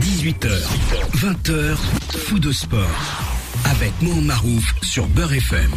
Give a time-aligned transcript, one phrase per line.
[0.00, 0.50] 18h,
[1.14, 1.76] 20h,
[2.18, 2.86] fou de sport.
[3.64, 5.70] Avec Mohamed Marouf sur Beurre FM.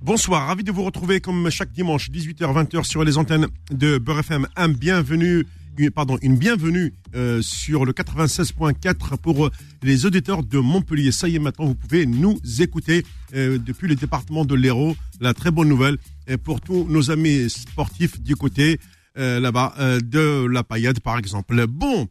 [0.00, 4.46] Bonsoir, ravi de vous retrouver comme chaque dimanche 18h-20h sur les antennes de Beurre FM.
[4.78, 5.44] Bienvenue,
[5.76, 9.50] une, pardon, bienvenue euh, sur le 96.4 pour
[9.82, 11.10] les auditeurs de Montpellier.
[11.10, 13.04] Ça y est, maintenant vous pouvez nous écouter
[13.34, 14.94] euh, depuis le département de l'Hérault.
[15.20, 18.78] La très bonne nouvelle et pour tous nos amis sportifs du côté
[19.18, 21.66] euh, là-bas de la paillade par exemple.
[21.66, 22.08] Bon,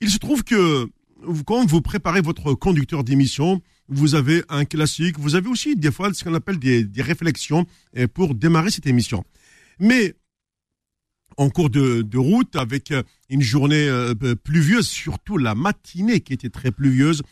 [0.00, 0.88] il se trouve que
[1.46, 6.12] quand vous préparez votre conducteur d'émission, vous avez un classique, vous avez aussi des fois
[6.12, 7.66] ce qu'on appelle des, réflexions
[7.96, 9.24] euh, pour démarrer cette émission.
[9.78, 10.14] Mais
[11.36, 16.50] en cours de, route, avec euh, une journée euh, pluvieuse, surtout la matinée qui était
[16.50, 17.22] très pluvieuse,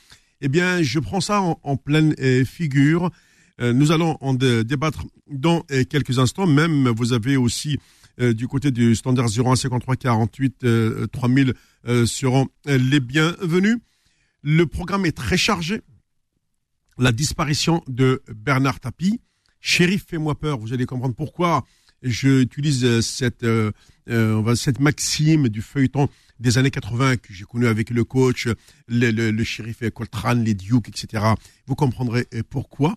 [0.40, 2.14] eh bien, je prends ça en, pleine
[2.46, 3.10] figure.
[3.58, 6.46] Nous allons en débattre dans quelques instants.
[6.46, 7.78] Même, vous avez aussi
[8.20, 10.66] du côté du standard 0153 48
[11.10, 11.54] 3000
[12.06, 13.78] seront les bienvenus.
[14.42, 15.82] Le programme est très chargé
[17.00, 19.20] la disparition de Bernard Tapie.
[19.60, 20.58] Shérif, fais-moi peur.
[20.58, 21.64] Vous allez comprendre pourquoi
[22.02, 23.72] j'utilise euh, cette, euh,
[24.08, 26.08] euh, cette maxime du feuilleton
[26.38, 28.48] des années 80 que j'ai connu avec le coach,
[28.88, 31.24] le, le, shérif Coltrane, les Duke, etc.
[31.66, 32.96] Vous comprendrez pourquoi.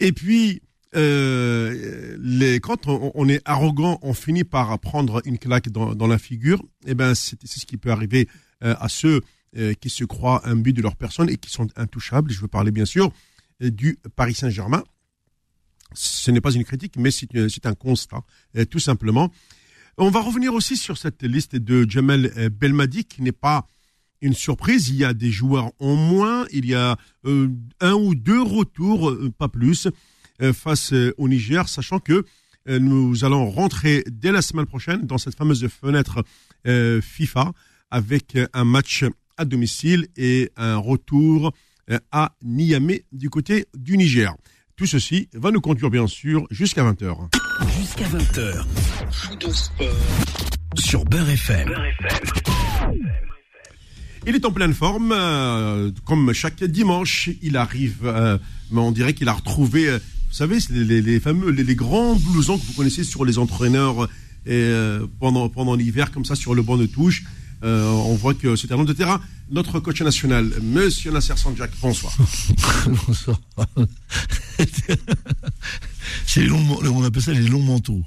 [0.00, 0.62] Et puis,
[0.94, 6.62] les, quand on, est arrogant, on finit par prendre une claque dans, la figure.
[6.86, 8.28] Eh ben, c'est ce qui peut arriver
[8.60, 9.20] à ceux
[9.56, 12.32] euh, qui se croient un but de leur personne et qui sont intouchables.
[12.32, 13.12] Je veux parler bien sûr
[13.62, 14.82] euh, du Paris Saint-Germain.
[15.92, 18.24] Ce n'est pas une critique, mais c'est euh, un constat,
[18.68, 19.30] tout simplement.
[19.96, 23.68] On va revenir aussi sur cette liste de Jamel Belmadi, qui n'est pas
[24.20, 24.88] une surprise.
[24.88, 29.48] Il y a des joueurs en moins, il y a un ou deux retours, pas
[29.48, 29.86] plus,
[30.52, 32.24] face au Niger, sachant que
[32.66, 36.24] nous allons rentrer dès la semaine prochaine dans cette fameuse fenêtre
[37.02, 37.52] FIFA
[37.90, 39.04] avec un match
[39.36, 41.52] à domicile et un retour
[41.90, 44.34] euh, à Niamey du côté du Niger.
[44.76, 47.28] Tout ceci va nous conduire bien sûr jusqu'à 20h.
[47.78, 48.64] Jusqu'à 20h.
[50.78, 51.74] Sur Beurre FM.
[54.26, 58.38] Il est en pleine forme, euh, comme chaque dimanche, il arrive, euh,
[58.70, 59.98] mais on dirait qu'il a retrouvé,
[60.34, 64.08] vous savez, les, fameux, les, grands blousons que vous connaissez sur les entraîneurs
[65.20, 67.22] pendant, pendant l'hiver, comme ça, sur le banc de touche.
[67.62, 69.20] Euh, on voit que c'est un de terrain.
[69.52, 72.12] Notre coach national, Monsieur Nasser Sanjak, bonsoir.
[73.06, 73.38] bonsoir.
[76.26, 78.02] c'est les longs, on appelle ça les longs manteaux.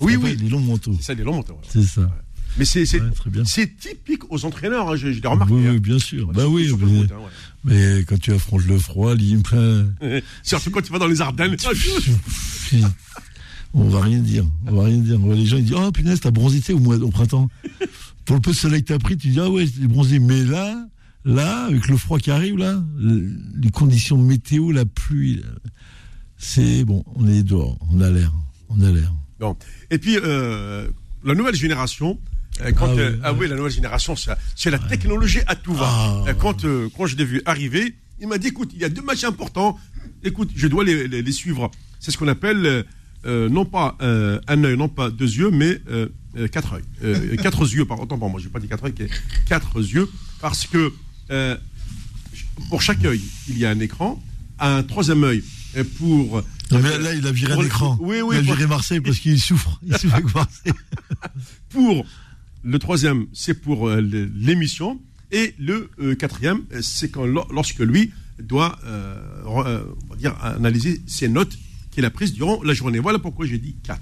[0.00, 0.36] Oui, oui.
[0.38, 0.94] Les longs manteaux.
[0.98, 1.58] C'est ça, les longs manteaux.
[1.66, 2.10] C'est ça.
[2.58, 5.54] Mais c'est typique aux entraîneurs, hein, j'ai remarqué.
[5.54, 5.78] Oui, hein.
[5.78, 6.30] bien sûr.
[6.34, 7.20] Bah oui, mais, hein,
[7.64, 9.94] mais, quand tu affrontes le froid, l'impression.
[10.42, 11.56] Surtout quand tu vas dans les Ardennes.
[13.74, 14.44] on va rien dire.
[14.66, 15.18] On va rien dire.
[15.18, 17.48] Les gens ils disent Oh punaise, t'as bronzé au, mois, au printemps
[18.24, 20.18] pour le peu de soleil que tu as pris, tu dis, ah ouais, c'est bronzé.
[20.18, 20.86] Mais là,
[21.24, 25.42] là, avec le froid qui arrive, là, les conditions météo, la pluie,
[26.38, 28.32] c'est bon, on est dehors, on a l'air,
[28.68, 29.12] on a l'air.
[29.40, 29.56] Bon.
[29.90, 30.88] Et puis, euh,
[31.24, 32.18] la nouvelle génération,
[32.76, 35.88] quand, ah, euh, ah oui, la nouvelle génération, c'est la technologie à tout va.
[36.26, 36.34] Ah.
[36.34, 36.64] Quand,
[36.96, 39.78] quand je l'ai vu arriver, il m'a dit, écoute, il y a deux matchs importants,
[40.22, 41.70] écoute, je dois les, les, suivre.
[41.98, 42.84] C'est ce qu'on appelle,
[43.24, 45.80] non pas un œil, non pas deux yeux, mais
[46.36, 46.84] euh, quatre yeux.
[47.04, 49.08] Euh, quatre yeux, par autant pour moi, j'ai pas dit quatre yeux,
[49.46, 50.08] quatre yeux,
[50.40, 50.92] parce que
[51.30, 51.56] euh,
[52.70, 54.22] pour chaque œil, il y a un écran,
[54.58, 55.42] un troisième œil
[55.98, 56.42] pour.
[56.70, 57.98] là, il a viré l'écran.
[58.00, 58.36] Oui, oui.
[58.36, 59.78] Il a viré Marseille parce qu'il souffre.
[59.86, 60.72] Il souffre avec Marseille.
[61.68, 62.06] pour
[62.62, 65.00] le troisième, c'est pour l'émission.
[65.30, 68.78] Et le quatrième, c'est quand lorsque lui doit,
[69.46, 71.56] on va dire, analyser ses notes
[71.92, 72.98] qu'il a prises durant la journée.
[72.98, 74.00] Voilà pourquoi j'ai dit quatre.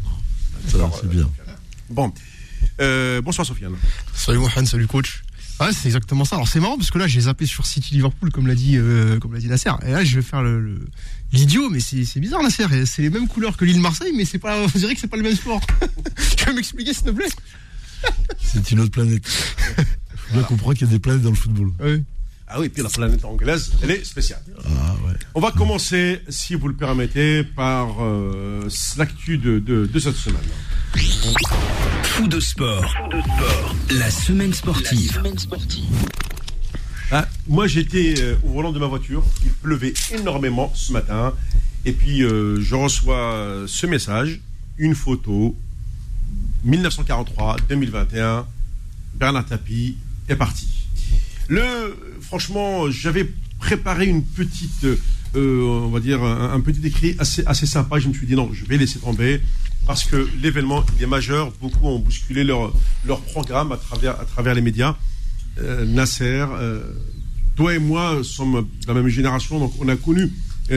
[0.69, 1.29] c'est bien.
[1.91, 2.13] Bon.
[2.81, 3.75] Euh, bonsoir Sofiane.
[4.15, 5.23] Salut Mohamed, salut coach.
[5.59, 6.37] Ouais, c'est exactement ça.
[6.37, 9.19] Alors c'est marrant parce que là j'ai zappé sur City Liverpool comme l'a dit euh,
[9.19, 9.71] comme l'a dit Nasser.
[9.87, 10.81] Et là je vais faire le
[11.33, 12.65] l'idiot, mais c'est bizarre Nasser.
[12.87, 14.57] C'est les mêmes couleurs que l'île Marseille, mais c'est pas.
[14.59, 15.61] On dirait que c'est pas le même sport.
[16.37, 17.29] tu peux m'expliquer s'il te plaît?
[18.41, 19.27] C'est une autre planète.
[19.27, 21.73] Faut bien comprendre qu'il y a des planètes dans le football.
[21.81, 22.05] Oui.
[22.53, 24.43] Ah oui, puis la planète anglaise, elle est spéciale.
[24.65, 25.15] Ah, ouais.
[25.37, 30.41] On va commencer, si vous le permettez, par euh, l'actu de, de, de, cette semaine.
[32.03, 32.93] Fou de sport.
[33.91, 35.13] La semaine sportive.
[35.15, 35.85] La semaine sportive.
[37.13, 39.25] Ah, moi, j'étais euh, au volant de ma voiture.
[39.45, 41.33] Il pleuvait énormément ce matin.
[41.85, 44.41] Et puis, euh, je reçois ce message,
[44.77, 45.57] une photo,
[46.67, 48.45] 1943-2021,
[49.15, 49.97] Bernard Tapie
[50.29, 50.69] est parti.
[51.49, 53.29] Le, franchement, j'avais
[53.59, 54.85] préparé une petite,
[55.37, 57.99] euh, on va dire, un, petit écrit assez, sympa.
[57.99, 59.41] Je me suis dit non, je vais laisser tomber
[59.87, 61.53] parce que l'événement est majeur.
[61.61, 62.73] Beaucoup ont bousculé leur,
[63.05, 64.97] leur programme à travers, à travers les médias.
[65.59, 66.83] Euh, Nasser, euh,
[67.57, 70.33] toi et moi sommes de la même génération, donc on a connu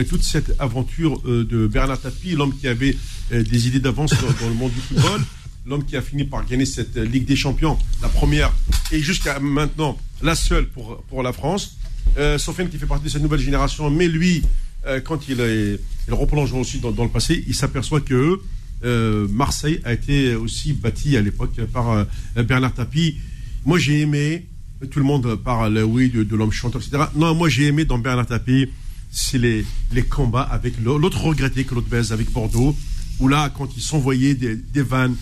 [0.08, 2.96] toute cette aventure de Bernard Tapie, l'homme qui avait
[3.30, 5.20] des idées d'avance dans le monde du football,
[5.66, 8.52] l'homme qui a fini par gagner cette Ligue des Champions, la première
[8.92, 11.76] et jusqu'à maintenant la seule pour, pour la France.
[12.18, 14.42] Euh, Sofiane qui fait partie de cette nouvelle génération, mais lui,
[14.86, 18.40] euh, quand il, est, il replonge aussi dans, le passé, il s'aperçoit que
[18.84, 22.04] euh, Marseille a été aussi bâti à l'époque par euh,
[22.42, 23.16] Bernard Tapie.
[23.64, 24.44] Moi, j'ai aimé,
[24.90, 27.04] tout le monde parle, oui, de, l'homme chanteur, etc.
[27.16, 28.68] Non, moi, j'ai aimé dans Bernard Tapie,
[29.10, 29.64] c'est les,
[30.10, 32.76] combats avec l'au- l'autre regretté l'autre baise avec Bordeaux,
[33.18, 35.16] où là, quand ils s'envoyaient des, des vannes,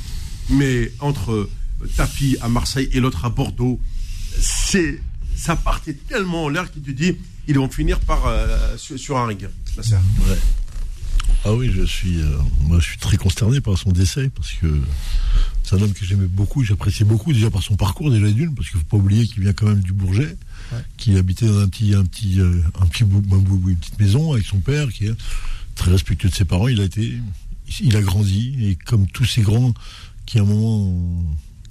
[0.51, 1.49] mais entre
[1.97, 3.81] Tapie à Marseille et l'autre à Bordeaux,
[4.39, 5.01] c'est
[5.37, 7.17] ça partait tellement en l'air qu'il te dit
[7.49, 9.49] ils vont finir par euh, sur, sur un ring.
[9.77, 9.83] Là,
[10.29, 10.39] Ouais.
[11.45, 14.81] Ah oui, je suis, euh, moi, je suis très consterné par son décès parce que
[15.65, 18.71] c'est un homme que j'aimais beaucoup, j'appréciais beaucoup déjà par son parcours déjà d'une, parce
[18.71, 20.37] qu'il faut pas oublier qu'il vient quand même du Bourget,
[20.97, 24.61] qui habitait dans un petit, un petit, euh, un petit une petite maison avec son
[24.61, 25.15] père, qui est
[25.75, 26.69] très respectueux de ses parents.
[26.69, 27.19] Il a été,
[27.81, 29.75] il a grandi et comme tous ces grands
[30.27, 31.25] qui à un moment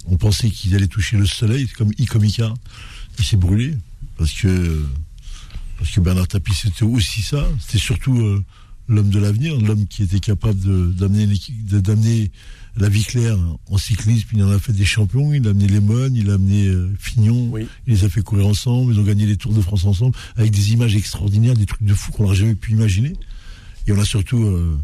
[0.06, 2.54] ont pensé qu'ils allaient toucher le soleil, comme I comme Icar,
[3.18, 3.76] il s'est brûlé
[4.16, 4.84] parce que
[5.78, 8.44] parce que Bernard Tapie c'était aussi ça, c'était surtout euh,
[8.88, 11.26] l'homme de l'avenir, l'homme qui était capable de- d'amener
[12.76, 16.10] la vie claire en cyclisme, il en a fait des champions, il a amené Lemon,
[16.14, 17.66] il a amené euh, Fignon, Oui.
[17.86, 20.50] il les a fait courir ensemble, ils ont gagné les Tours de France ensemble, avec
[20.52, 23.12] des images extraordinaires, des trucs de fou qu'on n'aurait jamais pu imaginer.
[23.86, 24.78] Et on a surtout, euh,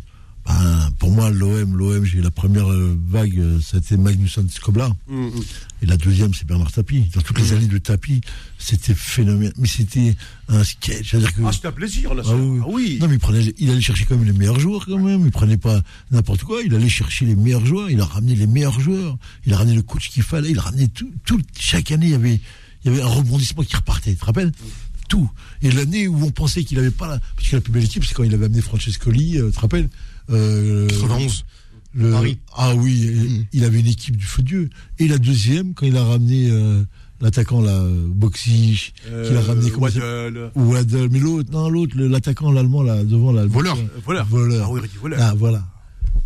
[0.49, 4.87] ben, pour moi, l'OM, l'OM, j'ai la première euh, vague, euh, c'était Magnusson Skobla.
[5.11, 5.45] Hum, hum.
[5.83, 7.05] Et la deuxième, c'est Bernard Tapie.
[7.15, 8.23] Dans toutes les années de Tapie,
[8.59, 9.53] c'était phénoménal.
[9.59, 10.17] Mais c'était
[10.49, 11.13] un sketch.
[11.13, 11.43] Que...
[11.45, 12.23] Ah, c'était un plaisir, là.
[12.27, 12.61] Ah oui.
[12.63, 12.99] Ah oui.
[13.01, 15.27] Non, mais il, prenait, il allait chercher quand même les meilleurs joueurs, quand même.
[15.27, 16.63] Il prenait pas n'importe quoi.
[16.65, 17.91] Il allait chercher les meilleurs joueurs.
[17.91, 19.19] Il a ramené les meilleurs joueurs.
[19.45, 20.51] Il a ramené le coach qu'il fallait.
[20.51, 21.13] Il a ramené tout.
[21.27, 22.41] tout chaque année, il y avait,
[22.85, 24.13] il y avait un rebondissement qui repartait.
[24.13, 24.53] Tu te rappelles?
[25.09, 25.31] Tout.
[25.63, 27.19] Et l'année où on pensait qu'il avait pas la.
[27.37, 29.61] Parce que la plus belle équipe, c'est quand il avait amené Francescoli, euh, tu te
[29.61, 29.89] rappelles?
[30.31, 31.45] Euh, 91.
[31.95, 32.39] le- Paris.
[32.57, 33.45] Ah oui, Mm.
[33.53, 34.71] il avait une équipe du feu Dieu.
[34.99, 36.83] Et la deuxième, quand il a ramené euh,
[37.21, 38.93] l'attaquant, là, Boxich,
[39.27, 39.89] qu'il a ramené comment
[40.55, 41.09] Waddle.
[41.11, 43.77] mais l'autre, non, l'autre, l'attaquant, l'allemand, là, devant, le Voleur.
[43.79, 44.27] Euh, Voleur.
[44.27, 44.67] Voleur.
[44.69, 45.19] Ah oui, Voleur.
[45.19, 45.67] Là, voilà.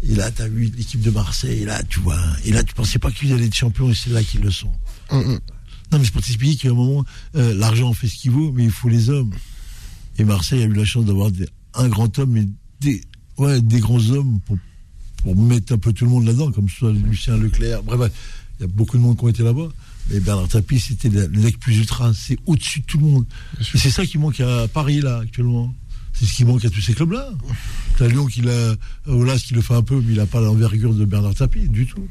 [0.03, 2.19] Et là, t'as vu l'équipe de Marseille, et là, tu vois.
[2.45, 4.73] Et là, tu pensais pas qu'ils allaient être champions, et c'est là qu'ils le sont.
[5.11, 5.39] Hum, hum.
[5.93, 7.05] Non, mais c'est pour t'expliquer qu'à un moment,
[7.37, 9.33] euh, l'argent fait ce qu'il vaut, mais il faut les hommes.
[10.19, 11.31] Et Marseille a eu la chance d'avoir
[11.75, 12.49] un grand homme et
[12.81, 13.01] des,
[13.43, 14.57] ouais, des grands hommes pour,
[15.23, 17.83] pour mettre un peu tout le monde là-dedans, comme soit Lucien Leclerc.
[17.83, 18.13] Bref,
[18.59, 19.69] il y a beaucoup de monde qui ont été là-bas.
[20.11, 22.13] Mais Bernard Tapie, c'était le mec plus ultra.
[22.15, 23.25] C'est au-dessus de tout le monde.
[23.61, 25.75] Et c'est ça qui manque à Paris, là, actuellement.
[26.13, 27.31] C'est ce qui manque à tous ces clubs-là.
[27.99, 28.75] T'as Lyon qui l'a,
[29.07, 31.87] Olas qui le fait un peu, mais il n'a pas l'envergure de Bernard Tapie, du
[31.87, 32.07] tout.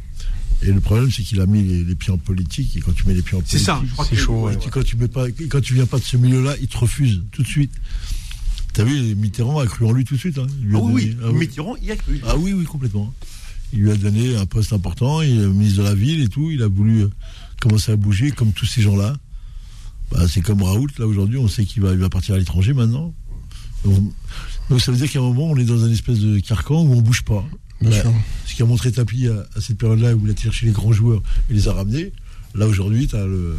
[0.63, 2.77] Et le problème, c'est qu'il a mis les, les pieds en politique.
[2.77, 4.41] Et quand tu mets les pieds en C'est politique, ça, je crois c'est que chaud,
[4.43, 7.23] ouais, quand tu mets pas, quand tu viens pas de ce milieu-là, il te refuse
[7.31, 7.73] tout de suite.
[8.73, 10.37] T'as vu, Mitterrand a cru en lui tout de suite.
[10.37, 10.47] Hein.
[10.61, 11.17] Il lui a Ah oui, donné- oui.
[11.23, 11.39] ah oui.
[11.39, 12.21] Mitterrand, y a cru.
[12.25, 13.13] Ah oui, oui, complètement.
[13.73, 16.51] Il lui a donné un poste important, il est ministre de la ville et tout.
[16.51, 17.09] Il a voulu euh,
[17.61, 19.15] commencer à bouger comme tous ces gens-là.
[20.11, 22.73] Bah, c'est comme Raoult, là, aujourd'hui, on sait qu'il va, il va partir à l'étranger
[22.73, 23.13] maintenant.
[23.85, 23.97] Donc,
[24.69, 26.93] donc ça veut dire qu'à un moment, on est dans un espèce de carcan où
[26.93, 27.45] on bouge pas.
[27.81, 28.13] Bien Bah, sûr.
[28.45, 30.91] ce qui a montré Tapi à, à cette période-là où il a cherché les grands
[30.91, 32.11] joueurs et les a ramenés.
[32.55, 33.55] Là aujourd'hui, tu as le,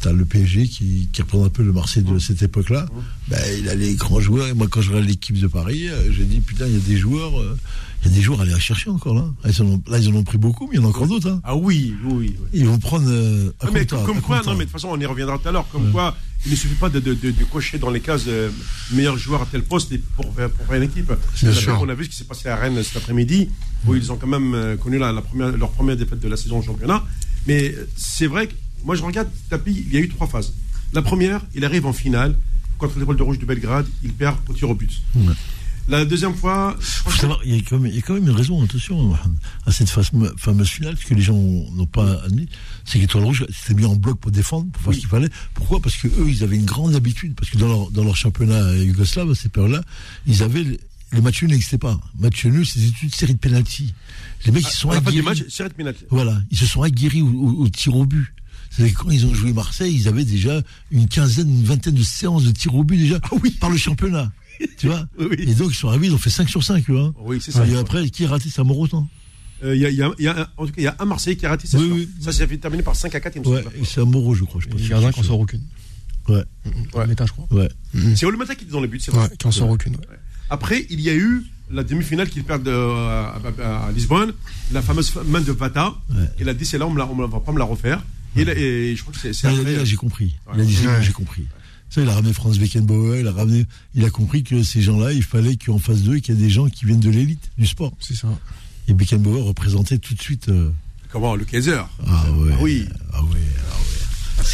[0.00, 2.86] t'as le PSG qui, qui représente un peu le Marseille de cette époque-là.
[3.28, 4.46] Ben, il a les grands joueurs.
[4.48, 6.80] Et moi, quand je regarde l'équipe de Paris, euh, je dis putain, il y a
[6.80, 7.56] des joueurs, euh,
[8.04, 9.24] il y a des joueurs à aller à chercher encore là.
[9.44, 10.88] Là ils, en ont, là, ils en ont pris beaucoup, mais il y en a
[10.88, 11.28] encore d'autres.
[11.28, 11.40] hein.
[11.44, 12.36] Ah oui, oui, oui.
[12.52, 13.06] Ils vont prendre.
[13.08, 14.50] euh, à Ah, mais compta, comme à quoi, compta.
[14.50, 15.66] non, mais de toute façon, on y reviendra tout à l'heure.
[15.72, 15.92] Comme Ouais.
[15.92, 18.50] quoi, il ne suffit pas de, de, de, de cocher dans les cases euh,
[18.92, 21.12] meilleur joueur à tel poste et pour, faire- pour une équipe.
[21.42, 21.78] Bien sûr.
[21.82, 23.48] On a vu ce qui s'est passé à Rennes cet après-midi,
[23.86, 26.36] où ils ont quand même euh, connu la, la première, leur première défaite de la
[26.36, 27.04] saison au championnat.
[27.48, 28.52] Mais c'est vrai que
[28.84, 30.52] moi, je regarde Tapi, il y a eu trois phases.
[30.92, 32.36] La première, il arrive en finale
[32.78, 34.90] contre les Bols de Rouge de Belgrade, il perd au tir au but.
[35.88, 36.76] La deuxième fois,
[37.18, 39.16] savoir, il y, a quand même, il y a quand même une raison, attention,
[39.64, 42.46] à cette fame- fameuse finale, ce que les gens n'ont pas admis,
[42.84, 45.30] c'est que l'Étoile Rouge s'était mis en bloc pour défendre, pour faire ce qu'il fallait.
[45.54, 45.80] Pourquoi?
[45.80, 48.76] Parce que eux, ils avaient une grande habitude, parce que dans leur, dans leur championnat
[48.76, 49.80] yougoslave, à cette période-là,
[50.26, 50.62] ils avaient.
[50.64, 51.98] les- matchs nuls n'existaient pas.
[52.20, 53.94] Match nul, c'était une série de pénalties.
[54.44, 55.22] Les mecs, ils se sont du aguerris.
[55.22, 55.92] match, Seret Menat.
[56.10, 58.26] Voilà, ils se sont aguerris au, au- au tir au but.
[58.96, 62.50] Quand ils ont joué Marseille, ils avaient déjà une quinzaine, une vingtaine de séances de
[62.52, 63.18] tir au but déjà
[63.60, 64.30] par le championnat.
[64.76, 65.28] Tu vois Oui.
[65.38, 66.98] Et donc ils sont arrivés, ils ont fait 5 sur 5 eux.
[66.98, 67.14] Hein.
[67.20, 67.66] Oui, c'est ça.
[67.66, 69.08] Et après, qui a raté ça Morotan
[69.64, 70.84] Euh, Il y a, il y a- il y a un- en tout cas, il
[70.84, 71.78] y a un Marseillais qui a raté ça.
[71.78, 72.08] Oui, oui.
[72.20, 73.74] Ça s'est fait terminer par 5 à 4, il me Ouais, semble.
[73.76, 74.60] et c'est un Moro, je crois.
[74.60, 75.62] Je Et si le gardien c'est qui en sort aucune.
[76.28, 76.44] Ouais,
[76.94, 77.06] Ouais.
[77.06, 77.46] Méta, je crois.
[77.50, 77.68] ouais.
[78.14, 79.22] C'est Olomata qui était dans le but, c'est vrai.
[79.28, 79.94] Ouais, qui en sort aucune.
[79.96, 80.02] ouais.
[80.50, 84.32] Après, il y a eu la demi-finale qu'ils perdent euh, à, à- à Lisbonne,
[84.72, 85.94] la fameuse main de Vata.
[86.10, 86.28] Ouais.
[86.40, 88.02] Il a dit c'est là, on ne va pas me la refaire.
[88.36, 90.34] Et, là- et je crois que c'est Ah, il a dit, là, euh, j'ai compris.
[90.54, 91.44] Il a dit, j'ai compris.
[91.90, 95.12] Ça, il a ramené Franz Beckenbauer, il a ramené, il a compris que ces gens-là,
[95.14, 97.66] il fallait qu'en face d'eux, qu'il y ait des gens qui viennent de l'élite du
[97.66, 97.92] sport.
[98.00, 98.28] C'est ça.
[98.88, 100.70] Et Beckenbauer représentait tout de suite, euh,
[101.10, 101.80] Comment Le Kaiser?
[102.06, 102.52] ah ouais.
[102.52, 102.84] Ah oui.
[103.14, 103.28] Ah ouais,
[103.70, 104.44] ah ouais.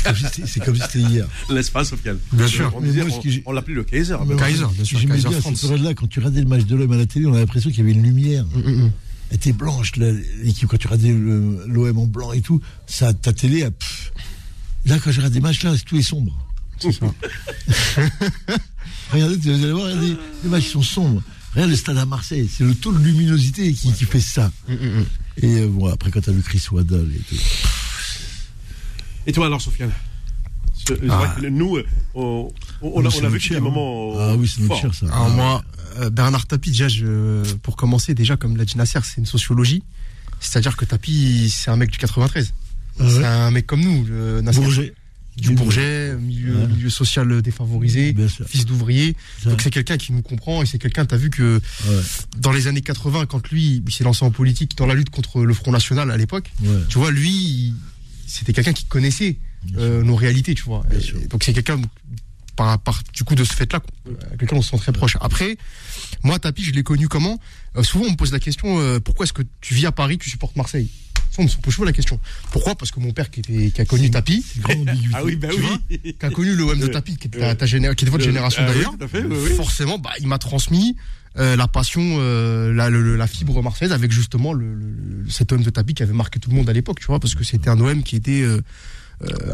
[0.47, 1.27] C'est comme si c'était- hier.
[1.73, 2.73] Pas, Sofiane Bien sûr.
[2.77, 3.03] On, disait-
[3.45, 4.17] moi, l'appelait le Kaiser.
[4.27, 5.55] Mais Kaiser, bien sûr, J'aimais bien France.
[5.57, 7.71] cette période-là, quand tu regardais le match de l'homme à la télé, on a l'impression
[7.71, 8.45] qu'il y avait une lumière.
[8.55, 8.93] Mm, mm, mm.
[9.33, 13.69] Était blanche, l'équipe, quand tu regardais le- l'OM en blanc et tout, ça, ta télé,
[13.71, 14.13] pff.
[14.87, 16.33] là, quand je regarde des matchs, là, tout est sombre.
[16.79, 17.07] C'est ça.
[19.13, 21.23] Regardez, vous allez voir, regardez, les matchs sont sombres.
[21.53, 24.51] Regarde le stade à Marseille, c'est le taux de luminosité qui, qui fait ça.
[24.69, 25.05] Mm, mm, mm.
[25.43, 27.41] Et euh, bon, après, quand t'as vu Chris Waddle et tout.
[29.27, 29.93] Et toi alors, Sofiane?
[31.09, 31.37] Ah.
[31.51, 32.51] nous, euh, on,
[32.83, 33.71] on, on on a notre vécu cher, des hein.
[33.71, 34.15] moments.
[34.19, 34.81] Ah oui, c'est notre forts.
[34.81, 35.07] cher, ça.
[35.13, 35.65] Ah, moi,
[36.11, 39.83] Bernard Tapie, déjà, je, pour commencer, déjà, comme l'a dit Nasser, c'est une sociologie.
[40.41, 42.53] C'est-à-dire que Tapie, c'est un mec du 93.
[43.01, 43.11] Ah ouais.
[43.11, 44.61] C'est un mec comme nous, le Nasser.
[44.61, 44.95] Bourget.
[45.37, 48.15] Du Bourget, milieu, social défavorisé,
[48.47, 49.17] fils d'ouvrier.
[49.45, 52.01] Donc c'est quelqu'un qui nous comprend et c'est quelqu'un, t'as vu que Ouais,
[52.39, 55.43] dans les années 80, quand lui, il s'est lancé en politique dans la lutte contre
[55.43, 56.69] le Front National à l'époque, ouais.
[56.89, 57.75] tu vois, lui,
[58.29, 59.37] c'était quelqu'un qui connaissait
[59.77, 60.85] euh, nos réalités, tu vois.
[60.93, 61.81] Et- donc c'est quelqu'un,
[62.57, 65.17] par, par, du coup, de ce fait-là, euh, quelqu'un on se sent très proche.
[65.21, 65.57] Après,
[66.23, 67.39] moi, Tapi, je l'ai connu comment
[67.77, 70.19] Euh, Souvent, on me pose la question, euh, pourquoi est-ce que tu vis à Paris,
[70.19, 70.89] tu supportes Marseille?
[71.31, 72.21] Souvent, on me pose souvent la question.
[72.53, 72.77] Pourquoi?
[72.77, 74.45] Parce que mon père qui, était, qui a connu Tapi.
[75.13, 76.15] Ah oui, bah Tu oui.
[76.19, 78.11] qui a connu l'OM de Euh, Tapi, qui, est ta- ta géné- qui est de
[78.13, 80.97] votre génération ah d'ailleurs, oui, forcément, bah, il m'a transmis
[81.37, 85.31] euh, la passion, euh, la, le- le- la fibre marseillaise avec justement le, le- le-
[85.31, 87.35] cet OM de Tapi qui avait marqué tout le monde à l'époque, tu vois, parce
[87.35, 88.61] que c'était un OM qui était euh,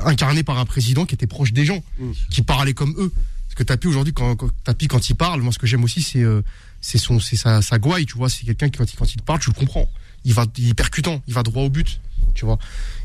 [0.05, 1.83] incarné par un président qui était proche des gens,
[2.31, 3.12] qui parlait comme eux.
[3.47, 6.02] Parce que Tapi aujourd'hui, quand, quand Tapi quand il parle, moi ce que j'aime aussi
[6.02, 6.40] c'est euh,
[6.81, 9.21] c'est son c'est sa, sa gouaille, tu vois, c'est quelqu'un qui quand il, quand il
[9.23, 9.88] parle, tu le comprends.
[10.25, 12.00] Il va il est percutant, il va droit au but,
[12.35, 12.59] tu vois.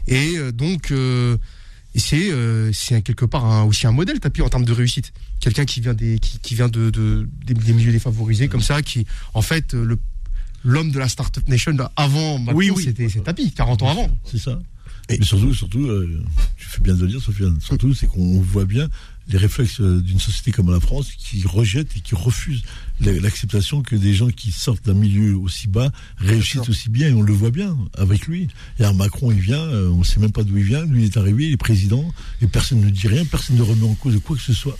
[0.07, 1.38] Et euh, donc euh,
[1.95, 5.13] et c'est euh, c'est quelque part un- aussi un modèle Tapi en termes de réussite.
[5.39, 8.81] Quelqu'un qui vient des qui, qui vient de, de des, des milieux défavorisés comme ça,
[8.83, 9.97] qui en fait euh, le
[10.63, 12.83] l'homme de la startup nation avant Macron, Oui, oui.
[12.85, 14.09] c'était c'est Tapi 40 ans avant.
[14.25, 14.59] C'est ça.
[15.09, 16.24] Et- Mais surtout, surtout, euh,
[16.57, 18.89] tu fais bien de le dire, Sofiane, surtout, c'est qu'on voit bien
[19.27, 22.62] les réflexes euh, d'une société comme la France qui rejette et qui refuse
[23.01, 27.13] la- l'acceptation que des gens qui sortent d'un milieu aussi bas réussissent aussi bien, et
[27.13, 28.47] on le voit bien avec lui.
[28.79, 31.05] Et alors Macron, il vient, euh, on sait même pas d'où il vient, lui il
[31.05, 34.13] est arrivé, il est président, et personne ne dit rien, personne ne remet en cause
[34.13, 34.77] de quoi que ce soit.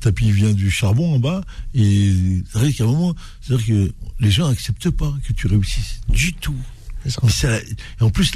[0.00, 1.42] Tapi il vient du charbon en bas,
[1.74, 2.12] et
[2.52, 6.32] c'est vrai qu'à un moment, c'est-à-dire que les gens n'acceptent pas que tu réussisses du
[6.32, 6.56] tout.
[7.06, 7.58] Ça.
[8.00, 8.32] En plus,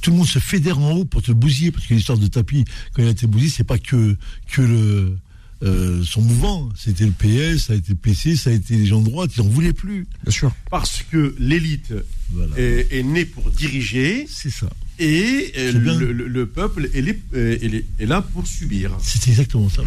[0.00, 2.64] tout le monde se fédère en haut pour te bousiller, parce que l'histoire de Tapi,
[2.94, 4.16] quand il a été bousillé, c'est pas que,
[4.50, 5.18] que le,
[5.62, 8.86] euh, son mouvement, c'était le PS, ça a été le PC, ça a été les
[8.86, 10.06] gens de droite, ils en voulaient plus.
[10.24, 10.52] Bien sûr.
[10.70, 11.94] Parce que l'élite
[12.32, 12.58] Voilà.
[12.58, 14.68] est, est née pour diriger C'est ça.
[14.98, 18.96] et euh, le, le- le peuple est, euh, est là pour subir.
[19.00, 19.82] C'est exactement ça.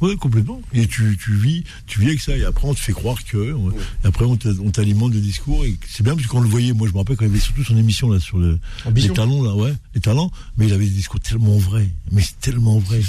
[0.00, 0.62] Oui, complètement.
[0.72, 2.34] Et tu, tu vis, tu vis avec ça.
[2.34, 3.54] Et après, on te fait croire que.
[4.02, 5.62] Et après, on t'a- on t'alimente de discours.
[5.66, 6.72] Et c'est bien parce qu'on le voyait.
[6.72, 8.58] Moi, je me rappelle quand il avait surtout son émission là sur le,
[8.94, 10.30] les talents là, ouais, les talents.
[10.56, 11.90] Mais il avait des discours tellement vrais.
[12.12, 13.02] Mais c'est tellement vrai.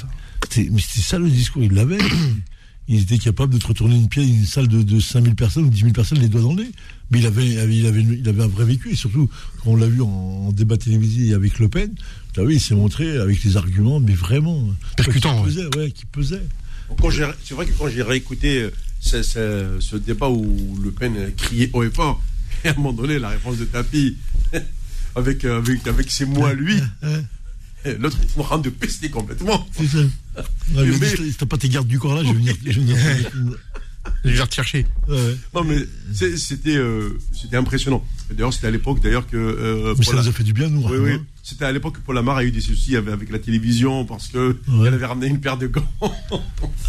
[0.58, 1.64] Mais c'était ça le discours.
[1.64, 1.98] Il l'avait.
[2.88, 5.70] il était capable de te retourner une pièce, une salle de, de 5000 personnes ou
[5.70, 6.72] 10 000 personnes les doigts dans le nez.
[7.10, 8.92] Mais il avait, il avait, il avait un vrai vécu.
[8.92, 9.30] Et surtout,
[9.64, 11.92] quand on l'a vu en, en débat télévisé avec Le Pen,
[12.38, 14.68] vu, il s'est montré avec les arguments, mais vraiment.
[14.98, 16.42] Percutant, Qui pesait, ouais, qui pesait.
[17.44, 21.70] C'est vrai que quand j'ai réécouté euh, ce, ce- ce débat où Le Pen criait
[21.74, 22.22] haut et fort,
[22.66, 24.18] et à un moment donné, la réponse de Tapi,
[25.16, 26.76] avec, euh, avec, avec ses mots à lui,
[28.00, 29.68] l'autre est en train de pester complètement.
[29.78, 29.98] C'est ça.
[30.74, 32.56] Ouais, Mais- dit, si t'as pas tes gardes du corps là, je vais venir.
[32.66, 32.98] Je vais venir
[34.26, 34.86] Je vais te chercher.
[35.08, 35.38] Ouais, ouais.
[35.54, 35.78] Non, mais
[36.38, 38.04] c'était euh, c'était impressionnant.
[38.32, 39.38] D'ailleurs, c'était à l'époque d'ailleurs que.
[39.38, 40.88] euh, Mais ça nous a fait du bien, nous.
[40.88, 41.20] Oui, oui.
[41.44, 44.28] C'était à l'époque que Paul Amar a eu des soucis avec, avec la télévision parce
[44.28, 44.88] que Ouais.
[44.88, 45.86] elle avait ramené une paire de gants.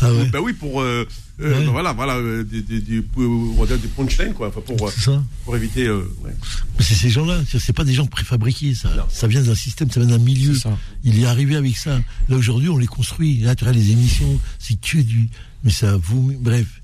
[0.04, 0.28] Ah ouais.
[0.30, 1.06] ben oui, pour euh,
[1.38, 1.50] Ouais.
[1.50, 5.22] ben voilà, voilà, des, des, des, des punchlines quoi, enfin, pour, C'est ça.
[5.44, 5.86] pour éviter.
[5.86, 6.30] euh, ouais.
[6.78, 7.40] Mais c'est ces gens-là.
[7.48, 8.94] C'est c'est pas des gens préfabriqués, ça.
[8.94, 9.04] Non.
[9.08, 10.54] Ça vient d'un système, ça vient d'un milieu.
[10.54, 10.78] C'est ça.
[11.04, 12.00] Il est arrivé avec ça.
[12.28, 13.38] Là, aujourd'hui, on les construit.
[13.38, 15.28] Là, tu regardes les émissions, c'est que du.
[15.64, 16.32] Mais ça vous.
[16.40, 16.81] Bref.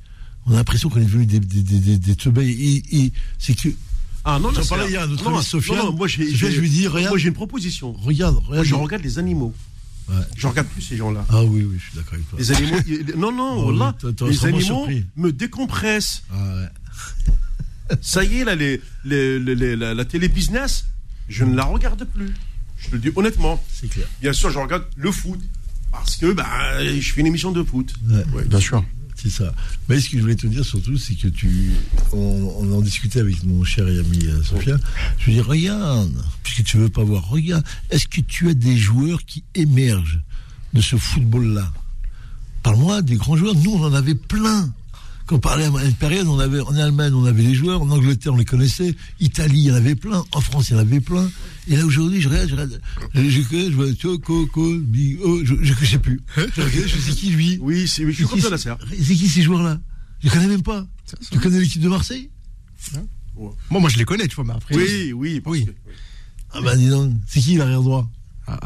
[0.49, 3.69] On a l'impression qu'on est devenu des, des, des, des, des c'est que.
[4.25, 5.78] Ah non, c'est- parlais hier à notre non, ami Sofiane.
[5.78, 7.11] non, non, moi je lui dis, regarde.
[7.11, 7.93] moi j'ai une proposition.
[7.93, 8.67] Regarde, Moi, regarde.
[8.67, 9.55] je regarde les animaux.
[10.09, 10.17] Ouais.
[10.37, 11.25] Je regarde plus ces gens-là.
[11.28, 12.38] Ah oui, oui, je suis d'accord avec toi.
[12.38, 12.78] Les animaux,
[13.17, 15.05] non, non, Oh, là, oui, les animaux surpris.
[15.17, 16.23] me décompressent.
[16.33, 17.97] Ah ouais.
[18.00, 20.87] Ça y est, là, les, les- les- les- la, la télé business,
[21.28, 22.33] je ne la regarde plus.
[22.78, 23.62] Je te le dis honnêtement.
[23.73, 24.07] C'est clair.
[24.21, 25.40] Bien sûr, je regarde le foot.
[25.90, 26.47] Parce que bah,
[26.85, 27.93] je fais une émission de foot.
[28.09, 28.25] Ouais.
[28.35, 28.45] Ouais.
[28.45, 28.85] Bien sûr.
[29.21, 29.53] C'est ça.
[29.89, 31.73] Mais ce que je voulais te dire surtout, c'est que tu.
[32.13, 34.77] On, en discutait avec mon cher ami euh, Sophia.
[35.19, 36.13] Je lui dis, regarde,
[36.45, 40.21] puisque tu veux pas voir, regarde, est-ce que tu as des joueurs qui émergent
[40.73, 41.73] de ce football-là?
[42.63, 43.57] Parle-moi des grands joueurs.
[43.57, 44.73] Nous, on en avait plein.
[45.28, 47.90] Quand on parlait à une période, on avait, en Allemagne, on avait les joueurs, en
[47.90, 50.78] Angleterre, on les connaissait, Italie, il y en avait plein, en France, il y en
[50.78, 51.30] avait plein.
[51.68, 52.80] Et là, aujourd'hui, je regarde, je regarde,
[53.14, 56.18] je, connais, je vois, Choco, oh, je, je, je sais plus.
[56.37, 57.58] Je regarde, je sais qui, lui?
[57.61, 58.78] Oui, c'est, je suis C'est comme qui, ça, la serre.
[58.90, 59.78] c'est qui ces joueurs-là?
[60.20, 60.87] Je les connais même pas.
[61.30, 62.30] Tu connais l'équipe de Marseille?
[63.37, 64.76] Moi, moi, je les connais, tu vois, mais après.
[64.76, 65.66] Oui, oui, parce Oui.
[65.66, 65.73] que-
[66.54, 68.08] Ah bah dis donc, c'est qui l'arrière droit?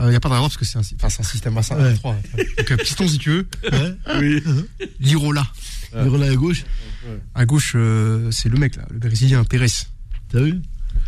[0.01, 1.95] Il n'y a pas de parce que c'est un, enfin, un système à 5 Ouais.
[1.95, 2.17] 3.
[2.59, 3.47] Donc, euh, piston, si tu veux.
[3.73, 4.43] ouais oui.
[5.01, 5.45] Lirola.
[5.95, 6.65] Il relais à gauche,
[7.35, 9.67] À gauche, euh, c'est le mec, là, le Brésilien, Pérez.
[10.31, 10.61] t'as vu?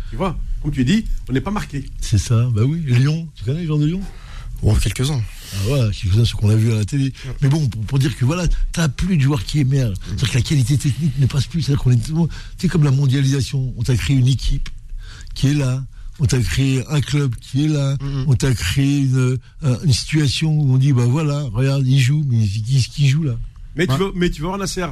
[0.09, 1.85] Tu vois, comme tu dis, on n'est pas marqué.
[2.01, 2.81] C'est ça, bah oui.
[2.85, 4.01] Lyon, tu connais les joueurs de Lyon?
[4.61, 5.21] Oh, quelques-uns.
[5.53, 7.13] Ah voilà, quelques-uns, ce qu'on a vu à la télé.
[7.41, 9.97] Mais bon, pour, pour dire que voilà, t'as plus de joueurs qui émergent.
[10.07, 11.61] C'est-à-dire que la qualité technique ne passe plus.
[11.61, 13.73] C'est-à-dire qu'on est comme la mondialisation.
[13.77, 14.69] On t'a créé une équipe
[15.33, 15.83] qui est là.
[16.19, 17.97] On t'a créé un club qui est là.
[18.01, 18.25] Mhm.
[18.27, 22.23] On t'a créé une, euh, une situation où on dit, bah voilà, regarde, il joue,
[22.27, 23.35] mais qui, qui, qui joue là?
[23.75, 24.85] Mais, tu vas, mais tu vas voir, Nasser,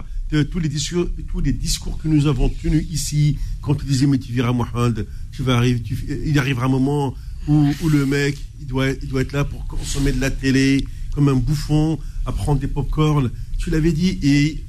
[0.51, 4.17] tous les, discours, tous les discours que nous avons tenus ici, quand tu disais, mais
[4.17, 7.13] tu verras Mohamed, tu vas arriver, tu- il arrivera un moment
[7.47, 10.85] où, où le mec, il doit, il doit être là pour consommer de la télé,
[11.13, 13.29] comme un bouffon, à prendre des pop-corn.
[13.59, 14.63] Tu l'avais dit, et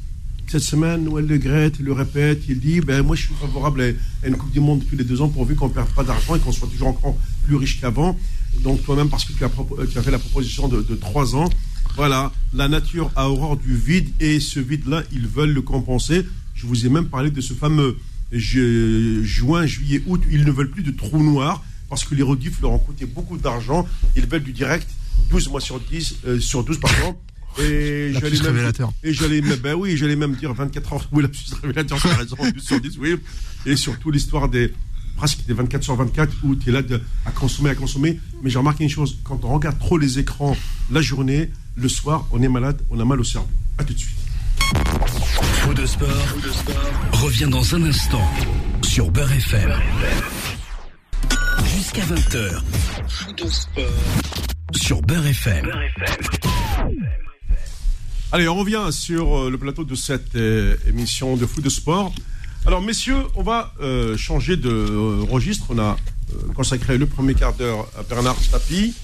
[0.47, 4.29] cette semaine, Noël Le Gret le répète, il dit, ben, moi je suis favorable à
[4.29, 6.41] une Coupe du Monde tous les deux ans pourvu qu'on ne perde pas d'argent et
[6.41, 7.17] qu'on soit toujours encore
[7.47, 8.19] plus riche qu'avant.
[8.63, 11.35] Donc toi-même, parce que tu as, propo- tu as fait la proposition de, de trois
[11.35, 11.49] ans,
[11.97, 16.27] voilà, la nature a horreur du vide et ce vide-là, ils veulent le compenser.
[16.55, 17.97] Je vous ai même parlé de ce fameux
[18.33, 22.61] ju- juin, juillet, août, ils ne veulent plus de trous noirs parce que les rediffs
[22.61, 23.87] leur ont coûté beaucoup d'argent.
[24.17, 24.89] Ils veulent du direct,
[25.31, 27.17] 12 mois sur 10, euh, sur 12 pardon.
[27.61, 28.93] Et j'allais même, révélateur.
[29.05, 31.09] et j'allais même, ben oui, j'allais même dire 24 heures.
[31.13, 31.29] Oui, la
[31.63, 33.15] révélateur, tu raison, 12 sur 10, oui.
[33.65, 34.73] Et surtout l'histoire des
[35.17, 38.19] presque des 24 sur 24 où tu es là de- à consommer, à consommer.
[38.43, 40.57] Mais j'ai remarqué une chose, quand on regarde trop les écrans
[40.91, 43.49] la journée, le soir, on est malade, on a mal au cerveau.
[43.79, 44.19] À tout de suite.
[45.63, 46.09] Faux de sport,
[47.13, 48.29] revient dans un instant
[48.83, 49.73] sur Beurre FM.
[51.77, 52.63] Jusqu'à 20h.
[53.09, 53.85] Faux de sport
[54.73, 55.71] sur Beurre FM.
[58.33, 62.13] Allez, on revient sur euh, le plateau de cette euh, émission de foot de sport.
[62.67, 65.67] Alors, messieurs, on va euh, changer de euh, registre.
[65.69, 65.97] On a
[66.55, 68.95] consacré le premier quart d'heure à Bernard Tapie.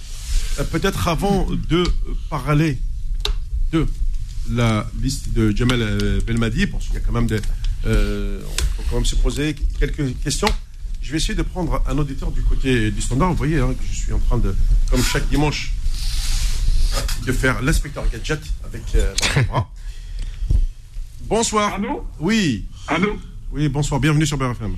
[0.60, 1.84] Euh, Peut-être avant de
[2.28, 2.78] parler
[3.72, 3.86] de
[4.50, 7.40] la liste de Jamel euh, Belmadi, parce qu'il y a quand même des.
[7.86, 10.48] euh, on peut quand même se poser quelques questions.
[11.02, 13.30] Je vais essayer de prendre un auditeur du côté du standard.
[13.30, 14.54] Vous voyez hein, que je suis en train de,
[14.90, 15.72] comme chaque dimanche,
[17.26, 19.14] de faire l'inspecteur gadget avec euh.
[21.22, 21.74] Bonsoir.
[21.74, 22.04] Allô?
[22.18, 23.18] Oui, Allô?
[23.52, 24.00] Oui, bonsoir.
[24.00, 24.76] Bienvenue sur BRFM.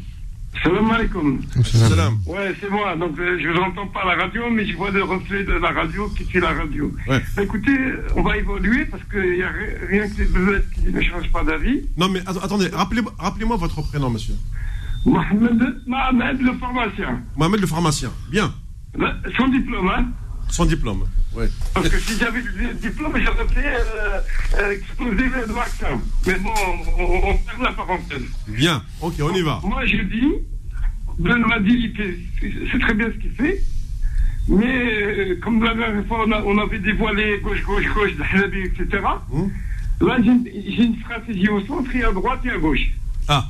[0.62, 1.40] Salam alaikum.
[1.64, 2.18] Salam.
[2.26, 2.94] Ouais, c'est moi.
[2.96, 6.08] Donc, euh, je n'entends pas la radio, mais je vois le reflet de la radio
[6.16, 6.92] qui fait la radio.
[7.08, 7.20] Ouais.
[7.42, 7.76] Écoutez,
[8.16, 11.32] on va évoluer parce qu'il n'y a ri- rien que les beuvettes qui ne changent
[11.32, 11.82] pas d'avis.
[11.96, 14.34] Non, mais att- attendez, rappelez-moi rappelez-moi votre prénom, monsieur.
[15.06, 17.22] Mohamed, Mohamed, le pharmacien.
[17.36, 18.10] Mohamed le pharmacien.
[18.30, 18.52] Bien.
[18.96, 20.04] Le- Son diplôme, hein
[20.52, 21.06] Son diplôme.
[21.34, 21.48] Ouais.
[21.72, 24.20] Parce que si j'avais le diplôme, j'aurais fait euh,
[24.58, 25.98] euh, exploser le vaccin.
[26.26, 26.50] Mais bon,
[26.98, 28.22] on, ferme la parenthèse.
[28.46, 28.82] Bien.
[29.00, 29.60] Ok, on y va.
[29.64, 30.28] Moi, je dis,
[31.18, 32.18] Ben m'a dit, il fait-
[32.70, 33.62] c'est très bien ce qu'il fait.
[34.46, 39.02] Mais euh, comme la dernière fois, on, a- on avait dévoilé gauche, gauche, gauche, etc.
[39.32, 39.50] Hum.
[40.02, 40.44] Là, j'ai une,
[40.76, 42.90] j'ai une stratégie au centre et à droite et à gauche.
[43.28, 43.46] Ah.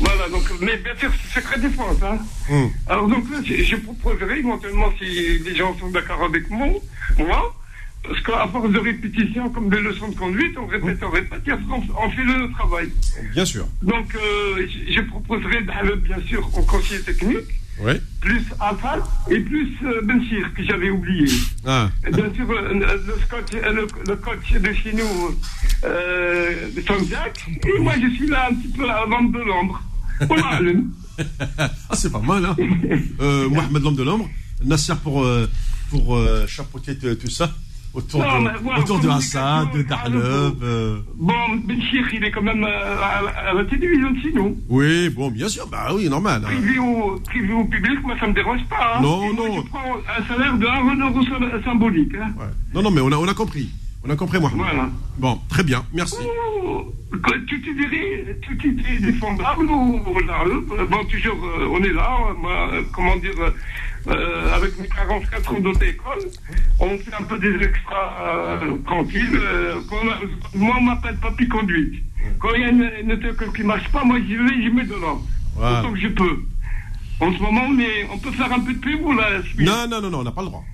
[0.00, 1.96] Voilà, donc, mais bien sûr, c'est secret défense.
[2.02, 2.18] Hein.
[2.50, 2.70] Hum.
[2.88, 6.68] Alors, donc je, proposerais éventuellement, si les gens sont d'accord avec moi,
[7.18, 7.54] moi,
[8.02, 11.52] parce qu'à force de répétition, comme des leçons de conduite, on répète, on répète, et
[11.52, 12.88] après, on, fait le travail.
[13.32, 13.66] Bien sûr.
[13.82, 17.48] Donc, euh, je, proposerais, Dahlabi, bien sûr, au conseiller technique,
[17.80, 18.00] Ouais.
[18.20, 21.26] plus Afal et plus euh, Benchir, que j'avais oublié.
[21.66, 21.90] Ah.
[22.12, 25.36] Bien sûr, euh, le, Scotch, euh, le, le coach de chez nous,
[25.84, 26.68] euh,
[27.66, 29.82] et moi je suis là un petit peu à la vente de l'ombre.
[30.28, 30.84] Voilà, le-
[31.58, 32.56] Ah, c'est pas mal, hein.
[33.20, 34.28] Euh, Mohamed l'homme de l'ombre.
[34.64, 35.48] Nasser pour, euh,
[35.90, 36.46] pour euh,
[37.14, 37.52] tout ça.
[37.94, 40.62] Autour Non, de, voilà, autour de Assad, de ah, Dahleb.
[40.64, 40.98] euh.
[41.14, 41.32] Bon,
[41.64, 44.56] Benchir, il est quand même euh, à, la- à la télévision de nous.
[44.68, 45.66] Oui, bon, bien sûr.
[45.68, 46.42] Bah oui, normal.
[46.44, 46.48] hein.
[46.48, 48.96] Privé ou, privé ou public, moi ça me dérange pas.
[48.96, 49.00] Hein.
[49.02, 49.62] Non, Et moi, non.
[49.62, 52.14] Je prends un salaire de 1 euro sy- symbolique.
[52.20, 52.32] Hein.
[52.36, 52.46] Ouais.
[52.74, 53.70] Non, non, mais on a, on a compris.
[54.06, 54.58] On a compris, Mohamed.
[54.58, 54.88] Voilà.
[55.16, 55.84] Bon, très bien.
[55.94, 56.16] Merci.
[56.66, 61.78] Oh, que- Tout est, déré- tout est défendable ou là, euh, bon toujours euh, on
[61.84, 63.30] est là, euh, moi, euh, comment dire,
[64.08, 66.18] euh, avec mes 44 ans d'auto-école,
[66.80, 68.16] on fait un peu des extras
[68.62, 69.34] euh, tranquilles.
[69.34, 72.02] euh, on- moi, on m'appelle papy conduite.
[72.38, 74.84] Quand il y a une, une auto-école qui marche pas, moi, j'y vais, j'y mets
[74.84, 75.22] de l'ordre.
[75.56, 75.80] Voilà.
[75.80, 76.42] Autant que je peux.
[77.20, 80.00] En ce moment, mais on peut faire un peu de pub ou là Non, non,
[80.00, 80.64] non, non, on n'a pas le droit.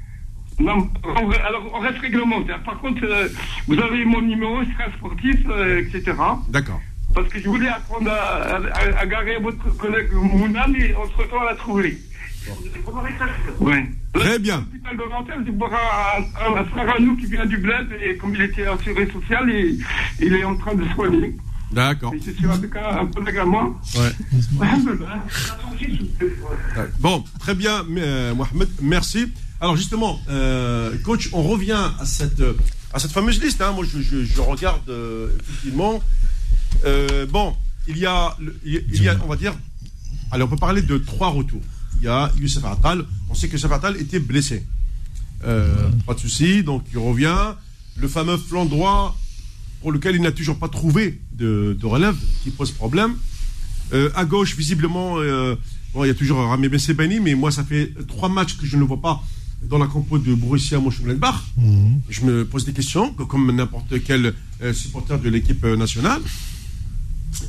[0.58, 2.62] Non, on- alors on reste réglementaire.
[2.62, 3.28] Par contre, euh,
[3.66, 6.12] vous avez mon numéro, je serai sportif, euh, etc.
[6.48, 6.80] D'accord.
[7.14, 11.48] Parce que je voulais apprendre à, à- à garer votre collègue Mouna, mais entre-temps, elle
[11.48, 11.98] a trouvé.
[13.61, 13.90] Ouais.
[14.14, 14.59] Très bien.
[14.72, 18.16] L'hôpital de Nanterre, c'est pour un, un- frère à nous qui vient du bled, et
[18.16, 19.79] comme il était assuré social, et,
[20.20, 21.37] il est en train de soigner.
[21.72, 22.12] D'accord.
[22.14, 23.72] Je suis avec un, collègue à moi.
[23.96, 24.11] Ouais.
[26.98, 29.33] Bon, très bien, euh, Mohamed, merci.
[29.61, 32.42] Alors justement, euh, coach, on revient à cette,
[32.92, 33.61] à cette fameuse liste.
[33.61, 33.72] hein.
[33.72, 36.03] Moi, je, je- je regarde euh, effectivement.
[36.87, 37.55] Euh, bon,
[37.87, 39.53] il y a- il y a, on va dire,
[40.33, 41.61] allez, on peut parler de trois retours.
[42.00, 43.04] Il y a Youssef Attal.
[43.28, 44.64] On sait que Youssef Attal était blessé.
[45.44, 47.54] Euh, pas de souci, donc il revient.
[47.96, 49.18] Le fameux flanc droit
[49.80, 53.14] pour lequel il n'a toujours pas trouvé de, de relève qui pose problème.
[53.92, 55.56] Euh, à gauche, visiblement, euh,
[55.94, 58.66] bon, il y a toujours Rami Ben Sebani, mais moi, ça fait trois matchs que
[58.66, 59.22] je ne le vois pas
[59.62, 61.34] dans la compo de Borussia Mönchengladbach.
[62.08, 64.32] Je me pose des questions, que- comme n'importe quel
[64.62, 66.20] euh, supporter de l'équipe nationale.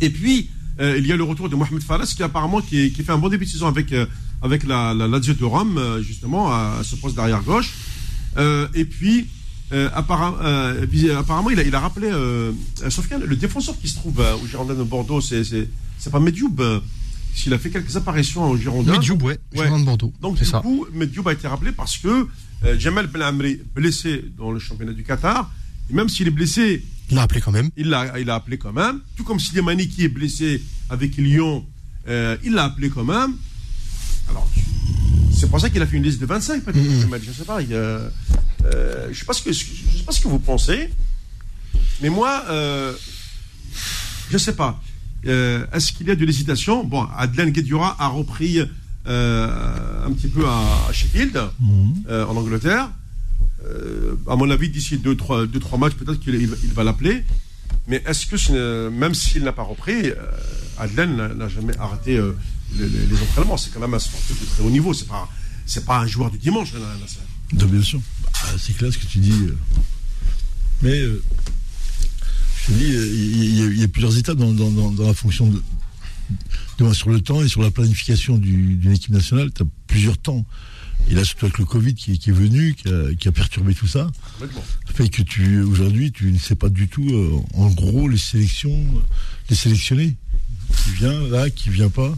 [0.02, 3.04] Et puis, euh, il y a le retour de Mohamed Falas, qui apparemment qui, qui
[3.04, 3.94] fait un bon début de saison avec,
[4.42, 7.74] avec la, la Lazio de Rome, euh, justement, à, à ce poste d'arrière gauche.
[8.38, 9.28] Euh, et puis,
[9.74, 9.90] euh,
[10.90, 12.52] puis, apparemment, il a, il a rappelé, euh,
[12.90, 16.60] Sofiane, le défenseur qui se trouve au Girondin de Bordeaux, c'est, c'est, c'est pas Medioub.
[16.60, 16.80] euh,
[17.34, 18.92] s'il a fait quelques apparitions au Girondin.
[18.94, 19.64] Medioub, ouais, Ouais.
[19.66, 20.14] Girondin de Bordeaux.
[20.22, 20.60] Donc, c'est du ça.
[20.60, 22.28] coup, Medioub a été rappelé parce que
[22.78, 25.50] Jamal Ben Amri, blessé dans le championnat du Qatar,
[25.90, 27.70] et même s'il est blessé, Il l'a appelé quand même.
[27.78, 29.00] il l'a il a appelé quand même.
[29.16, 31.66] Tout comme Slimani qui est blessé avec Lyon,
[32.08, 33.34] il l'a appelé quand même.
[34.30, 34.48] Alors,
[35.34, 36.78] c'est pour ça qu'il a fait une liste de 25, peut-être.
[36.84, 37.22] Mm-hmm.
[37.24, 37.62] Je ne sais pas.
[37.62, 38.08] il, euh,
[38.66, 40.90] euh, je ne sais, pas ce que- je sais pas ce que vous pensez.
[42.02, 42.94] Mais moi, euh,
[44.30, 44.82] je ne sais pas.
[45.28, 46.84] Euh, Est-ce qu'il y a de l'hésitation?
[46.84, 48.60] Bon, Adlan Guedjura a repris
[49.06, 51.40] un petit peu à, à Sheffield,
[52.10, 52.90] euh, en Angleterre.
[54.28, 57.24] À mon avis, d'ici 2-3 deux, trois, deux, trois matchs, peut-être qu'il il va- l'appeler.
[57.88, 60.12] Mais est-ce que, même s'il n'a pas repris,
[60.80, 62.20] Adlan n'a- jamais arrêté
[62.80, 64.94] les, entraînements C'est quand même un sportif de très haut niveau.
[64.94, 65.30] C'est pas,
[65.66, 66.74] c'est pas un joueur du dimanche.
[66.74, 67.18] Nasser.
[67.54, 68.00] Non, bien sûr.
[68.24, 69.32] Bah, c'est clair ce que tu dis.
[69.32, 69.58] euh.
[70.82, 71.24] Mais euh,
[72.68, 74.92] je te dis, euh, il y, a- il y a plusieurs étapes dans, dans- dans-
[74.92, 75.62] dans la fonction de,
[76.80, 79.52] de- sur le temps et sur la planification du- d'une équipe nationale.
[79.54, 80.46] Tu as plusieurs temps.
[81.10, 83.32] Et là, surtout avec le Covid qui, est- qui est venu, qui a, qui a
[83.32, 84.10] perturbé tout ça,
[84.94, 88.86] fait que tu aujourd'hui, tu ne sais pas du tout, euh, en gros, les sélections,
[89.50, 90.16] les sélectionnés.
[90.84, 92.18] Qui vient là, qui vient pas.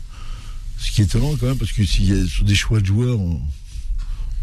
[0.84, 2.86] Ce qui est étonnant quand même, parce que s'il y a sur des choix de
[2.86, 3.42] joueurs, on-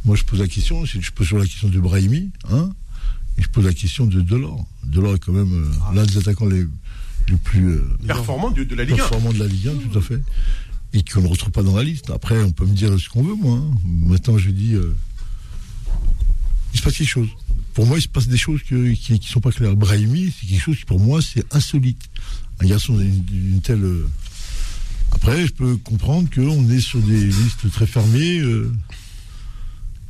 [0.05, 2.72] moi je pose la question, je pose la question de Brahimi, hein,
[3.38, 4.66] et je pose la question de Delors.
[4.85, 6.64] Delors est quand même euh, l'un des attaquants les,
[7.29, 8.96] les plus euh, Performant de, de la Ligue 1.
[8.96, 10.20] performants de la Ligue 1, tout à fait.
[10.92, 12.11] Et qu'on ne retrouve pas dans la liste.
[12.11, 13.59] Après, on peut me dire ce qu'on veut, moi.
[13.59, 13.70] hein.
[13.87, 14.92] Maintenant, je dis, euh,
[16.72, 17.29] il se passe quelque chose.
[17.74, 19.76] Pour moi, il se passe des choses que- qui ne sont pas claires.
[19.76, 22.03] Brahimi, c'est quelque chose qui, pour moi, c'est insolite.
[22.61, 23.85] Un garçon d'une telle.
[25.12, 28.38] Après, je peux comprendre qu'on est sur des listes très fermées.
[28.40, 28.73] euh,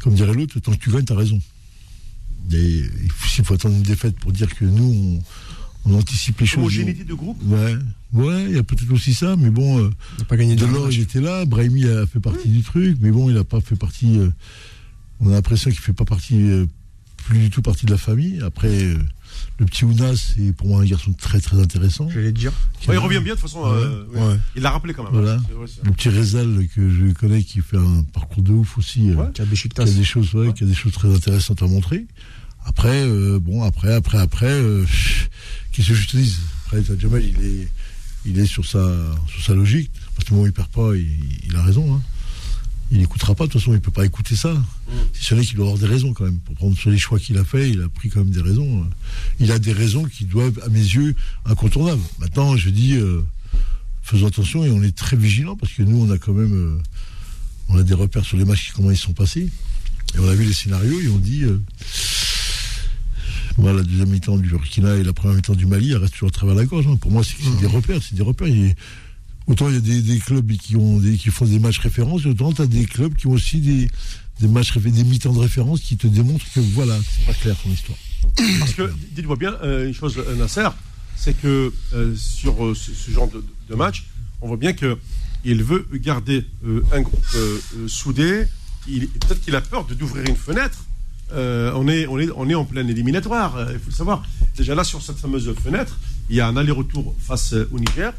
[0.01, 1.41] Comme dirait l'autre, tant que tu gagnes, tu as raison.
[2.53, 2.85] Et
[3.29, 5.21] s'il faut attendre une défaite pour dire que nous,
[5.85, 6.59] on, on anticipe les choses.
[6.61, 7.39] Homogénéité de groupe.
[7.45, 7.77] Ouais,
[8.13, 10.65] ouais, il y a peut-être aussi ça, mais bon, euh, Il n'a pas gagné de
[10.65, 13.61] Delors, il était là, Brahimi a fait partie du truc, mais bon, il n'a pas
[13.61, 14.19] fait partie.
[14.19, 14.31] euh,
[15.21, 16.67] on a l'impression qu'il fait pas partie, euh,
[17.27, 18.41] plus du tout partie de la famille.
[18.43, 18.99] Après, euh,
[19.59, 22.09] le petit Ounas, c'est pour moi un garçon très très intéressant.
[22.09, 22.53] J'allais te dire.
[22.89, 23.63] Ouais, il revient bien de toute façon.
[23.67, 24.27] euh, Ouais, ouais.
[24.29, 24.37] ouais.
[24.57, 25.13] Il l'a rappelé quand même.
[25.13, 25.39] Voilà.
[25.85, 29.33] Le petit Rezal que je connais qui fait un parcours de ouf aussi, euh, Ouais.
[29.35, 29.89] Qui a qui Beşiktaş.
[29.89, 32.07] a des choses, ouais, qui a des choses très intéressantes à montrer.
[32.65, 34.85] Après, euh, bon, après, après, après, euh,
[35.73, 37.69] qu'est-ce que je te dis Après, t'as Jamal, il est,
[38.27, 38.87] il est sur sa,
[39.29, 39.91] sur sa logique.
[40.15, 41.07] Parce que moment où il perd pas, il,
[41.49, 41.95] il a raison.
[41.95, 42.03] Hein.
[42.93, 44.53] Il n'écoutera pas, de toute façon, il peut pas écouter ça.
[45.13, 46.39] C'est celui qui doit avoir des raisons quand même.
[46.41, 48.85] Pour prendre sur les choix qu'il a fait, il a pris quand même des raisons.
[49.39, 52.03] Il a des raisons qui doivent, à mes yeux, incontournables.
[52.19, 53.23] Maintenant, je dis, euh,
[54.03, 56.79] faisons attention et on est très vigilants parce que nous, on a quand même, euh,
[57.69, 59.49] on a des repères sur les matchs, comment ils sont passés.
[60.17, 61.61] Et on a vu les scénarios et on dit, euh,
[63.57, 66.29] voilà, la deuxième mi-temps du Burkina et la première mi-temps du Mali, elle reste toujours
[66.31, 66.87] à travers la gorge.
[66.89, 66.97] hein.
[66.97, 68.49] Pour moi, c'est c'est des repères, c'est des repères.
[69.51, 72.63] Autant il y a des, clubs qui, ont qui font des matchs références, autant tu
[72.63, 73.89] as des clubs qui ont aussi des,
[74.41, 77.71] des matchs, des mi-temps de référence qui te démontrent que voilà, c'est pas clair ton
[77.71, 77.99] histoire.
[78.59, 80.69] Parce que, dites-moi bien, euh, une chose, euh, Nasser,
[81.17, 83.29] c'est que euh, sur ce, genre
[83.69, 84.07] de, match,
[84.41, 86.45] on voit bien qu'il veut garder
[86.93, 87.25] un groupe
[87.87, 88.47] soudé,
[88.87, 90.85] peut-être qu'il a peur d'ouvrir une fenêtre.
[91.33, 94.23] On, est, en pleine éliminatoire, il faut le savoir.
[94.57, 95.99] Déjà là, sur cette fameuse fenêtre,
[96.31, 98.13] il y a un aller-retour face au Niger.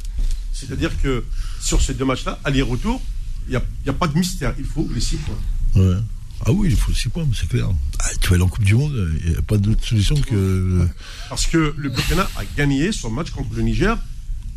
[0.68, 1.24] C'est-à-dire que
[1.60, 3.02] sur ces deux matchs-là, aller-retour,
[3.48, 4.54] il n'y a, y a pas de mystère.
[4.60, 5.82] Il faut les six points.
[5.82, 5.98] Ouais.
[6.46, 7.70] Ah oui, il faut 6 points, mais c'est clair.
[8.00, 10.88] Ah, tu vas aller en Coupe du Monde, il n'y a pas d'autre solution que.
[11.30, 13.96] Parce que le Burkina a gagné son match contre le Niger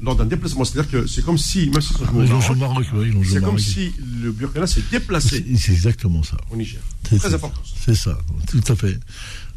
[0.02, 0.64] lors d'un déplacement.
[0.64, 5.44] C'est-à-dire que c'est comme si, même si joué c'est comme si le Burkina s'est déplacé
[5.58, 6.38] C'est exactement ça.
[6.50, 6.80] au Niger.
[7.08, 7.60] C'est Très important.
[7.64, 7.74] ça.
[7.84, 8.98] C'est ça, tout à fait.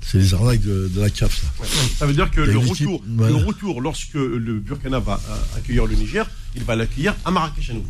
[0.01, 1.47] C'est les arnaques de, de la CAF, ça.
[1.62, 1.67] Ouais.
[1.97, 3.38] Ça veut dire que le retour, voilà.
[3.38, 7.69] le retour, lorsque le Burkina va euh, accueillir le Niger, il va l'accueillir à Marrakech
[7.71, 7.89] à nouveau.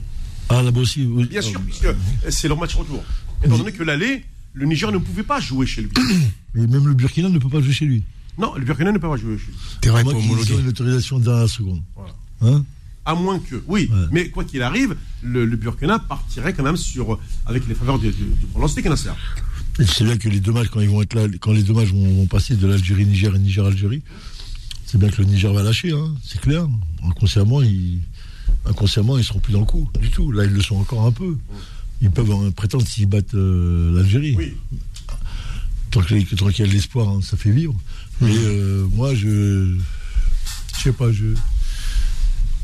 [0.49, 1.25] Ah, là-bas aussi, oui.
[1.25, 1.87] Bien sûr, Ah, puisque
[2.29, 3.03] c'est leur match retour.
[3.43, 5.91] Étant donné que l'aller, le Niger ne pouvait pas jouer chez lui.
[6.55, 8.03] Mais même le Burkina ne peut pas jouer chez lui.
[8.39, 9.51] Non, le Burkina ne peut pas jouer chez
[9.87, 9.89] lui.
[9.91, 10.53] Homologué.
[10.53, 11.81] aient une autorisation de dernière seconde.
[11.95, 12.13] Voilà.
[12.41, 12.63] Hein
[13.05, 14.05] À moins que, oui, Ouais.
[14.11, 18.07] mais quoi qu'il arrive, le, le Burkina partirait quand même sur, avec les faveurs du,
[18.09, 19.09] du, du pronostic Nasser.
[19.79, 21.73] Et sais bien que les deux matchs, quand ils vont être là, quand les deux
[21.73, 24.01] matchs vont, vont passer de l'Algérie-Niger et Niger-Algérie,
[24.85, 26.67] c'est bien que le Niger va lâcher, hein, c'est clair.
[27.03, 27.99] Inconsciemment, ils,
[28.65, 30.31] inconsciemment, ils seront plus dans le coup, du tout.
[30.31, 31.37] Là, ils le sont encore un peu.
[32.01, 34.35] Ils peuvent en prétendre s'ils battent euh, l'Algérie.
[34.37, 34.53] Oui.
[35.91, 37.75] Tant que- tant qu'il y a de l'espoir, hein, ça fait vivre.
[38.21, 39.75] Mais euh, moi, je.
[40.77, 41.33] Je sais pas, je.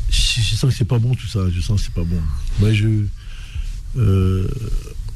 [0.09, 1.39] Je, je sens que c'est pas bon tout ça.
[1.49, 2.19] Je sens que c'est pas bon.
[2.59, 3.05] Moi, je.
[3.97, 4.47] Euh,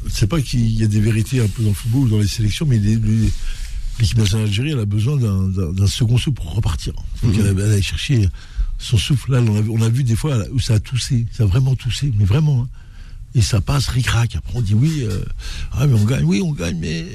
[0.09, 2.27] c'est pas qu'il y a des vérités un peu dans le football ou dans les
[2.27, 6.93] sélections, mais l'équipe nationale d'Algérie, elle a besoin d'un- second souffle pour repartir.
[7.15, 8.27] Faut qu'elle elle aille chercher
[8.79, 9.31] son souffle.
[9.31, 11.25] Là, on a, vu- on a vu des fois où ça a toussé.
[11.31, 12.63] Ça a vraiment toussé, mais vraiment.
[12.63, 12.69] hein.
[13.35, 14.35] Et ça passe ric-rac.
[14.35, 15.21] Après, on dit oui, euh,
[15.73, 17.05] ah, mais on gagne, oui, on gagne, mais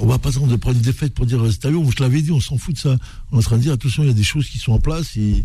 [0.00, 2.02] on va pas attendre de prendre une défaite pour dire, euh, c'est à je te
[2.02, 2.96] l'avais dit, on s'en fout de ça.
[3.32, 4.78] On est en train de dire, attention, il y a des choses qui sont en
[4.78, 5.42] place et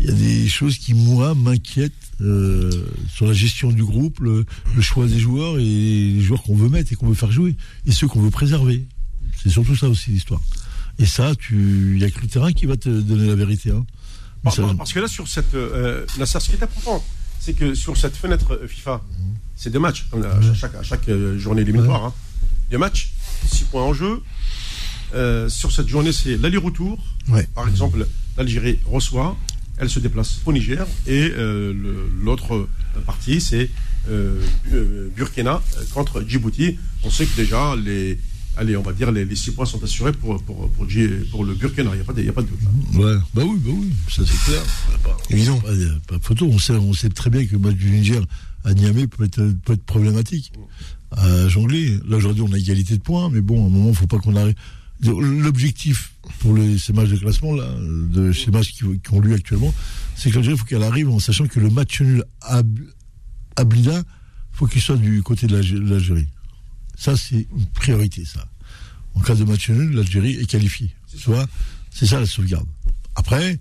[0.00, 2.70] il y a des choses qui, moi, m'inquiètent euh,
[3.12, 4.44] sur la gestion du groupe, le,
[4.76, 7.56] le choix des joueurs et les joueurs qu'on veut mettre et qu'on veut faire jouer
[7.86, 8.86] et ceux qu'on veut préserver.
[9.42, 10.40] C'est surtout ça aussi l'histoire.
[10.98, 13.70] Et ça, tu, il y a que le terrain qui va te donner la vérité.
[13.70, 13.84] Hein.
[14.42, 15.54] Par- ça- parce que là, sur cette.
[15.54, 17.04] Euh, Nasser, ce qui est important,
[17.40, 19.02] c'est que sur cette fenêtre euh, FIFA,
[19.56, 21.08] c'est deux matchs, comme à chaque, à chaque
[21.38, 22.04] journée éliminatoire.
[22.06, 22.14] hein.
[22.70, 23.12] Deux matchs,
[23.50, 24.20] six points en jeu.
[25.14, 26.98] Euh, sur cette journée, c'est l'aller-retour.
[27.28, 27.46] Ouais.
[27.54, 28.06] Par exemple,
[28.38, 29.36] l'Algérie reçoit,
[29.78, 31.72] elle se déplace au Niger, et euh,
[32.22, 32.68] l'autre
[33.06, 33.70] partie, c'est
[34.10, 34.40] euh,
[34.72, 35.60] euh, Burkina
[35.94, 36.78] contre Djibouti.
[37.04, 38.18] On sait que déjà, les,
[38.56, 41.90] allez, on va dire, les, les six points sont assurés pour, pour, pour, le Burkina.
[41.92, 42.58] Il n'y a, pas de- il y a pas de doute.
[42.62, 42.98] là.
[43.00, 44.62] Ouais, bah oui, bah oui, ça c'est clair.
[45.02, 45.58] Pas, Évident.
[45.60, 46.46] pas, y a pas de photo.
[46.50, 48.22] On sait, on sait très bien que le match du Niger
[48.64, 50.52] à Niamey peut être, peut être problématique.
[51.12, 53.90] À jongler, là aujourd'hui on a égalité de points, mais bon, à un moment, il
[53.90, 54.54] ne faut pas qu'on arrive.
[55.04, 59.34] L'objectif pour les, ces matchs de classement, là, de ces matchs qui, qui ont lieu
[59.34, 59.74] actuellement,
[60.14, 62.62] c'est que l'Algérie, il faut qu'elle arrive en sachant que le match nul à,
[63.56, 64.02] à Blida,
[64.52, 66.28] faut qu'il soit du côté de l'Algé- de l'Algérie.
[66.96, 68.46] Ça, c'est une priorité, ça.
[69.14, 70.94] En cas de match nul, l'Algérie est qualifiée.
[71.10, 71.46] Tu vois
[71.90, 72.66] C'est ça la sauvegarde.
[73.16, 73.58] Après,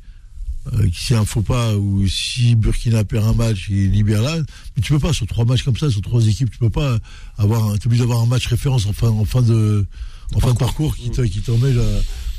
[0.73, 4.37] euh, a un faux pas ou si Burkina perd un match et libère là,
[4.75, 6.99] mais tu peux pas sur trois matchs comme ça, sur trois équipes, tu peux pas
[7.37, 9.87] avoir, un- t'es obligé d'avoir un match référence en fin, en fin de,
[10.33, 11.79] en fin de parcours qui te, qui t'emmène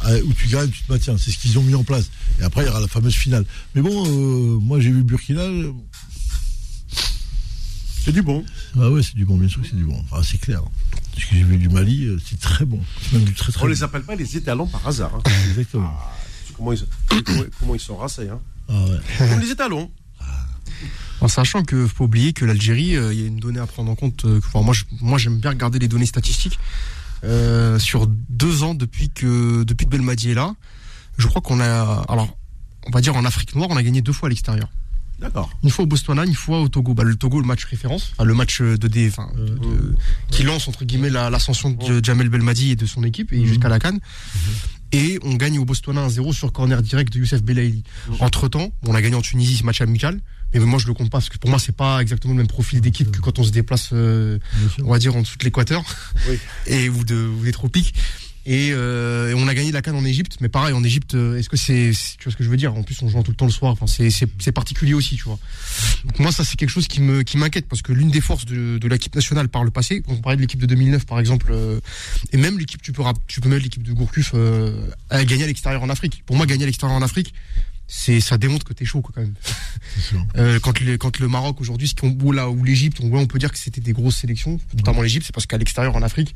[0.01, 1.17] à- à- où tu gagnes, tu te maintiens.
[1.19, 2.11] C'est ce qu'ils ont mis en place.
[2.41, 3.45] Et après, il y aura la fameuse finale.
[3.75, 5.43] Mais bon, euh, moi j'ai vu Burkina.
[5.43, 5.73] euh,
[8.05, 8.45] C'est du bon.
[8.81, 10.03] Ah ouais, c'est du bon, bien sûr que c'est du bon.
[10.11, 10.63] Ah, c'est clair.
[11.17, 12.81] Ce que j'ai vu du Mali, euh, c'est très bon.
[13.03, 13.71] C'est même du très très On bon.
[13.71, 15.15] les appelle pas les étalons par hasard.
[15.15, 15.23] hein.
[15.51, 15.93] Exactement.
[16.47, 16.85] Tu sais comment, ils,
[17.25, 18.29] comment, comment ils sont racés.
[18.29, 18.41] Hein.
[18.69, 18.99] Ah ouais.
[19.19, 19.91] Comme les étalons.
[21.21, 23.67] En sachant que faut pas oublier que l'Algérie, euh, il y a une donnée à
[23.67, 24.25] prendre en compte.
[24.25, 26.59] euh, que- enfin, moi, je- moi, j'aime bien regarder les données statistiques.
[27.25, 30.55] Euh, sur deux ans depuis que depuis que Belmadi est là,
[31.19, 32.37] je crois qu'on a, alors,
[32.87, 34.69] on va dire en Afrique noire, on a gagné deux fois à l'extérieur.
[35.21, 35.51] D'accord.
[35.63, 36.95] Une fois au Botswana, une fois au Togo.
[36.95, 39.95] Bah, le Togo, le match référence, enfin, le match de D, enfin, de- de-
[40.33, 43.69] qui lance entre guillemets la- l'ascension de Jamel Belmadi et de son équipe et jusqu'à
[43.69, 44.01] la Cannes.
[44.91, 47.85] Et on gagne au Botswana 1-0 sur corner direct de Youssef Belaïli.
[48.19, 50.21] Entre temps, on a gagné en Tunisie ce match amical.
[50.55, 52.49] Mais moi, je le compte pas parce que pour moi, c'est pas exactement le même
[52.49, 54.38] profil d'équipe que quand on se déplace, euh,
[54.83, 55.83] on va dire en dessous de l'équateur
[56.29, 56.38] Oui.
[56.67, 57.95] et ou, de, ou des tropiques.
[58.45, 61.38] Et, euh, et on a gagné la canne en Égypte, mais pareil en Égypte, euh,
[61.38, 62.75] est-ce que c'est, tu vois ce que je veux dire?
[62.75, 63.73] En plus, on joue tout le temps le soir.
[63.73, 65.38] Enfin, c'est, particulier aussi, tu vois.
[66.05, 68.45] Donc moi, ça c'est quelque chose qui me, qui m'inquiète parce que l'une des forces
[68.45, 71.53] de, de l'équipe nationale par le passé, on parlait de l'équipe de 2009 par exemple,
[71.53, 71.79] euh,
[72.33, 75.47] et même l'équipe, tu peux, tu peux mettre l'équipe de Gourcuff euh, à gagner à
[75.47, 76.25] l'extérieur en Afrique.
[76.27, 77.33] Pour moi, gagner à l'extérieur en Afrique,
[77.95, 79.35] c'est, ça démontre que t'es chaud quoi, quand même.
[80.01, 80.25] Sûr.
[80.37, 83.21] Euh, quand, le, quand le Maroc aujourd'hui, ce qu'on- ou là, ou l'Égypte, on, ouais,
[83.21, 86.01] on peut dire que c'était des grosses sélections, notamment l'Égypte, c'est parce qu'à l'extérieur en
[86.03, 86.35] Afrique,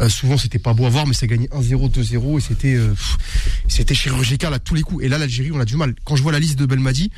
[0.00, 2.92] euh, souvent c'était pas beau à voir, mais ça gagnait 1-0, 2-0 et c'était euh,
[3.68, 5.04] c'était chirurgical à tous les coups.
[5.04, 5.94] Et là, l'Algérie, on a du mal.
[6.04, 7.10] Quand je vois la liste de Belmadi,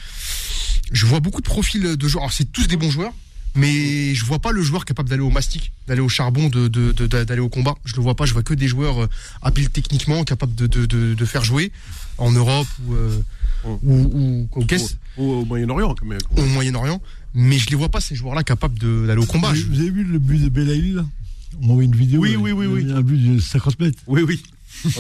[0.93, 2.25] je vois beaucoup de profils de joueurs.
[2.25, 3.15] Alors c'est tous des bons joueurs,
[3.55, 6.93] Mais je vois pas le joueur capable d'aller au mastic, d'aller au charbon, de, de-
[6.93, 7.75] de- d'aller au combat.
[7.85, 8.27] Je le vois pas.
[8.27, 9.09] Je vois que des joueurs
[9.43, 11.73] habiles techniquement, capables de, de, de, de faire jouer
[12.19, 13.21] en Europe ou euh,
[13.65, 13.79] Oh.
[13.83, 16.19] ou, ou, ou qu'est-ce- Au, Moyen-Orient, quand même.
[16.37, 17.01] au Moyen-Orient.
[17.35, 19.53] Mais je les vois pas ces joueurs-là capables d'aller au combat.
[19.53, 21.05] Vous, avez vu le but de Belaïli là?
[21.61, 22.21] On m'a envoyé une vidéo.
[22.21, 22.81] Oui, oui, oui, oui.
[22.83, 23.99] Il y a Un but de 50 mètres.
[24.07, 24.43] Oui, oui.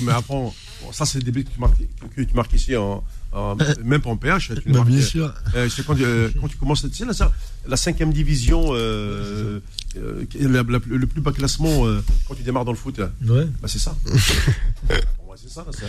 [0.03, 0.53] Mais après, bon,
[0.93, 1.79] ça, c'est des buts que tu marques,
[2.15, 4.49] que tu marques ici, en, en- même pas en PH.
[4.63, 5.35] Tu Bah, marques, bien euh, sûr.
[5.55, 7.33] euh, c'est quand, euh, quand tu commences, tu sais, là, ça,
[7.67, 9.61] la cinquième division, euh,
[9.97, 12.99] euh, la- la- le plus bas classement euh, quand tu démarres dans le foot.
[12.99, 13.47] Ouais.
[13.63, 13.97] Bah, c'est ça.
[14.07, 15.87] Pour moi, c'est ça, là, ça.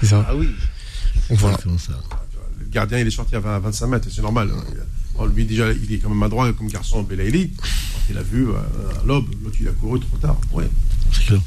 [0.00, 0.24] C'est ça.
[0.28, 0.48] Ah oui.
[1.30, 1.56] Voilà.
[1.56, 1.92] Exactement ça.
[2.60, 4.50] Le gardien, il est sorti à 20 25 mètres, c'est normal.
[4.54, 4.62] hein.
[5.16, 7.50] Bon, lui, déjà, il est quand même adroit comme garçon, Belaïli.
[7.50, 8.52] Quand il a vu euh,
[9.02, 10.40] à l'aube, l'autre, il a couru trop tard.
[10.52, 10.68] Ouais.
[11.12, 11.40] C'est clair.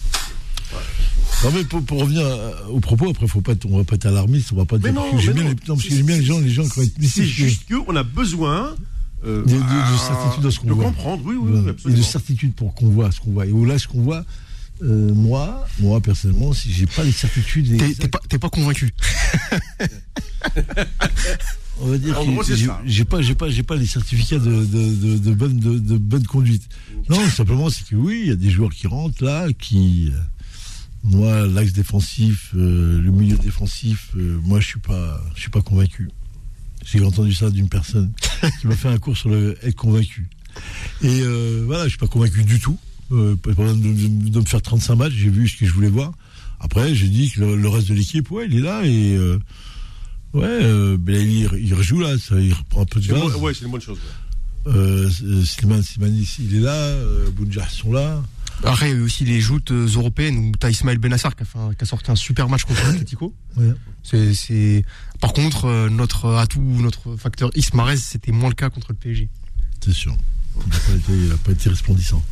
[1.43, 3.95] Non mais pour, pour revenir à- au propos, après faut pas, être- on va pas
[3.95, 5.49] être alarmiste, on va pas Mais dire non, que j'aime mais bien, non.
[5.49, 7.63] les, non, parce que j'aime bien les gens, les gens qui vont être C'est juste
[7.67, 8.75] qu'on a besoin
[9.25, 10.83] euh, De- de- de certitude dans ce qu'on de voit.
[10.85, 11.61] comprendre, oui, oui, Voilà.
[11.61, 11.99] oui, et absolument.
[11.99, 13.47] de certitude pour qu'on voit ce qu'on voit.
[13.47, 14.23] Et au là, ce qu'on voit,
[14.83, 18.91] euh, moi, moi personnellement, si j'ai pas les certitudes, T'es, pas, t'es pas convaincu.
[21.79, 24.95] On va dire En que j'ai pas, j'ai pas, j'ai pas les certificats de, de,
[24.95, 26.67] de, de bonne, de, de bonne conduite.
[27.09, 30.19] Non, simplement, c'est que oui, il y a des joueurs qui rentrent là, qui, euh,
[31.03, 35.61] moi, l'axe défensif, euh, le milieu défensif, euh, moi, je suis pas, je suis pas
[35.61, 36.09] convaincu.
[36.85, 38.11] J'ai entendu ça d'une personne
[38.61, 40.27] qui m'a fait un cours sur le être convaincu.
[41.01, 42.77] Et euh, voilà, je suis pas convaincu du tout.
[43.09, 46.13] Pas besoin de me faire 35 matchs, j'ai vu ce que je voulais voir.
[46.63, 49.39] Après, j'ai dit que le, le reste de l'équipe, ouais, il est là et euh,
[50.33, 53.19] ouais, euh, Belaïli, il, il rejoue là, ça, il reprend un peu de gaz.
[53.19, 53.97] bon- ouais, c'est une bonne chose.
[53.97, 54.71] ouais.
[54.73, 58.21] Euh, euh, Slimane Slimani, il est là, euh, Bounjah sont là.
[58.63, 61.45] Après, il y a eu aussi les joutes européennes où t'as Ismaël Benassar qui a,
[61.47, 63.33] fait un- qui a sorti un super match contre l'Atletico.
[63.57, 63.71] Ouais.
[64.03, 64.85] C'est, c'est...
[65.19, 69.29] Par contre, notre atout, notre facteur Ismarez, c'était moins le cas contre le PSG.
[69.83, 70.15] C'est sûr.
[70.55, 72.23] Il n'a pas, été- pas été resplendissant.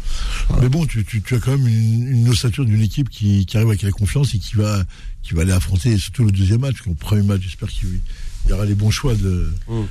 [0.62, 3.58] Mais bon, tu, tu, tu as quand même une, une ossature d'une équipe qui, qui
[3.58, 4.84] arrive avec la confiance et qui va,
[5.24, 6.76] qui va aller affronter surtout le deuxième match.
[6.86, 8.00] Le premier match, j'espère qu'il
[8.48, 9.84] y aura les bons choix de, Mm.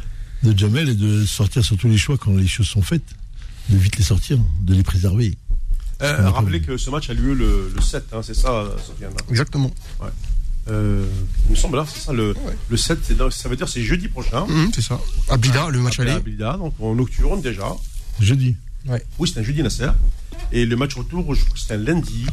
[0.44, 3.14] de Jamel et de sortir sur tous les choix quand les choses sont faites.
[3.70, 5.36] De vite les sortir, de les préserver.
[6.00, 9.10] Euh, qu'on rappelez que ce match a lieu le, le 7, hein, c'est ça, Sofiane
[9.12, 9.70] hein Exactement.
[10.70, 11.06] Euh,
[11.46, 12.34] Il me semble là, c'est ça, le,
[12.68, 14.46] le 7, c'est dans- ça veut dire c'est jeudi prochain.
[14.46, 15.00] Mhm, c'est ça.
[15.28, 16.10] Abida, le match aller.
[16.12, 17.74] Abida, donc en nocturne déjà.
[18.20, 18.57] Jeudi.
[19.18, 19.90] Oui, c'est un jeudi, Nasser.
[20.52, 22.24] Et le match retour, je crois que c'est un lundi.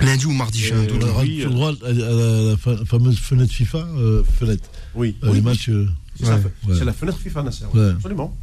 [0.00, 1.00] Lundi ou mardi, j'ai un doute.
[1.02, 3.78] Sur euh, le droit à, à la, la fa- fameuse fenêtre FIFA.
[3.78, 4.68] euh, fenêtre.
[4.94, 5.68] Oui, Euh, oui, les matchs.
[5.70, 5.88] euh,
[6.20, 6.84] c'est ouais, ouais.
[6.84, 7.64] la fenêtre FIFA, Nasser.
[7.74, 7.90] Ouais.
[7.90, 8.36] Absolument.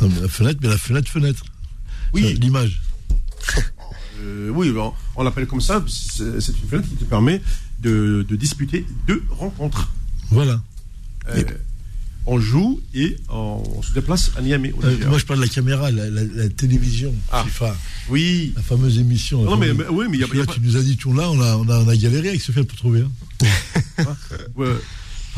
[0.00, 1.44] non, mais la fenêtre, mais la fenêtre, fenêtre.
[2.12, 2.34] Oui.
[2.40, 2.80] L'image.
[4.22, 5.84] Euh, oui, on, on l'appelle comme ça.
[5.88, 7.42] C'est une fenêtre qui te permet
[7.80, 9.90] de, de disputer deux rencontres.
[10.30, 10.60] Voilà.
[11.28, 11.42] Euh,
[12.26, 14.72] on joue et on, on se déplace à Niamey.
[14.84, 17.44] Euh, moi, je parle de la caméra, la, la- la télévision Ah.
[17.44, 17.76] FIFA,
[18.08, 18.52] oui.
[18.56, 19.44] la fameuse émission.
[19.44, 20.76] la Non, mais, fameuse- mais- oui, mais il y a, y là, pas- tu nous
[20.76, 23.02] as dit tout là, on a, on a, on a galéré avec Sofiane pour trouver.
[23.02, 24.04] Hein.
[24.56, 24.66] ouais.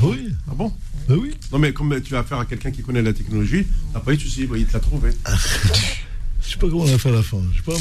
[0.00, 0.72] Ah oui, Ah bon?
[1.08, 1.32] Bah oui.
[1.52, 4.16] Non, mais comme tu as affaire à quelqu'un qui connaît la technologie, t'as pas eu
[4.16, 5.10] de souci, il te l'a trouvé.
[6.40, 7.38] Je sais pas comment on a fait à la fin.
[7.52, 7.72] Je sais pas.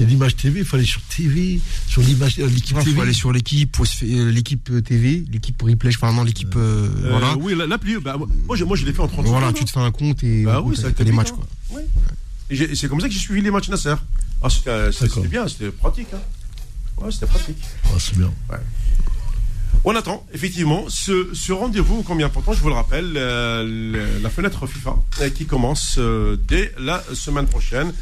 [0.00, 2.96] C'est l'image TV, il faut aller sur TV, sur l'image, euh, l'équipe Il TV.
[2.96, 6.56] faut aller sur l'équipe, euh, l'équipe euh, TV, l'équipe replay, enfin non, l'équipe.
[6.56, 7.36] euh, Euh, voilà.
[7.36, 9.58] Oui, la- l'appli, bah, moi, je, moi je l'ai fait en 30 Voilà, secondes.
[9.58, 11.36] tu te fais un compte et Bah oui, t'as- ça les matchs hein.
[11.36, 11.46] quoi.
[11.72, 11.82] Oui.
[12.48, 13.94] Et c'est comme ça que j'ai suivi les matchs Nasser.
[14.42, 16.08] Ah, c'était bien, c'était pratique.
[16.14, 16.18] Hein.
[16.96, 17.58] Ouais, c'était pratique.
[17.84, 18.32] Ah, c'est bien.
[19.84, 24.28] On attend, effectivement, ce, ce rendez-vous, combien important, je vous le rappelle, euh, le- la
[24.28, 27.92] fenêtre FIFA, euh, qui commence euh, dès la semaine prochaine,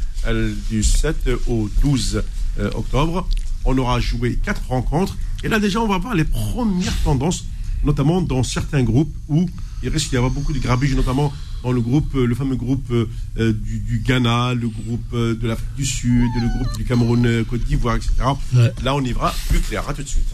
[0.69, 2.21] du 7 au 12
[2.59, 3.25] euh, octobre.
[3.63, 5.17] On aura joué quatre rencontres.
[5.43, 7.45] Et là, déjà, on va voir les premières tendances,
[7.85, 9.49] notamment dans certains groupes où
[9.81, 11.31] il risque d'y avoir beaucoup de grabuge, notamment
[11.63, 13.07] dans le groupe, le fameux groupe euh,
[13.53, 17.61] du, du Ghana, le groupe euh, de l'Afrique du Sud, le groupe du Cameroun, Côte
[17.63, 18.11] d'Ivoire, etc.
[18.53, 18.73] Ouais.
[18.83, 19.87] Là, on y verra plus clair.
[19.87, 20.27] À tout de suite.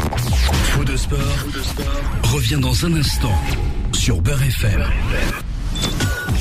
[0.00, 1.18] Faux de sport,
[2.24, 3.34] revient dans un instant
[3.92, 4.82] sur Beurre FM.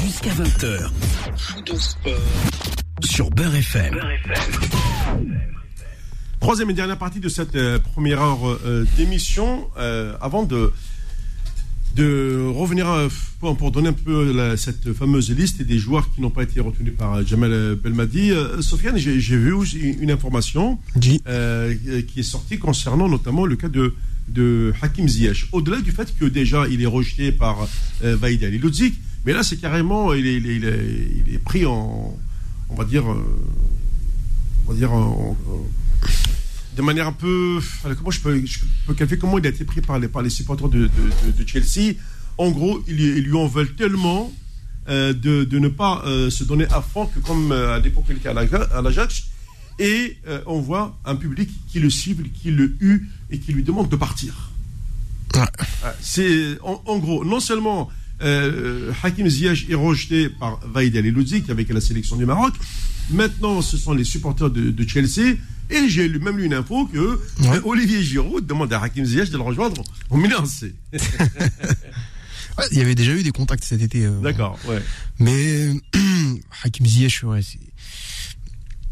[0.02, 0.90] Jusqu'à 20h.
[1.36, 2.14] Faux de sport
[3.04, 4.00] sur Beurre FM.
[6.40, 9.70] Troisième et dernière partie de cette euh, première heure euh, d'émission.
[9.78, 10.72] euh, avant de,
[12.04, 12.88] de revenir
[13.40, 16.94] pour, donner un peu la- cette fameuse liste des joueurs qui n'ont pas été retenus
[16.98, 19.54] par euh, Jamal euh, Belmadi, euh, Sofiane, j'ai j'ai vu
[20.02, 20.80] une information
[21.28, 21.74] euh,
[22.08, 23.94] qui est sortie concernant notamment le cas de,
[24.30, 25.48] de Hakim Ziyech.
[25.52, 27.56] Au-delà du fait que déjà il est rejeté par
[28.04, 28.96] euh, Vaïd Ali Ludzik,
[29.26, 32.18] mais là c'est carrément, il est, il, est, il, est, il est pris en,
[32.70, 35.68] on va dire, on va dire, en- en-
[36.80, 39.66] de manière un peu, allez, comment je peux, je peux qualifier comment il a été
[39.66, 41.96] pris par les, par les supporters de, de- de- de Chelsea.
[42.38, 44.32] En gros, ils, ils lui en veulent tellement
[44.88, 48.06] euh, de, de ne pas euh, se donner à fond que comme euh, à l'époque
[48.10, 49.26] il était à l'Aja- à l'Ajax.
[49.78, 53.64] Et euh, on voit un public qui le cible, qui le hue et qui lui
[53.64, 54.52] demande de partir.
[55.36, 55.42] Ouais.
[56.00, 57.90] C'est en, en gros, non seulement
[58.22, 62.54] euh, Hakim Ziyech est rejeté par Vaïd El Eloudzi, qui avec la sélection du Maroc,
[63.12, 65.36] maintenant ce sont les supporters de, de Chelsea,
[65.70, 69.30] et j'ai lu- même lu une info que euh, Olivier Giroud demande à Hakim Ziyech
[69.30, 70.44] de le rejoindre au Milan.
[72.58, 74.06] Ouais, il y avait déjà eu des contacts cet été.
[74.06, 74.84] euh, D'accord, ouais.
[75.20, 75.70] Mais
[76.64, 77.40] Hakim Ziyech, ouais,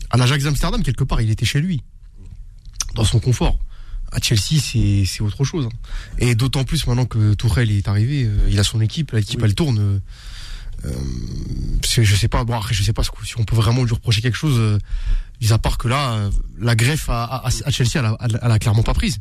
[0.10, 1.82] à l'Ajax Amsterdam, quelque part, il était chez lui,
[2.96, 3.60] dans son confort.
[4.14, 4.62] À Chelsea,
[5.06, 5.66] c'est autre chose.
[5.66, 5.76] hein.
[6.18, 9.48] Et d'autant plus maintenant que Tourelle est arrivé, euh, il a son équipe, l'équipe Oui.
[9.50, 9.80] elle tourne.
[9.80, 10.00] euh,
[10.86, 10.94] euh,
[11.92, 14.38] je sais pas, bon après je sais pas si on peut vraiment lui reprocher quelque
[14.38, 14.80] chose,
[15.42, 18.52] mis à part que là, euh, la greffe à, à- à Chelsea, elle a, elle
[18.52, 19.20] a clairement pas prise.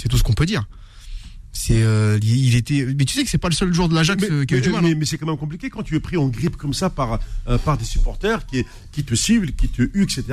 [0.00, 0.64] C'est tout ce qu'on peut dire.
[1.52, 4.22] C'est, euh, il était, mais tu sais que c'est pas le seul joueur de l'Ajax
[4.30, 4.82] euh, qui a eu mais- du mal.
[4.84, 4.94] mais- hein.
[5.00, 7.58] mais c'est quand même compliqué quand tu es pris en grippe comme ça par, euh,
[7.58, 10.24] par des supporters qui, qui te ciblent, qui te huent, etc.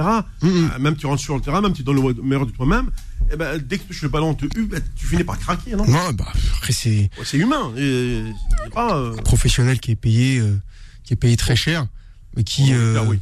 [0.44, 2.92] Euh, même tu rentres sur le terrain, même tu donnes le meilleur de toi-même.
[3.34, 5.40] Et ben, dès que tu touches le ballon, on te hue, ben, tu finis par
[5.40, 5.86] craquer, non?
[5.88, 7.74] Non, bah après c'est Ouais, C'est humain.
[7.76, 8.24] et
[8.64, 10.56] c'est pas, euh, professionnel qui est payé, euh,
[11.04, 11.88] qui est payé très cher,
[12.38, 13.20] mais qui, euh, Angleterre, oui.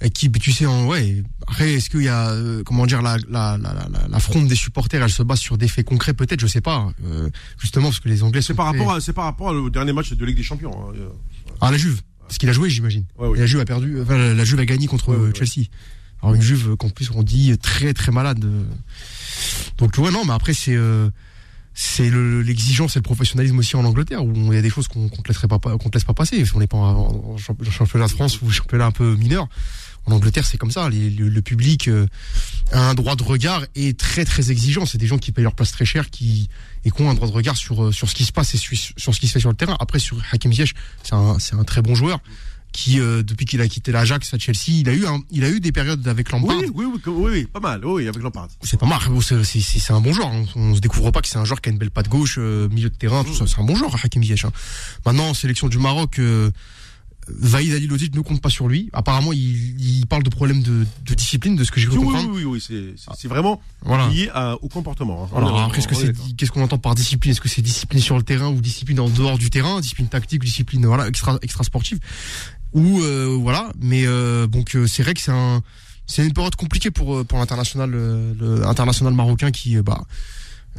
[0.00, 1.22] Et qui, tu sais, en, ouais.
[1.46, 4.54] Après, est-ce qu'il y a, euh, comment dire, la, la, la, la, la fronde des
[4.54, 6.92] supporters, elle se base sur des faits concrets, peut-être, je sais pas.
[7.04, 7.28] euh,
[7.58, 10.12] justement, parce que les Anglais C'est par, rapport à- c'est par rapport au dernier match
[10.12, 10.72] de Ligue des Champions.
[10.90, 10.94] hein.
[11.60, 13.04] À la Juve, parce qu'il a joué, j'imagine.
[13.18, 13.38] Ouais, oui.
[13.40, 15.32] La Juve a perdu, enfin, la la Juve a gagné contre Ouais, ouais.
[15.34, 15.66] Chelsea.
[16.22, 18.44] Alors une Juve qu'en plus on dit très très malade.
[19.78, 21.10] Donc ouais non, mais après c'est euh,
[21.74, 24.88] c'est le- l'exigence et le professionnalisme aussi en Angleterre où il y a des choses
[24.88, 26.42] qu'on qu'on te laisserait pas qu'on te laisse pas passer.
[26.54, 29.48] On n'est pas en, en en championnat de France ou championnat un peu mineur.
[30.06, 30.88] En Angleterre, c'est comme ça.
[30.88, 32.06] Les- le, le public euh,
[32.72, 34.86] a un droit de regard et très très exigeant.
[34.86, 36.48] C'est des gens qui payent leur place très cher, qui
[36.84, 38.58] et qui ont un droit de regard sur euh, sur ce qui se passe et
[38.58, 39.76] sur, sur ce qui se fait sur le terrain.
[39.80, 42.20] Après, sur Hakim Ziyech, c'est un c'est un très bon joueur
[42.70, 45.48] qui euh, depuis qu'il a quitté l'Ajax à Chelsea, il a eu un, il a
[45.50, 46.56] eu des périodes avec Lampard.
[46.58, 48.48] Oui, oui, oui, pas mal, oui, avec Lampard.
[48.62, 48.98] C'est pas mal.
[49.22, 50.28] C'est- un bon joueur.
[50.28, 50.44] hein.
[50.54, 52.68] On se découvre pas que c'est un joueur qui a une belle patte gauche, euh,
[52.68, 53.46] milieu de terrain, tout ça.
[53.46, 54.44] C'est un bon joueur, Hakim Ziyech.
[54.44, 54.52] hein.
[55.06, 56.50] Maintenant, en sélection du Maroc, euh,
[57.40, 58.88] Vaïd Alilodzic ne compte pas sur lui.
[58.92, 62.06] Apparemment, il, il parle de problèmes de, de discipline, de ce que j'ai cru Oui,
[62.16, 64.08] oui, oui, oui, c'est- vraiment Voilà.
[64.08, 65.24] lié à- au comportement.
[65.24, 65.36] hein.
[65.36, 65.80] Alors après,
[66.36, 67.32] qu'est-ce qu'on entend par discipline?
[67.32, 70.42] Est-ce que c'est discipline sur le terrain ou discipline en dehors du terrain, discipline tactique
[70.44, 71.98] discipline voilà extra extra sportive
[72.72, 73.72] ou euh, voilà.
[73.80, 75.62] Mais euh, donc euh, c'est vrai que c'est un
[76.06, 77.94] c'est une période compliquée pour pour l'international
[78.64, 80.02] international marocain qui bah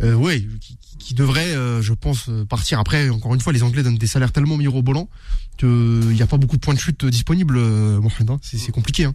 [0.02, 2.80] euh, ouais qui, qui devrait euh, je pense euh, partir.
[2.80, 5.10] Après encore une fois, les Anglais donnent des salaires tellement mirobolants
[5.58, 7.58] que il n'y a pas beaucoup de points de chute euh, disponibles.
[7.58, 8.40] euh, Mohamed, hein.
[8.42, 9.06] c'est compliqué.
[9.06, 9.14] Hein.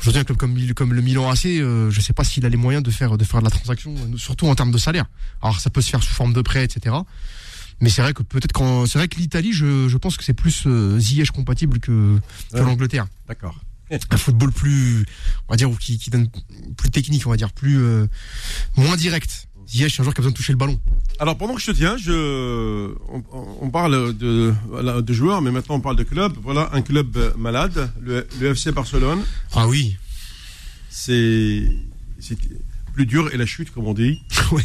[0.00, 2.56] Aujourd'hui, un club comme, comme le Milan AC, euh, je sais pas s'il a les
[2.56, 5.06] moyens de faire de faire de la transaction, euh, surtout en termes de salaire.
[5.42, 6.94] Alors ça peut se faire sous forme de prêt, etc.
[7.80, 10.34] Mais c'est vrai que peut-être quand c'est vrai que l'Italie, je, je pense que c'est
[10.34, 12.18] plus euh, Ziyech compatible que,
[12.52, 12.60] que Ouais.
[12.64, 13.06] l'Angleterre.
[13.26, 13.58] D'accord.
[14.12, 15.04] Un football plus,
[15.48, 16.28] on va dire, ou qui, qui donne
[16.76, 18.06] plus technique, on va dire, plus euh,
[18.76, 19.48] moins direct.
[19.68, 20.80] Ziyech, c'est un joueur qui a besoin de toucher le ballon.
[21.18, 23.22] Alors pendant que je te tiens, je, on,
[23.60, 24.54] on parle de,
[25.12, 26.32] joueurs, mais maintenant on parle de club.
[26.42, 29.22] Voilà un club euh, malade, le, le FC Barcelone.
[29.52, 29.96] Ah oui.
[30.88, 31.68] C'est
[32.94, 34.20] plus dur et la chute, comme on dit.
[34.52, 34.64] ouais.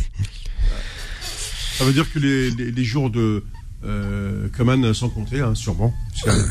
[1.77, 3.43] Ça veut dire que les, les, les jours de
[3.83, 5.93] euh, Coman sont comptés, hein, sûrement.
[6.09, 6.47] Parce que, euh,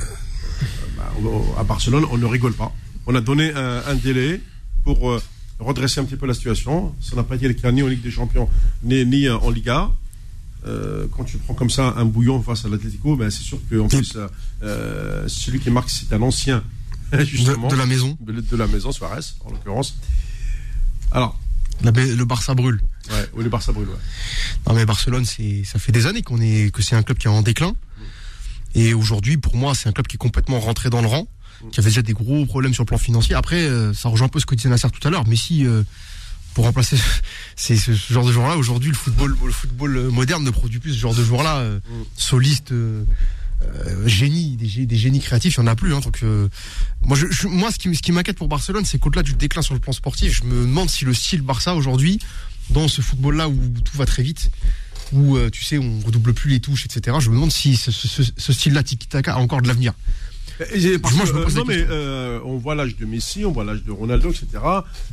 [0.97, 2.73] bah, on- à Barcelone, on ne rigole pas.
[3.07, 4.41] On a donné un, un délai
[4.85, 5.21] pour euh,
[5.59, 6.95] redresser un petit peu la situation.
[7.01, 8.49] Ça n'a pas été le cas ni en Ligue des Champions,
[8.83, 9.91] ni, ni euh, en Liga.
[10.67, 13.87] Euh, quand tu prends comme ça un bouillon face à l'Atlético, ben, c'est sûr qu'en
[13.89, 14.17] plus,
[14.63, 16.65] euh, celui qui marque, c'est un ancien,
[17.21, 18.17] justement, De, de la maison.
[18.21, 19.97] de, de la maison, Suarez, en l'occurrence.
[21.13, 21.39] Alors,
[21.83, 22.81] La- le Barça brûle.
[23.11, 23.95] ouais, oui, le Barça brûle, ouais.
[24.67, 27.31] Non mais Barcelone, ça fait des années qu'on est que c'est un club qui est
[27.31, 27.75] en déclin.
[28.75, 31.29] Et aujourd'hui, pour moi, c'est un club qui est complètement rentré dans le rang,
[31.73, 33.35] qui avait déjà des gros problèmes sur le plan financier.
[33.35, 35.25] Après, euh, ça rejoint un peu ce que disait Nasser tout à l'heure.
[35.27, 35.83] Mais si euh,
[36.55, 36.97] pour remplacer
[37.57, 40.93] c'est ce, genre de joueur-là, aujourd'hui, le football, le football euh, moderne ne produit plus
[40.95, 41.81] ce genre de joueur-là, euh,
[42.17, 42.73] soliste.
[42.73, 43.05] euh,
[43.63, 45.95] euh, génie, des, gé- des génies créatifs, il n'y en a plus.
[45.95, 46.23] Hein, donc,
[47.03, 49.33] moi, je, je- moi, ce qui, m- ce qui m'inquiète pour Barcelone, c'est qu'au-delà du
[49.35, 52.19] déclin sur le plan sportif, je me demande si le style Barça aujourd'hui,
[52.71, 54.51] dans ce football-là où tout va très vite,
[55.13, 57.17] où tu sais, on redouble plus les touches, etc.
[57.21, 59.95] Je me demande si ce- ce style-là, tiki-taka, a encore de l'avenir.
[60.73, 62.97] Et j'ai- parce Moi, je me pose euh, la non, mais euh, on voit l'âge
[62.97, 64.47] de Messi, on voit l'âge de Ronaldo, etc.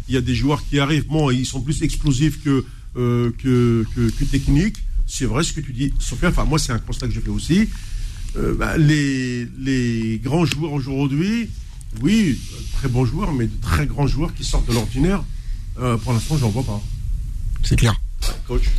[0.08, 2.64] Il y a des joueurs qui arrivent, bon, ils sont plus explosifs que,
[2.98, 4.78] euh, que, que, que techniques.
[5.08, 6.30] C'est vrai ce que tu dis, Sophia.
[6.30, 7.70] Enfin, moi, c'est un constat que je fais aussi.
[8.38, 11.50] Euh, bah, les, les grands joueurs aujourd'hui,
[12.02, 12.40] oui,
[12.74, 15.24] très bons joueurs, mais de très grands joueurs qui sortent de l'ordinaire,
[16.04, 16.82] pour l'instant, j'en vois pas.
[17.64, 18.00] C'est clair.
[18.48, 18.70] Coach.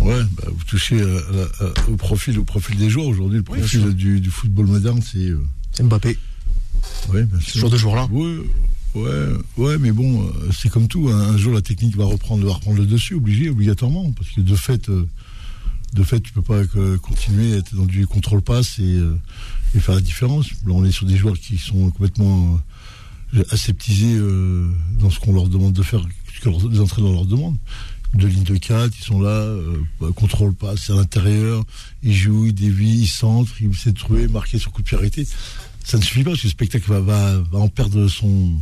[0.00, 1.20] Ouais, bah, vous touchez euh,
[1.60, 3.38] à- à- au profil, au profil des joueurs aujourd'hui.
[3.38, 5.18] Le Oui, profil du, du football moderne, c'est.
[5.30, 5.40] euh,
[5.72, 6.16] C'est Mbappé,
[7.12, 8.06] bien ce genre de joueur-là.
[8.10, 8.38] Ouais,
[8.94, 9.26] ouais,
[9.56, 11.08] ouais, mais bon, euh, c'est comme tout.
[11.08, 11.32] hein.
[11.34, 14.54] Un jour, la technique va reprendre, va reprendre le dessus, obligé, obligatoirement, parce que de
[14.56, 15.06] fait, euh,
[15.94, 19.16] de fait, tu peux pas euh, continuer à être dans du contrôle passe et, euh,
[19.74, 20.50] et faire la différence.
[20.66, 22.58] Là, on est sur des joueurs qui sont complètement
[23.34, 24.68] euh, aseptisés euh,
[25.00, 26.00] dans ce qu'on leur demande de faire,
[26.34, 27.56] ce que les entraîneurs leur demandent.
[28.14, 31.62] De ligne de 4, ils sont là, euh, bah, contrôle passe, c'est à l'intérieur,
[32.02, 34.96] ils jouent, ils dévient, ils centrent, ils essaient de trouver, marquer sur coup de pied
[34.96, 35.26] arrêté
[35.84, 38.52] ça ne suffit pas parce que le spectacle va, va, va en perdre son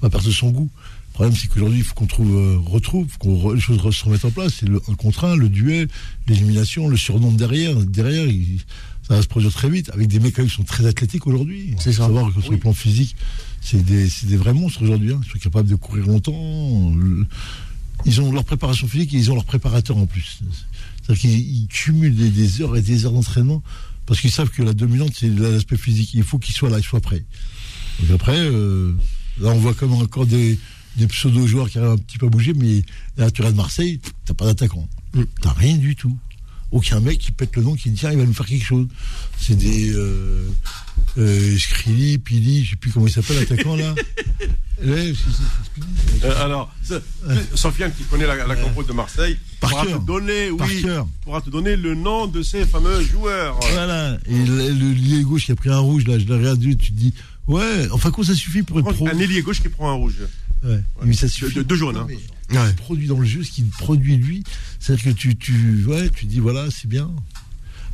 [0.00, 0.70] va perdre son goût.
[1.08, 4.04] Le problème c'est qu'aujourd'hui il faut qu'on trouve euh, retrouve, qu'on re- les choses se
[4.04, 4.54] remettent en place.
[4.60, 5.88] C'est le un contre un, le duel,
[6.28, 7.74] l'élimination, le surnom de derrière.
[7.76, 8.60] Derrière, il-
[9.08, 11.74] ça va se produire très vite avec des mecs qui sont très athlétiques aujourd'hui.
[11.78, 12.06] C'est Faut ça.
[12.06, 13.16] Savoir que sur le plan physique,
[13.60, 15.12] c'est des, c'est des vrais monstres aujourd'hui.
[15.12, 15.20] Hein.
[15.26, 16.92] Ils sont capables de courir longtemps.
[16.94, 17.26] Le-
[18.06, 20.40] Ils ont leur préparation physique et ils ont leur préparateur en plus.
[21.02, 23.62] C'est-à-dire qu'ils ils cumulent des, des heures et des heures d'entraînement
[24.06, 26.14] parce qu'ils savent que la dominante, c'est l'aspect physique.
[26.14, 27.24] Il faut qu'ils soient là, qu'ils soient prêts.
[28.00, 28.92] Donc après, euh,
[29.40, 30.58] là, on voit comme encore des,
[30.96, 32.82] des pseudo-joueurs qui arrivent un petit peu à bouger, mais
[33.16, 34.88] là, tu regardes Marseille, t'as pas d'attaquant.
[35.42, 36.16] T'as rien du tout.
[36.70, 38.86] Aucun mec qui pète le nom, qui dit tiens, il va nous faire quelque chose.
[39.38, 40.48] C'est des euh,
[41.18, 41.56] euh,
[42.24, 43.94] Pili, je sais plus comment il s'appelle l'attaquant là.
[44.84, 45.14] Ouais,
[46.22, 46.70] Euh, alors,
[47.54, 50.00] Sofiane qui connaît la, la compo de Marseille Par pourra cœur.
[50.00, 51.08] te donner, Par oui, cœur.
[51.22, 53.58] pourra te donner le nom de ces fameux joueurs.
[53.72, 54.18] Voilà.
[54.28, 56.92] Et le, le lié gauche qui a pris un rouge, là, je l'ai regardé, tu
[56.92, 57.14] te dis,
[57.46, 59.08] ouais, enfin, quoi, ça suffit pour être pro.
[59.08, 60.16] Un ailier gauche qui prend un rouge.
[60.62, 60.82] Ouais.
[61.04, 61.54] Mais ça suffit.
[61.54, 62.06] De- de jaune, Non, hein.
[62.08, 62.18] mais
[62.56, 62.64] Ouais.
[62.66, 64.44] ce qui produit dans le jeu, ce qui produit lui,
[64.78, 67.10] c'est-à-dire que tu, tu, ouais, tu dis, voilà, c'est bien.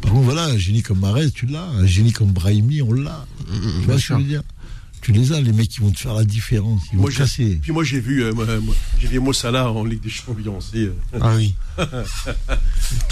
[0.02, 1.64] Par contre, voilà, un génie comme Marez, tu l'as.
[1.64, 3.24] Un génie comme Brahimi, on l'a.
[3.46, 4.42] tu vois ce que je veux dire?
[5.02, 6.80] Tu les as, les mecs qui vont te faire la différence.
[6.92, 7.58] Ils Moi, casser.
[7.60, 10.60] Puis moi j'ai vu, euh, moi, moi, j'ai vu Mossala en Ligue des Champions.
[10.60, 11.54] C'est euh, Ah oui.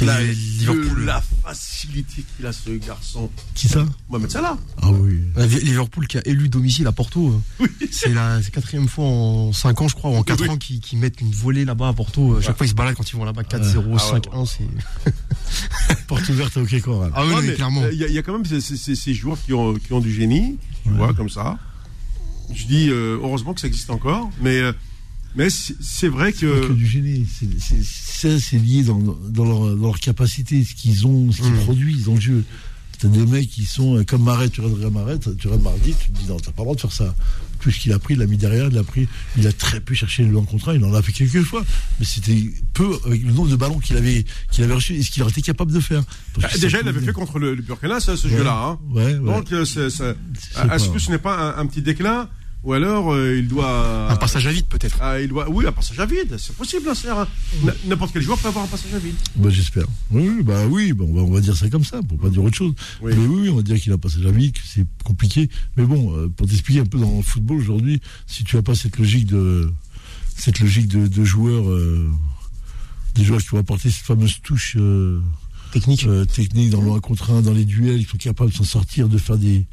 [0.02, 3.30] La, le- la facilité qu'il a ce garçon.
[3.54, 3.84] Qui ça?
[4.08, 4.56] Mohamed Salah.
[4.82, 5.20] Ah oui.
[5.36, 7.40] Euh, Liverpool qui a élu domicile à Porto.
[7.60, 10.48] euh, C'est la quatrième fois en 5 ans, je crois, ou en 4 Oui.
[10.48, 12.34] ans qu'ils mettent une volée là-bas à Porto.
[12.34, 14.46] Euh, Chaque fois, ils se baladent quand ils vont là-bas 4-0, Ah ouais, 5-1.
[14.46, 17.10] c'est Porte ouverte au Coral.
[17.14, 17.82] Ah oui, Ouais, mais mais, clairement.
[17.92, 19.74] Il y, a- il y a quand même ces, ces- ces- ces joueurs qui ont,
[19.74, 21.58] qui ont du génie, tu vois, comme ça.
[22.54, 24.72] Je dis euh, heureusement que ça existe encore, mais, euh,
[25.36, 26.68] mais c'est vrai que.
[26.68, 27.26] que du génie.
[27.82, 31.60] Ça, c'est lié dans, dans, leur, dans leur capacité, ce qu'ils ont, ce qu'ils Mm.
[31.64, 32.44] produisent dans le jeu.
[32.98, 36.10] T'as des mecs qui sont euh, comme Marais, tu regardes Marais, tu regardes Mardi, tu
[36.12, 37.14] te dis non, t'as pas le droit de faire ça.
[37.60, 39.06] Tout ce qu'il a pris, il l'a mis derrière, il l'a pris,
[39.38, 41.64] il a très peu cherché le 1 contre 1, il en a fait quelques fois,
[41.98, 45.10] mais c'était peu avec le nombre de ballons qu'il avait, qu'il avait reçu et ce
[45.10, 46.02] qu'il aurait été capable de faire.
[46.42, 48.36] Ah, déjà, il avait pouvait- fait contre le, le Burkina, ça, ce Ouais.
[48.36, 48.54] jeu-là.
[48.66, 48.78] Hein.
[48.90, 49.34] Ouais, ouais.
[49.34, 50.78] Donc, euh, est-ce pas.
[50.92, 52.28] que ce n'est pas un, un petit déclin
[52.62, 54.10] Ou alors, euh, il doit.
[54.10, 54.98] Un passage à vide, peut-être.
[55.00, 57.26] Ah, il doit, oui, un passage à vide, c'est possible, hein, c'est, hein.
[57.64, 59.14] N- N'importe quel joueur peut avoir un passage à vide.
[59.36, 59.86] Bah, j'espère.
[60.10, 62.28] Oui, oui, bah oui, bah, on, va, on va dire ça comme ça, pour pas
[62.28, 62.74] dire autre chose.
[63.00, 63.12] Oui.
[63.16, 65.48] Mais oui, on va dire qu'il a passé la vie, que c'est compliqué.
[65.78, 68.74] Mais bon, euh, pour t'expliquer un peu dans le football aujourd'hui, si tu as pas
[68.74, 69.72] cette logique de
[70.36, 72.10] cette logique de, de joueurs, euh,
[73.14, 75.20] des joueurs qui vont apporter cette fameuse touche euh,
[75.72, 76.04] Technique.
[76.06, 78.64] euh, technique dans le 1 contre 1, dans les duels, ils sont capables de s'en
[78.64, 79.66] sortir, de faire des.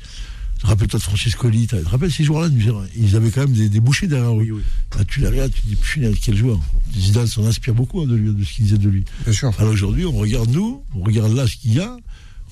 [0.63, 2.49] Rappelle-toi de Francescoli, t'as- tu te rappelles ces joueurs-là
[2.95, 4.47] Ils avaient quand même des, des bouchées derrière eux.
[4.51, 4.61] oui.
[4.97, 6.59] Là, tu les regardes, tu te dis, putain, quel joueur.
[6.97, 9.05] Zidane s'en inspire beaucoup hein, de, lui, de ce qu'il disait de lui.
[9.23, 9.51] Bien sûr.
[9.59, 11.95] Alors aujourd'hui, on regarde nous, on regarde là ce qu'il y a.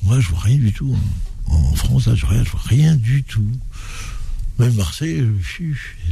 [0.03, 0.95] Moi, je vois rien du tout.
[0.95, 1.51] hein.
[1.51, 3.47] En France, là, je regarde, je vois rien du tout.
[4.59, 5.23] Même Marseille,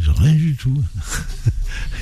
[0.02, 0.84] je vois rien du tout.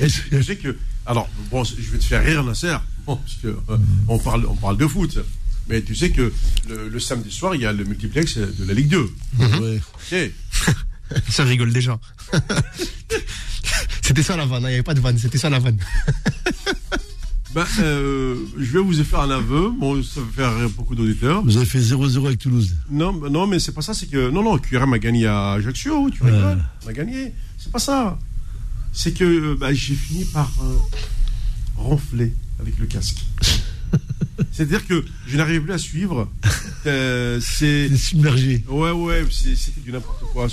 [0.00, 0.76] Je sais que.
[1.06, 2.76] Alors, bon, je vais te faire rire, Nasser,
[3.06, 3.76] bon, parce que euh,
[4.08, 5.18] on, parle, on parle de foot.
[5.68, 6.32] Mais tu sais que
[6.68, 9.10] le, le samedi soir, il y a le multiplex de la Ligue 2.
[9.38, 9.80] Ouais.
[9.94, 10.30] Ok.
[11.28, 11.98] Ça rigole déjà.
[14.02, 15.78] c'était ça la vanne, hein, il n'y avait pas de vanne, c'était ça la vanne.
[17.54, 19.70] Ben, euh, je vais vous faire un aveu.
[19.78, 21.42] Bon, ça va faire beaucoup d'auditeurs.
[21.42, 22.74] Vous avez fait 0-0 avec Toulouse.
[22.90, 23.92] Non, ben non, mais c'est pas ça.
[23.92, 26.08] C'est que non, non, QRM a gagné à Ajaccio.
[26.08, 26.64] Tu rigoles.
[26.82, 27.34] On a gagné.
[27.58, 28.18] C'est pas ça.
[28.94, 30.76] C'est que euh, ben, j'ai fini par euh,
[31.76, 33.22] ronfler avec le casque.
[34.50, 36.28] C'est-à-dire que je n'arrivais plus à suivre.
[36.86, 38.64] Euh, c'est submergé.
[38.68, 40.48] Ouais, ouais, c'était du n'importe quoi.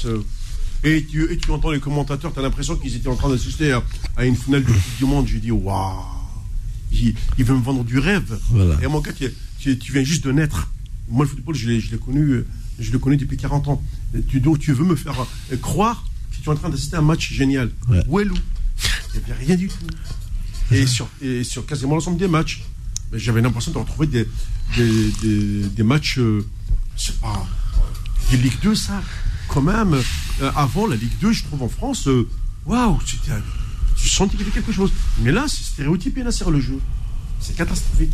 [0.84, 3.72] Et tu, et tu entends les commentateurs, tu as l'impression qu'ils étaient en train d'assister
[3.74, 3.84] à,
[4.16, 5.28] à une finale de Coupe du Monde.
[5.28, 6.04] J'ai dit, waouh,
[6.92, 8.40] il, il veut me vendre du rêve.
[8.52, 8.78] Voilà.
[8.82, 9.30] Et mon gars, tu,
[9.60, 10.72] tu- tu viens juste de naître.
[11.10, 12.46] Moi, le football, je l'ai connu, euh,
[12.80, 13.84] je l'ai connu depuis 40 ans.
[14.18, 15.20] Et tu, donc, tu veux me faire
[15.52, 17.72] euh, croire que tu es en train d'assister à un match génial.
[17.90, 18.02] Ouais.
[18.08, 18.36] Où est Lou?
[19.16, 19.76] Il n'y avait rien du tout.
[20.72, 22.64] Et sur, et sur quasiment l'ensemble des matchs,
[23.14, 24.28] j'avais l'impression de retrouver des,
[24.78, 26.46] des, des, matchs, euh,
[27.22, 27.48] pas.
[28.32, 29.02] Des Ligue 2, ça,
[29.48, 29.94] quand même.
[30.42, 32.28] Euh, avant la Ligue 2, je trouve en France, euh,
[32.66, 32.96] waouh,
[33.32, 33.42] un-
[33.98, 34.92] Tu sentais qu'il y avait quelque chose.
[35.22, 36.80] Mais là, c'est stéréotypé, là, c'est le jeu.
[37.42, 38.14] C'est catastrophique.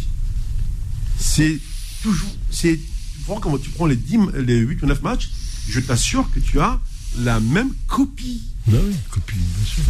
[1.20, 1.60] c'est
[2.04, 2.80] toujours, c'est,
[3.26, 5.30] voir comment tu prends les 10, les 8 ou 9 matchs,
[5.68, 6.80] je t'assure que tu as
[7.20, 8.43] la même copie.
[8.68, 9.84] Bah oui, copie, bien sûr.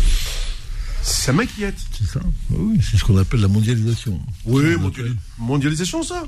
[1.08, 1.76] Ça m'inquiète.
[1.91, 2.20] C'est ça.
[2.49, 4.20] Bah oui, c'est ce qu'on appelle la mondialisation.
[4.45, 4.64] Oui,
[5.38, 6.24] mondialisation, ça.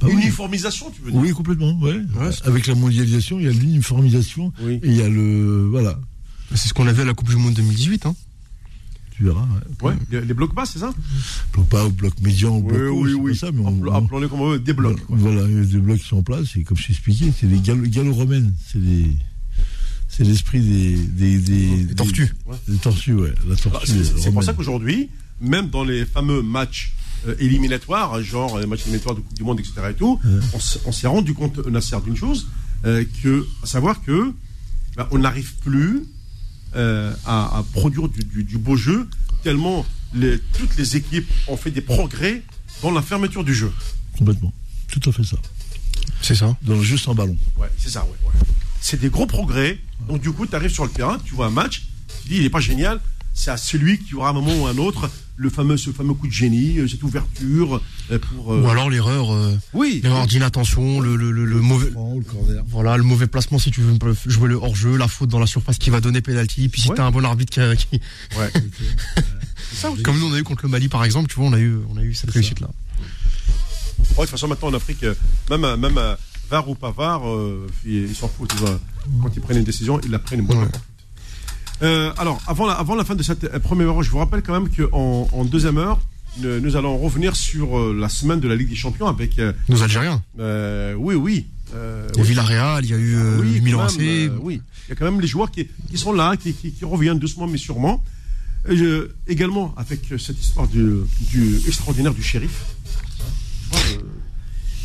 [0.00, 0.14] Bah oui.
[0.14, 1.20] Uniformisation, tu veux dire.
[1.20, 1.72] Oui, complètement.
[1.78, 2.00] Ouais.
[2.16, 4.80] Ouais, c'est- Avec la mondialisation, il y a l'uniformisation Oui.
[4.82, 5.66] et il y a le.
[5.70, 5.98] Voilà.
[6.54, 8.06] C'est ce qu'on avait à la Coupe du Monde 2018.
[8.06, 8.14] Hein.
[9.16, 9.46] Tu verras.
[9.82, 9.92] Ouais.
[10.10, 10.92] Ouais, les, blocs bas, c'est ça?
[11.52, 13.32] Bloc pas au bloc médian, au bloc Oui, haut, oui, oui.
[13.32, 15.00] pas ça, mais on, Appel- on- Appelons-les comme on veut, des blocs.
[15.08, 17.86] Voilà, des blocs qui sont en place, et comme je t'ai expliqué, c'est des gallo-
[17.88, 18.54] gallo-romaines.
[18.70, 19.06] C'est des.
[20.16, 22.34] C'est l'esprit des, des, des, Des tortues.
[22.68, 23.34] Des, tortues, ouais.
[23.48, 23.86] La tortue.
[23.86, 25.10] C'est c'est pour ça qu'aujourd'hui,
[25.40, 26.94] même dans les fameux matchs
[27.26, 29.74] euh, éliminatoires, genre les matchs éliminatoires de Coupe du Monde, etc.
[29.90, 30.18] et tout,
[30.54, 32.46] on on s'est rendu compte, Nasser, d'une chose,
[32.86, 34.32] euh, que, à savoir que
[34.96, 36.04] bah, on n'arrive plus
[36.76, 39.06] euh, à, à produire du, du- du beau jeu,
[39.42, 42.42] tellement les- toutes les équipes ont fait des progrès
[42.82, 43.70] dans la fermeture du jeu.
[44.16, 44.52] Complètement.
[44.88, 45.36] Tout à fait ça.
[46.22, 46.56] C'est ça.
[46.62, 47.36] Dans le jeu sans ballon.
[47.58, 48.10] Ouais, c'est ça, ouais.
[48.28, 48.46] ouais.
[48.88, 49.80] C'est des gros progrès.
[50.08, 51.82] Donc, du coup, tu arrives sur le terrain, tu vois un match,
[52.22, 53.00] tu dis, il n'est pas génial.
[53.34, 56.28] C'est à celui qui aura un moment ou un autre le fameux, ce fameux coup
[56.28, 57.82] de génie, euh, cette ouverture
[58.12, 58.54] euh, pour.
[58.54, 60.00] euh, Ou alors l'erreur, euh, Oui.
[60.04, 61.90] l'erreur d'inattention, le, le, le, le mauvais.
[62.68, 65.78] Voilà, le mauvais placement si tu veux jouer le hors-jeu, la faute dans la surface
[65.78, 66.94] qui va donner pénalty, puis si Ouais.
[66.94, 68.00] t'as un bon arbitre qui, qui-
[68.38, 68.50] Ouais.
[69.70, 70.02] c'est ça aussi.
[70.04, 71.76] comme nous on a eu contre le Mali par exemple, tu vois, on a eu,
[71.90, 72.68] on a eu cette réussite là.
[73.98, 75.04] Ouais, de toute façon, maintenant en Afrique,
[75.50, 75.98] même, même
[76.50, 78.54] VAR ou pas VAR, euh, ils s'en foutent.
[79.22, 80.68] quand ils prennent une décision, ils la prennent bonne Ouais.
[81.82, 84.42] Euh, alors, avant la, avant la fin de cette euh, première heure, je vous rappelle
[84.42, 86.00] quand même qu'en en deuxième heure,
[86.40, 89.38] nous allons revenir sur euh, la semaine de la Ligue des Champions avec.
[89.38, 90.22] euh, Nos Algériens.
[90.38, 91.46] oui, oui.
[91.72, 92.22] Il y a.
[92.24, 93.98] Villarreal, il y a eu Oui, Milan AC.
[94.40, 96.84] oui, il y a quand même les joueurs qui, qui sont là, qui, qui- qui
[96.84, 98.02] reviennent doucement mais sûrement.
[98.70, 98.78] Et
[99.28, 102.64] également avec cette histoire du, du extraordinaire du shérif.
[103.64, 104.02] Je crois-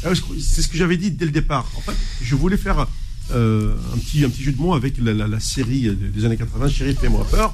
[0.03, 1.69] C'est ce que j'avais dit dès le départ.
[1.77, 2.87] En fait, je voulais faire
[3.31, 6.25] euh, un, petit, un petit jeu de mots avec la, la- la série de- des
[6.25, 7.53] années 80, Shérif Fais-moi peur.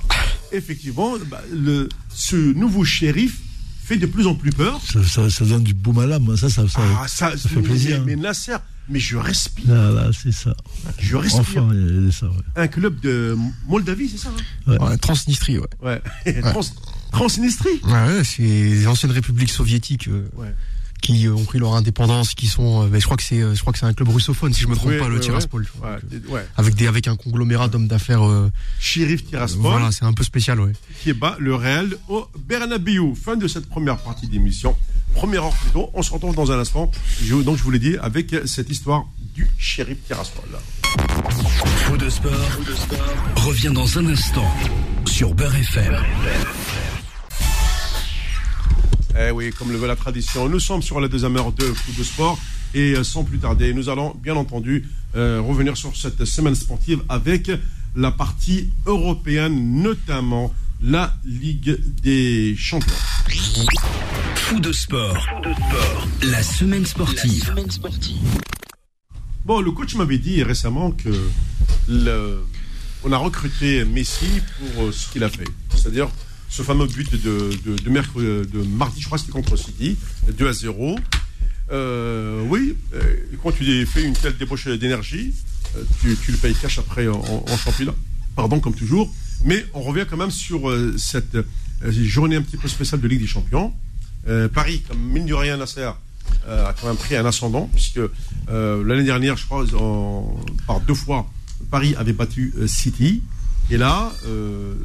[0.51, 3.39] Effectivement, bah, le, ce nouveau shérif
[3.83, 4.81] fait de plus en plus peur.
[4.83, 6.29] Ça, ça, ça donne du baume à l'âme.
[6.31, 6.37] hein.
[6.37, 8.01] Ça, ça, ça, Ah, ça, ça fait plaisir.
[8.05, 8.55] Mais, mais Nasser,
[8.89, 9.65] mais je respire.
[9.67, 10.55] Là, là, c'est ça.
[10.99, 11.41] Je respire.
[11.41, 12.33] Enfin, il y a ça, ouais.
[12.55, 13.37] Un club de
[13.67, 14.29] Moldavie, c'est ça
[14.67, 14.77] hein?
[14.79, 15.67] Ouais, Transnistrie, ouais.
[15.81, 16.01] Ouais.
[16.41, 16.61] Trans,
[17.11, 17.79] Transnistrie?
[17.83, 20.53] Ouais, ouais, c'est les anciennes républiques soviétiques euh, Ouais.
[21.01, 22.83] Qui euh, ont pris leur indépendance, qui sont.
[22.83, 24.61] euh, ben, je crois que c'est, euh, je crois que c'est un club russophone, si
[24.63, 25.65] je me trompe pas, le Tiraspol.
[25.81, 26.39] Donc.
[26.57, 28.27] Avec des, avec un conglomérat d'hommes d'affaires.
[28.27, 30.73] euh, Sheriff Tiraspol, voilà, c'est un peu spécial, ouais.
[31.03, 33.13] qui bat le Real au Bernabéu.
[33.15, 34.75] Fin de cette première partie d'émission.
[35.13, 35.89] Première heure plus tôt.
[35.93, 36.91] On se retrouve dans un instant.
[37.23, 40.43] Je, donc, je vous l'ai dit, avec cette histoire du Sheriff Tiraspol.
[41.85, 42.31] Faux de sport,
[43.37, 44.47] revient dans un instant
[45.05, 45.95] sur Beurre FM.
[49.19, 51.95] Eh oui, comme le veut la tradition, nous sommes sur la deuxième heure de foot
[51.97, 52.39] de sport.
[52.73, 57.01] Et euh, sans plus tarder, nous allons bien entendu euh, revenir sur cette semaine sportive
[57.09, 57.49] avec
[57.95, 62.93] la partie européenne, notamment la Ligue des Champions.
[64.35, 65.17] Fou de sport,
[66.23, 67.51] la semaine sportive.
[69.45, 71.09] Bon, le coach m'avait dit récemment que
[71.87, 72.43] le-
[73.03, 74.27] on a recruté Messi
[74.59, 75.47] pour euh, ce qu'il a fait.
[75.73, 76.09] C'est-à-dire
[76.49, 79.97] ce fameux but de, de, mardi, je crois que c'était contre City,
[80.31, 80.97] 2 à 0.
[81.71, 85.33] Euh, oui, euh, quand tu fais une telle débauche d'énergie,
[85.75, 87.95] euh, tu, le payes cash après en, championnat.
[88.35, 89.13] Pardon, comme toujours.
[89.43, 91.37] Mais on revient quand même sur cette
[91.83, 93.73] journée un petit peu spéciale de Ligue des Champions.
[94.53, 95.89] Paris, comme mine de rien, Nasser,
[96.47, 97.99] euh, a quand même pris un ascendant, puisque
[98.49, 99.65] l'année dernière, je crois,
[100.65, 101.29] par deux fois,
[101.69, 103.21] Paris avait battu City.
[103.69, 104.75] Et là, euh,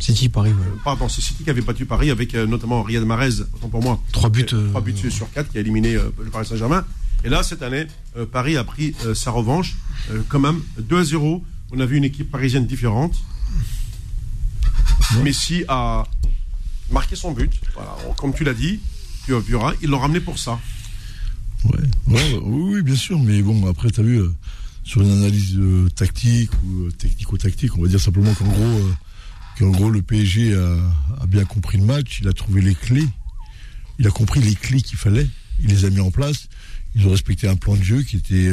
[0.00, 0.66] City, Paris, ouais.
[0.84, 4.02] pardon, c'est City qui avait battu Paris avec euh, notamment Riyad Mahrez, autant pour moi.
[4.12, 6.84] Trois buts, Euh, euh, Trois buts sur quatre qui a éliminé euh, le Paris Saint-Germain.
[7.24, 7.86] Et là, cette année,
[8.16, 9.76] euh, Paris a pris euh, sa revanche,
[10.10, 11.44] euh, quand même 2 à 0.
[11.70, 13.14] On a vu une équipe parisienne différente.
[15.22, 16.04] Messi a
[16.90, 17.52] marqué son but.
[17.74, 18.80] Voilà, comme tu l'as dit,
[19.24, 20.58] tu verras, ils l'ont ramené pour ça.
[21.64, 21.78] Ouais,
[22.08, 24.34] ouais, oui, oui, bien sûr, mais bon, après, tu as vu, euh,
[24.84, 28.92] sur une analyse euh, tactique ou euh, technico-tactique, on va dire simplement qu'en gros, euh,
[29.58, 33.06] qu'en gros, le PSG a, bien compris le match, il a trouvé les clés,
[33.98, 35.28] il a compris les clés qu'il fallait,
[35.60, 36.48] il les a mis en place,
[36.94, 38.50] ils ont respecté un plan de jeu qui était,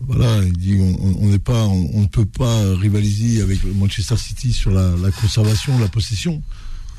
[0.00, 4.96] voilà, il dit, on n'est pas, ne peut pas rivaliser avec Manchester City sur la,
[4.96, 6.42] la conservation, la possession,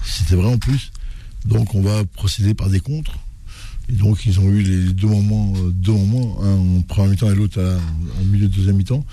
[0.05, 0.91] c'était vrai en plus,
[1.45, 3.17] donc on va procéder par des contres.
[3.91, 7.29] Et donc, ils ont eu les deux moments, euh, deux moments, un en première mi-temps
[7.31, 7.59] et l'autre
[8.19, 9.05] en milieu de deuxième mi-temps,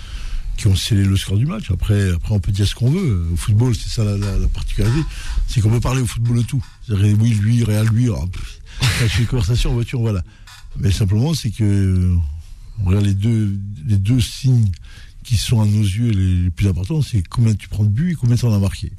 [0.57, 1.70] qui ont scellé le score du match.
[1.70, 3.26] Après, après on peut dire ce qu'on veut.
[3.33, 5.01] Au football, c'est ça la, la- la particularité.
[5.49, 6.64] C'est qu'on peut parler au football de tout.
[6.89, 8.07] Oui, lui, Réal, lui.
[8.07, 10.22] je fais une conversation en voiture, voilà.
[10.79, 12.14] Mais simplement, c'est que
[13.03, 14.70] les deux, les deux signes
[15.24, 18.12] qui sont à nos yeux les, les plus importants, c'est combien tu prends de buts
[18.12, 18.93] et combien tu en as marqué,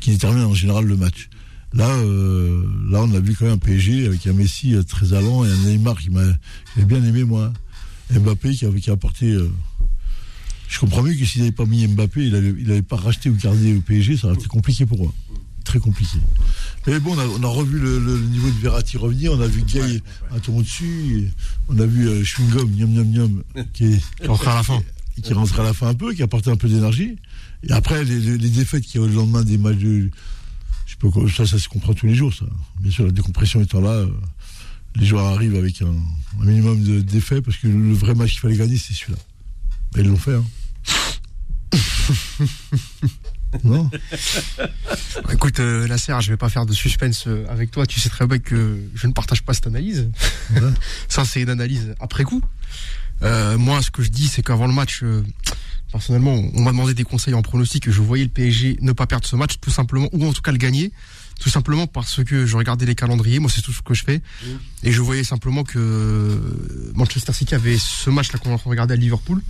[0.00, 1.28] qui détermine en général le match.
[1.74, 5.12] Là, euh, là, on a vu quand même un PSG avec un Messi euh, très
[5.12, 6.22] allant et un Neymar qui m'a
[6.76, 7.52] j'ai bien aimé moi.
[8.10, 9.26] Mbappé qui a, qui a apporté.
[9.32, 9.50] euh,
[10.68, 13.28] je comprends mieux que s'il n'avait pas mis Mbappé, il n'avait il avait pas racheté
[13.30, 15.12] ou gardé au PSG, ça aurait été compliqué pour moi.
[15.64, 16.16] Très compliqué.
[16.86, 19.40] Mais bon, on a, on a revu le, le- le niveau de Verratti revenir, on
[19.42, 20.00] a vu Gay
[20.34, 21.28] un tour au-dessus,
[21.68, 23.42] on a vu euh, Chewing-Gum, Niam Niam Niam,
[23.74, 24.80] qui est, Qui rentre à la fin.
[25.18, 27.16] et qui rentre à la fin un peu, qui apportait un peu d'énergie.
[27.62, 30.10] Et après, les, les- les défaites qu'il y a eu le lendemain des matchs de.
[30.88, 32.46] Je ça, ça se comprend tous les jours, ça.
[32.80, 34.08] Bien sûr, la décompression étant là, euh,
[34.96, 35.94] les joueurs arrivent avec un,
[36.40, 39.18] un minimum de défaites, parce que le vrai match qu'il fallait gagner, c'est celui-là.
[39.96, 40.44] Et ils l'ont fait, hein.
[43.64, 43.90] non
[45.30, 47.86] Écoute, euh, Nasser, je vais pas faire de suspense euh, avec toi.
[47.86, 50.10] Tu sais très bien que je ne partage pas cette analyse.
[50.54, 50.60] Ouais.
[51.08, 52.42] Ça, c'est une analyse après coup.
[53.22, 55.22] Euh, moi, ce que je dis, c'est qu'avant le match, euh,
[55.90, 59.26] personnellement, on m'a demandé des conseils en pronostic je voyais le PSG ne pas perdre
[59.26, 60.92] ce match, tout simplement, ou en tout cas le gagner,
[61.40, 63.38] tout simplement parce que je regardais les calendriers.
[63.38, 64.20] Moi, c'est tout ce que je fais,
[64.82, 66.40] et je voyais simplement que
[66.94, 69.42] Manchester City avait ce match-là qu'on regarder à Liverpool.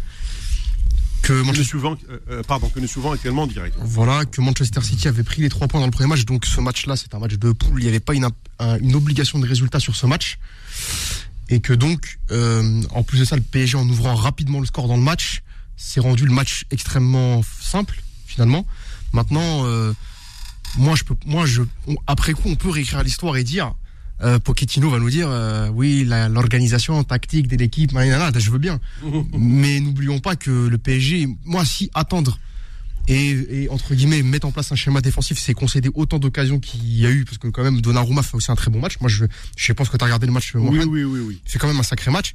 [1.23, 1.99] Que Manchester suivons,
[2.31, 3.77] euh, pardon, que nous suivons actuellement en direct.
[3.81, 6.25] voilà, que Manchester City avait pris les trois points dans le premier match.
[6.25, 7.81] Donc ce match-là, c'est un match de poule.
[7.81, 10.39] Il n'y avait pas une obligation de résultat sur ce match.
[11.51, 14.87] Et que donc, euh, en plus de ça, le PSG, en ouvrant rapidement le score
[14.87, 15.43] dans le match,
[15.79, 18.67] s'est rendu le match extrêmement simple, finalement.
[19.15, 19.95] Maintenant, euh,
[20.77, 23.73] moi, je peux, moi, je, on- après coup, on peut réécrire l'histoire et dire,
[24.23, 28.81] euh, Pochettino va nous dire, euh, oui, l'organisation tactique de l'équipe, je veux bien.
[29.39, 32.39] Mais n'oublions pas que le PSG, moi, si attendre
[33.11, 36.85] et, et, entre guillemets mettre en place un schéma défensif, c'est concéder autant d'occasions qu'il
[36.95, 38.99] y a eu, parce que quand même Donnarumma fait aussi un très bon match.
[39.01, 39.25] Moi, je,
[39.57, 40.53] je pense que tu as regardé le match.
[40.55, 40.89] Oui, Mohamed.
[40.89, 41.41] oui, oui, oui.
[41.47, 42.35] C'est quand même un sacré match.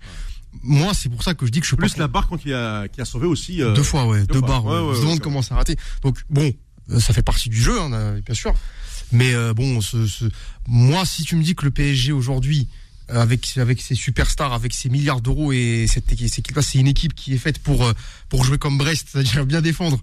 [0.62, 2.44] Moi, c'est pour ça que je dis que je suis Plus pas la barre quand
[2.46, 3.62] il a, qui a sauvé aussi.
[3.62, 4.48] euh, deux fois, ouais, deux, fois.
[4.48, 4.66] barres.
[4.66, 5.36] Ouais, ouais.
[5.36, 5.76] ouais, ça a raté.
[6.04, 6.54] Donc bon,
[6.92, 8.54] euh, ça fait partie du jeu, hein, euh, bien sûr.
[9.12, 10.26] Mais euh, bon, ce, ce-
[10.68, 12.68] moi, si tu me dis que le PSG aujourd'hui,
[13.10, 16.06] avec avec ses superstars, avec ses milliards d'euros et cette,
[16.62, 17.92] c'est une équipe qui est faite pour
[18.30, 20.00] pour jouer comme Brest, c'est-à-dire bien défendre.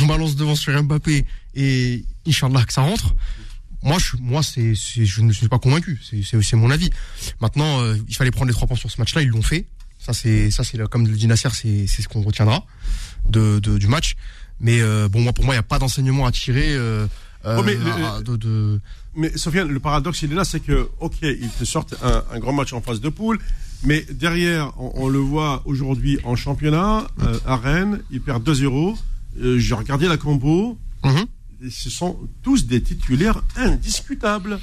[0.00, 1.24] On balance devant sur Mbappé
[1.54, 3.14] et Inch'Allah que ça rentre.
[3.82, 6.00] Moi, je, moi, c'est, je ne suis pas convaincu.
[6.02, 6.88] C'est, mon avis.
[7.40, 9.20] Maintenant, euh, il fallait prendre les trois points sur ce match-là.
[9.20, 9.66] Ils l'ont fait.
[10.04, 12.64] Ça, c'est, ça, c'est comme le dit Nasser, c'est, c'est ce qu'on retiendra
[13.28, 14.16] de, de- du match.
[14.60, 16.74] Mais euh, bon, moi, pour moi, il n'y a pas d'enseignement à tirer.
[16.74, 17.06] Euh,
[17.46, 18.80] euh, Oh, mais à- de, de-
[19.16, 22.38] Mais Sofiane, le paradoxe, il est là, c'est que, ok, ils te sortent un, un
[22.38, 23.38] grand match en phase de poule,
[23.84, 28.96] mais derrière, on, on le voit aujourd'hui en championnat, euh, à Rennes, ils perdent 2-0.
[29.40, 31.24] Euh, J'ai regardé la combo, Mhm.
[31.66, 34.58] et ce sont tous des titulaires indiscutables.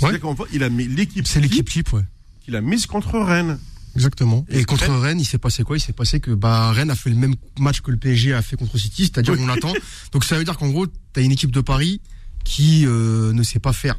[0.00, 0.12] Voit,
[0.52, 2.02] il a mis l'équipe C'est l'équipe type, ouais.
[2.44, 3.58] qu'il a mise contre Rennes.
[3.94, 4.44] Exactement.
[4.48, 5.76] Et, Et contre Rennes- Rennes, il s'est passé quoi?
[5.76, 8.42] Il s'est passé que bah, Rennes a fait le même match que le PSG a
[8.42, 9.40] fait contre City, c'est-à-dire Oui.
[9.42, 9.72] on attend.
[10.12, 12.00] Donc ça veut dire qu'en gros, tu as une équipe de Paris
[12.44, 13.96] qui euh, ne sait pas faire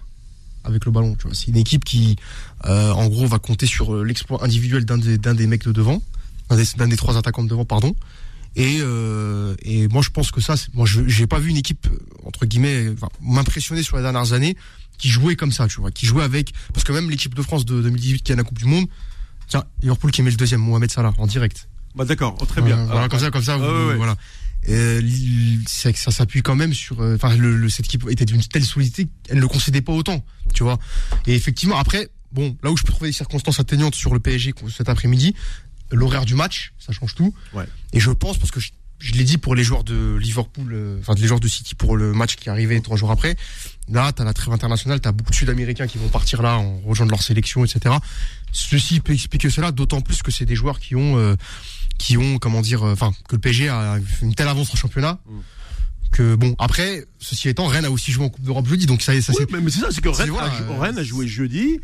[0.64, 1.18] avec le ballon.
[1.34, 2.16] C'est une équipe qui,
[2.66, 6.02] euh, en gros, va compter sur euh, l'exploit individuel d'un des, des mecs de devant,
[6.50, 7.96] d'un des, trois attaquants de devant, pardon.
[8.56, 11.88] Et, euh, et moi, je pense que ça, moi, je j'ai pas vu une équipe
[12.26, 14.58] entre guillemets enfin, m'impressionner sur les dernières années
[14.98, 17.64] qui jouait comme ça, tu vois, qui jouait avec parce que même l'équipe de France
[17.64, 18.88] de 2018 qui a la Coupe du Monde,
[19.50, 21.68] tiens, Liverpool qui met le deuxième, Mohamed Salah en direct.
[21.96, 22.76] Bah d'accord, oh, très bien.
[22.78, 23.96] Voilà, voilà, comme ça, comme ça, vous- ouais, ouais.
[23.98, 24.16] voilà.
[24.70, 25.02] Euh,
[25.68, 27.02] ça s'appuie quand même sur.
[27.02, 29.94] euh, Enfin, le, le- cette équipe était d'une telle solidité qu'elle ne le concédait pas
[29.94, 30.24] autant,
[30.54, 30.78] tu vois.
[31.28, 34.54] Et effectivement, après, bon, là où je peux trouver des circonstances atteignantes sur le PSG
[34.76, 35.34] cet après-midi,
[35.92, 37.34] l'horaire du match, ça change tout.
[37.54, 37.66] Ouais.
[37.94, 38.70] Et je pense parce que je,
[39.00, 41.96] je l'ai dit pour les joueurs de Liverpool, euh, enfin les joueurs de City pour
[41.96, 43.36] le match qui arrivait trois jours après.
[43.88, 47.12] Là, t'as la trêve internationale, t'as beaucoup de Sud-Américains qui vont partir là, en rejoindre
[47.12, 47.96] leur sélection, etc.
[48.52, 51.36] Ceci peut expliquer cela, d'autant plus que c'est des joueurs qui ont, euh,
[51.98, 55.20] qui ont, comment dire, euh, enfin, que le PSG a une telle avance en championnat.
[55.26, 55.40] Mm.
[56.12, 59.20] Que bon, après, ceci étant, Rennes a aussi joué en Coupe d'Europe jeudi, donc ça,
[59.22, 59.52] ça Oui, c'est.
[59.52, 61.80] mais, mais c'est ça, c'est que Rennes, voilà, a, euh, Rennes a joué jeudi.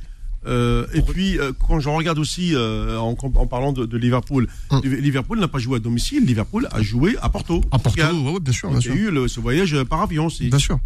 [0.47, 4.81] Euh, et puis, euh, quand je regarde aussi, euh, en, parlant de, de Liverpool, Hum.
[4.83, 7.61] Liverpool n'a pas joué à domicile, Liverpool a joué à Porto.
[7.71, 10.25] À Porto, ouais, ouais, bien sûr, Il y a eu le- ce voyage par avion
[10.27, 10.49] aussi.
[10.49, 10.79] Bien sûr.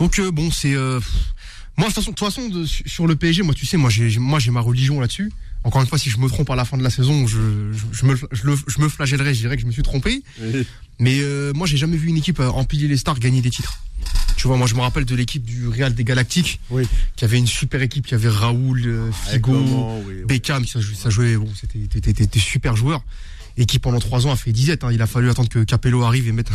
[0.00, 1.00] Donc euh, bon, c'est euh,
[1.76, 3.90] moi de toute façon, de toute façon de- sur le PSG, moi tu sais, moi
[3.90, 5.30] j'ai j'ai- moi j'ai ma religion là-dessus.
[5.64, 7.84] Encore une fois, si je me trompe à la fin de la saison, je, je,
[7.92, 10.22] je me je, le- je me flagellerai, je dirais que je me suis trompé.
[10.98, 13.78] Mais euh, moi j'ai jamais vu une équipe euh, empiler les stars gagner des titres.
[14.36, 16.84] Tu vois, moi je me rappelle de l'équipe du Real des Galactiques, Oui.
[17.16, 19.56] qui avait une super équipe, qui avait Raoul, euh, Figo,
[20.06, 20.24] oui, oui.
[20.26, 23.02] Beckham, ça, jouait- ça jouait, bon, c'était des super joueurs.
[23.58, 24.84] Et qui pendant trois ans a fait disette.
[24.84, 24.90] Hein.
[24.92, 26.50] Il a fallu attendre que Capello arrive et mette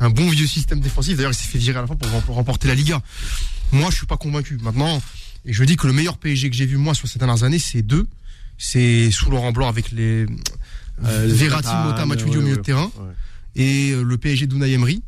[0.00, 1.16] un, un bon vieux système défensif.
[1.16, 3.00] D'ailleurs, il s'est fait virer à la fin pour rem- pour remporter la Liga.
[3.72, 4.58] Moi, je suis pas convaincu.
[4.62, 5.00] Maintenant,
[5.44, 7.58] et je dis que le meilleur PSG que j'ai vu moi sur ces dernières années,
[7.60, 8.06] c'est deux.
[8.58, 10.26] C'est sous Laurent Blanc avec les
[11.04, 13.62] Euh, les Verratti, Mota, Matuidi au milieu de terrain Ouais.
[13.62, 15.02] et euh, le PSG d'Unai Emery.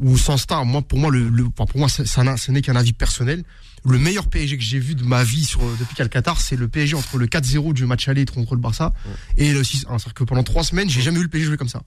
[0.00, 3.44] Où sans star, moi pour moi le, le- pour moi ça n'est qu'un avis personnel.
[3.84, 6.10] Le meilleur PSG que j'ai vu de ma vie sur, depuis qu'il y a le
[6.10, 8.92] Qatar, c'est le PSG entre le 4-0 du match aller contre le Barça
[9.38, 9.64] et le 6-1.
[9.86, 11.82] C'est-à-dire que pendant trois semaines, j'ai jamais vu le PSG jouer comme ça.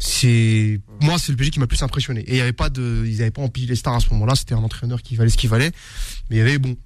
[0.00, 2.20] C'est moi, c'est le PSG qui m'a plus impressionné.
[2.20, 4.34] Et il y avait pas de, ils avaient pas empilé les stars à ce moment-là.
[4.36, 5.72] C'était un entraîneur qui valait ce qu'il valait,
[6.30, 6.76] mais il y avait bon.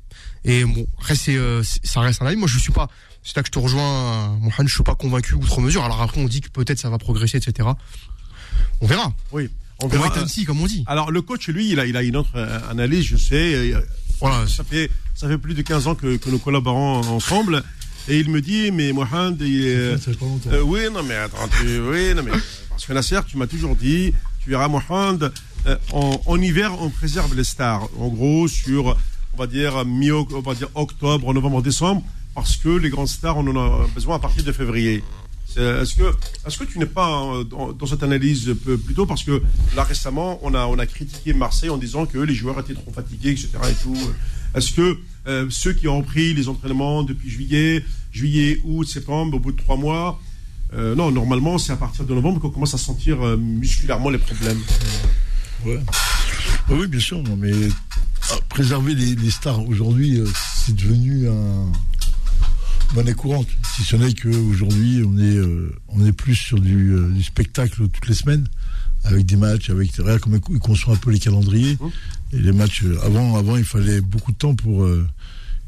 [0.44, 2.36] Et bon, après c'est, euh, ça reste un avis.
[2.36, 2.88] Moi, je suis pas.
[3.22, 4.66] C'est là que je te rejoins, Mohamed.
[4.68, 5.84] Je suis pas convaincu outre mesure.
[5.84, 7.68] Alors après, on dit que peut-être ça va progresser, etc.
[8.80, 9.12] On verra.
[9.30, 9.50] Oui.
[9.80, 10.08] On On verra.
[10.08, 10.84] va être comme on dit.
[10.86, 13.74] Alors, le coach, lui, il a, il a une autre euh, analyse, je sais.
[14.24, 14.46] Euh, Voilà.
[14.46, 17.62] Ça fait, ça fait plus de 15 ans que, que nous collaborons ensemble.
[18.08, 19.92] Et il me dit, mais Mohamed, il est.
[19.98, 20.50] Ça fait pas longtemps.
[20.52, 22.32] Euh, oui, non, mais attends, tu- oui, non, mais.
[22.68, 24.12] Parce que Nasser, tu m'as toujours dit,
[24.42, 25.32] tu verras, Mohamed,
[25.66, 27.88] euh, en, en hiver, on préserve les stars.
[28.00, 28.96] En gros, sur,
[29.34, 32.02] on va dire, mi on va dire octobre, novembre, décembre,
[32.34, 35.04] parce que les grandes stars, on en a besoin à partir de février.
[35.54, 36.04] C'est- Est-ce que,
[36.46, 39.42] est-ce que tu n'es pas euh, dans, cette analyse plutôt parce que
[39.76, 42.92] là récemment on a on a critiqué Marseille en disant que les joueurs étaient trop
[42.92, 43.48] fatigués etc.
[44.54, 44.98] Est-ce que
[45.28, 49.56] euh, ceux qui ont repris les entraînements depuis juillet, juillet, août, septembre, au bout de
[49.56, 50.20] trois mois,
[50.74, 54.18] euh, non normalement c'est à partir de novembre qu'on commence à sentir euh, musculairement les
[54.18, 54.58] problèmes.
[56.70, 57.52] Oui, bien sûr, mais
[58.30, 60.26] ah, préserver les, les stars aujourd'hui, euh,
[60.64, 61.70] c'est devenu un
[62.94, 63.46] monnaie courante.
[63.76, 67.88] Si ce n'est qu'aujourd'hui, on est, euh, on est plus sur du, euh, du spectacle
[67.88, 68.46] toutes les semaines,
[69.04, 71.78] avec des matchs, avec regarde comme ils conçoivent un peu les calendriers.
[72.32, 75.06] Et les matchs, euh, avant, avant, il fallait beaucoup de temps pour, euh,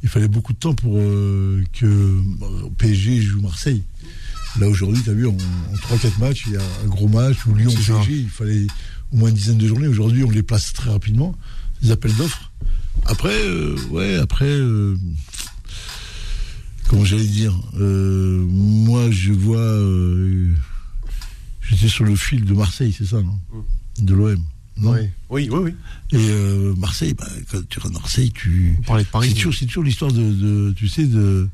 [0.02, 2.20] il fallait beaucoup de temps pour que
[2.78, 3.82] PSG joue Marseille.
[4.60, 7.44] Là aujourd'hui, tu as vu, en, en 3-4 matchs, il y a un gros match
[7.46, 7.94] ou Lyon C'est ça.
[7.94, 8.66] PSG, il fallait
[9.12, 9.88] au moins une dizaine de journées.
[9.88, 11.34] Aujourd'hui, on les place très rapidement,
[11.82, 12.52] des appels d'offres.
[13.06, 13.34] Après,
[13.90, 14.56] ouais, après,
[16.94, 20.54] comment j'allais dire, euh, moi je vois, euh,
[21.60, 23.36] j'étais sur le fil de Marseille, c'est ça, non
[23.98, 24.38] De l'OM,
[24.76, 24.92] non.
[25.28, 25.74] Oui, oui, oui.
[26.12, 29.28] Et euh, Marseille, bah, quand tu regardes Marseille, tu, On parlait de Paris.
[29.30, 31.48] c'est toujours, c'est toujours l'histoire de, de, tu sais, de,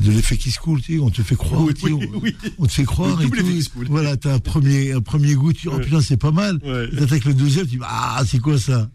[0.00, 2.08] de l'effet qui se coule, tu sais, on te fait croire, Oui, tu sais, oui,
[2.14, 2.36] on, oui.
[2.58, 3.44] on te fait croire et tout.
[3.88, 6.60] Voilà, t'as un premier, un premier goût, tu dis, oh putain, c'est pas mal.
[6.64, 6.88] Ouais.
[6.96, 8.88] T'attaques le deuxième, tu dis, ah, c'est quoi ça?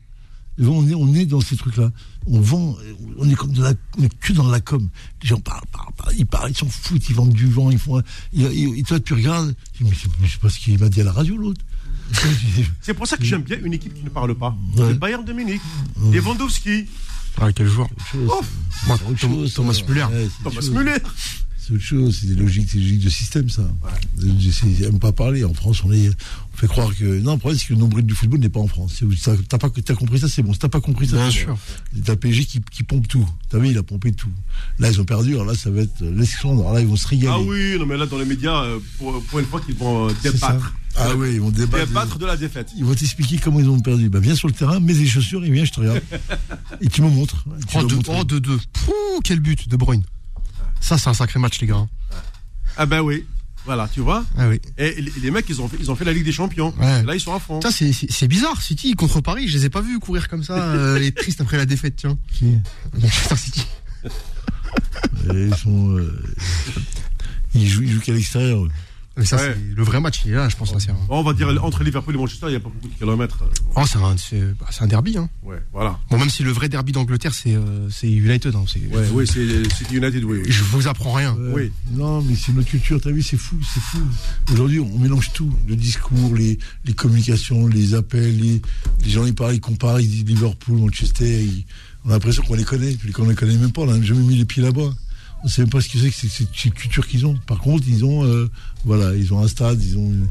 [0.59, 1.91] Et bon, on est, on est dans ces trucs-là.
[2.29, 2.75] On vend,
[3.17, 4.87] on est comme de la, on est que dans la com.
[5.23, 7.79] Les gens parlent, parlent, parlent, ils parlent, ils s'en foutent, ils vendent du vent, ils
[7.79, 10.59] font, et, et- et toi, tu regardes, tu dis, mais c'est mais c'est pas ce
[10.59, 11.61] qu'il m'a dit à la radio, l'autre.
[12.81, 14.55] C'est pour ça que j'aime bien une équipe qui ne parle pas.
[14.77, 14.89] Ouais.
[14.89, 15.61] Le Bayern de Munich,
[16.11, 16.85] Lewandowski,
[17.39, 17.87] Ah, quel joueur
[18.29, 18.41] Oh,
[19.53, 19.81] Thomas.
[19.87, 20.05] Müller.
[20.05, 20.61] Ouais, Thomas.
[20.71, 20.97] Müller.
[21.67, 23.63] C'est autre chose, c'est des logiques, des logiques de système, ça.
[24.17, 25.43] Je sais, j'aime pas parler.
[25.43, 27.19] En France, on, est, on fait croire que.
[27.19, 29.03] Non, le problème, c'est que le nombril du football n'est pas en France.
[29.49, 30.53] T'as pas, t'as compris ça, c'est bon.
[30.53, 31.57] Si t'as pas compris ça, Bien sûr.
[32.05, 33.27] T'as PSG qui, qui pompe tout.
[33.49, 34.29] T'as vu, il a pompé tout.
[34.79, 35.33] Là, ils ont perdu.
[35.33, 36.01] Alors là, ça va être.
[36.01, 37.33] Alors là, ils vont se régaler.
[37.35, 40.07] Ah oui, non mais là dans les médias, euh, pour, pour une fois qu'ils vont
[40.07, 40.73] euh, débattre.
[40.95, 41.85] Ah oui, ils vont débattre.
[41.85, 42.69] Débattre de la défaite.
[42.77, 44.07] Ils vont t'expliquer comment ils ont perdu.
[44.09, 46.01] Bah, viens sur le terrain, mets des chaussures et viens, je te regarde.
[46.81, 47.43] et tu me montres.
[47.67, 48.11] Tu Oh, de, montres.
[48.17, 48.57] oh, de, de.
[48.71, 50.03] Pouh, quel but de Bruyne.
[50.81, 51.87] Ça, c'est un sacré match, les gars.
[52.77, 53.25] Ah ben oui,
[53.65, 54.23] voilà, tu vois.
[54.37, 54.61] Ah oui.
[54.77, 56.73] Et les, les mecs, ils ont fait, ils ont fait la Ligue des Champions.
[56.79, 57.03] Ouais.
[57.03, 57.59] Là, ils sont à fond.
[57.61, 58.61] Ça, c'est- bizarre.
[58.61, 61.57] City contre Paris, je les ai pas vus courir comme ça, euh, les tristes après
[61.57, 62.17] la défaite, tiens.
[62.31, 62.57] Qui?
[62.93, 63.65] Manchester City.
[65.33, 65.97] Et ils sont.
[65.97, 66.23] euh,
[67.55, 68.67] ils jouent, ils jouent qu'à l'extérieur.
[69.17, 69.55] Mais ça, Ouais.
[69.55, 70.77] c'est le vrai match, il est là, je pense, un-
[71.09, 73.43] On va dire entre Liverpool et Manchester, il n'y a pas beaucoup de kilomètres.
[73.75, 75.27] Oh, c'est un, c'est bah, c'est un derby, hein.
[75.43, 75.97] Ouais, voilà.
[76.11, 78.65] Bon, même si le vrai derby d'Angleterre, c'est euh, c'est United, hein.
[78.71, 80.41] c'est- Ouais, oui, c'est c'est United, oui.
[80.45, 80.51] oui.
[80.51, 81.33] Je vous apprends rien.
[81.35, 81.51] Ouais.
[81.53, 81.71] Oui.
[81.93, 83.99] Non, mais c'est notre culture, t'as vu, c'est fou, c'est fou.
[84.53, 85.51] Aujourd'hui, on mélange tout.
[85.67, 88.61] Le discours, les, les communications, les appels, les,
[89.03, 91.65] les gens, ils parlent, ils comparent, ils disent Liverpool, Manchester, ils-
[92.05, 94.21] on a l'impression qu'on les connaît, puis qu'on les connaît même pas, on n'a jamais
[94.21, 94.93] mis les pieds là-bas.
[95.43, 96.15] On sait même pas ce que c'est que
[96.55, 97.35] cette culture qu'ils ont.
[97.45, 98.49] Par contre, ils ont, euh,
[98.85, 100.27] voilà, ils ont un stade, ils ont, une-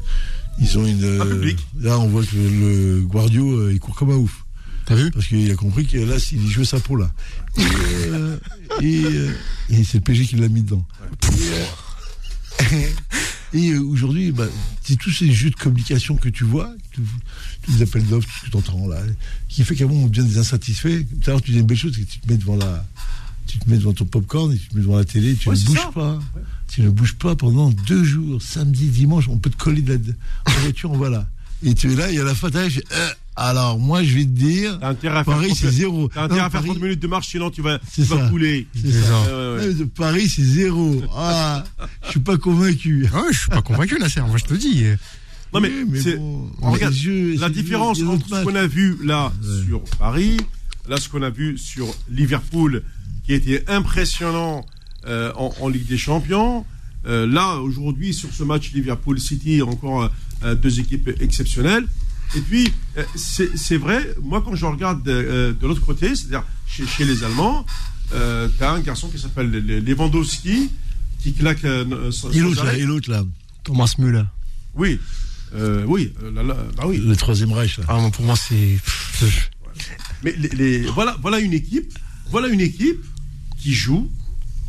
[0.59, 1.05] ils ont une.
[1.05, 1.59] Un euh, public.
[1.81, 4.45] Là, on voit que le Guardio, euh, il court comme un ouf.
[4.85, 7.11] T'as vu Parce qu'il a compris que là, il jouait sa peau là.
[7.57, 7.63] Et,
[8.07, 8.37] euh,
[8.81, 9.33] et, euh,
[9.71, 10.85] et c'est le PG qui l'a mis dedans.
[13.53, 14.47] Et, et, aujourd'hui, bah,
[14.83, 17.03] c'est tous ces jeux de communication que tu vois, tous
[17.69, 19.01] les appels d'offres, tout ce que tu entends là,
[19.49, 21.05] qui fait qu'avant on devient des insatisfaits.
[21.23, 22.85] Tout à l'heure, tu dis une belle chose, c'est que tu te mets devant la.
[23.47, 25.55] Tu te mets devant ton popcorn et tu te mets devant la télé, tu Ouais,
[25.55, 25.91] ne c'est bouges ça.
[25.95, 26.19] pas.
[26.69, 29.93] Tu ne bouges pas pendant deux jours, samedi, dimanche, on peut te coller de
[30.47, 31.29] la, voiture, voilà.
[31.65, 32.69] Et tu es là, et à la fin, euh,
[33.37, 36.09] alors moi je vais te dire, intérêt à faire, Paris c'est 30 zéro.
[36.13, 38.03] t'as intérêt Non, à faire Paris- 30 minutes de marche, sinon tu vas, tu C'est
[38.09, 38.29] vas ça.
[38.29, 38.67] couler.
[38.75, 39.09] C'est C'est ça.
[39.09, 39.21] ça.
[39.23, 39.67] Ouais, ouais, ouais.
[39.69, 41.03] Ouais, de Paris, c'est zéro.
[41.15, 41.65] Ah,
[42.05, 43.07] je suis pas convaincu.
[43.13, 44.21] Ah ouais, je suis pas convaincu, Nasser.
[44.21, 44.85] Moi, je te dis.
[45.55, 48.99] Non mais, Oui, c'est- bon, regarde, yeux, la c'est- différence entre ce qu'on a vu
[49.05, 49.65] là Ouais.
[49.67, 50.37] sur Paris,
[50.89, 52.83] là ce qu'on a vu sur Liverpool,
[53.27, 54.65] qui était impressionnant
[55.07, 56.65] euh, en, en Ligue des Champions.
[57.07, 60.11] Euh, là, aujourd'hui, sur ce match Liverpool City, encore
[60.45, 61.87] euh, deux équipes exceptionnelles.
[62.35, 67.05] Et puis, euh, c'est vrai, moi, quand je regarde de l'autre côté, c'est-à-dire chez, chez
[67.05, 67.65] les Allemands,
[68.13, 70.71] euh, t'as un garçon qui s'appelle Le- Lewandowski,
[71.21, 71.65] qui claque.
[71.65, 73.25] euh, Et sans l'autre là, l'autre là,
[73.63, 74.25] Thomas Müller.
[74.75, 74.99] Oui,
[75.55, 76.99] euh, oui, là, là, bah oui.
[76.99, 77.85] le troisième Reich là.
[77.89, 78.79] Ah, pour moi, c'est.
[80.25, 81.97] Mais les, les- voilà, voilà une équipe,
[82.31, 83.05] voilà une équipe
[83.67, 84.09] qui joue,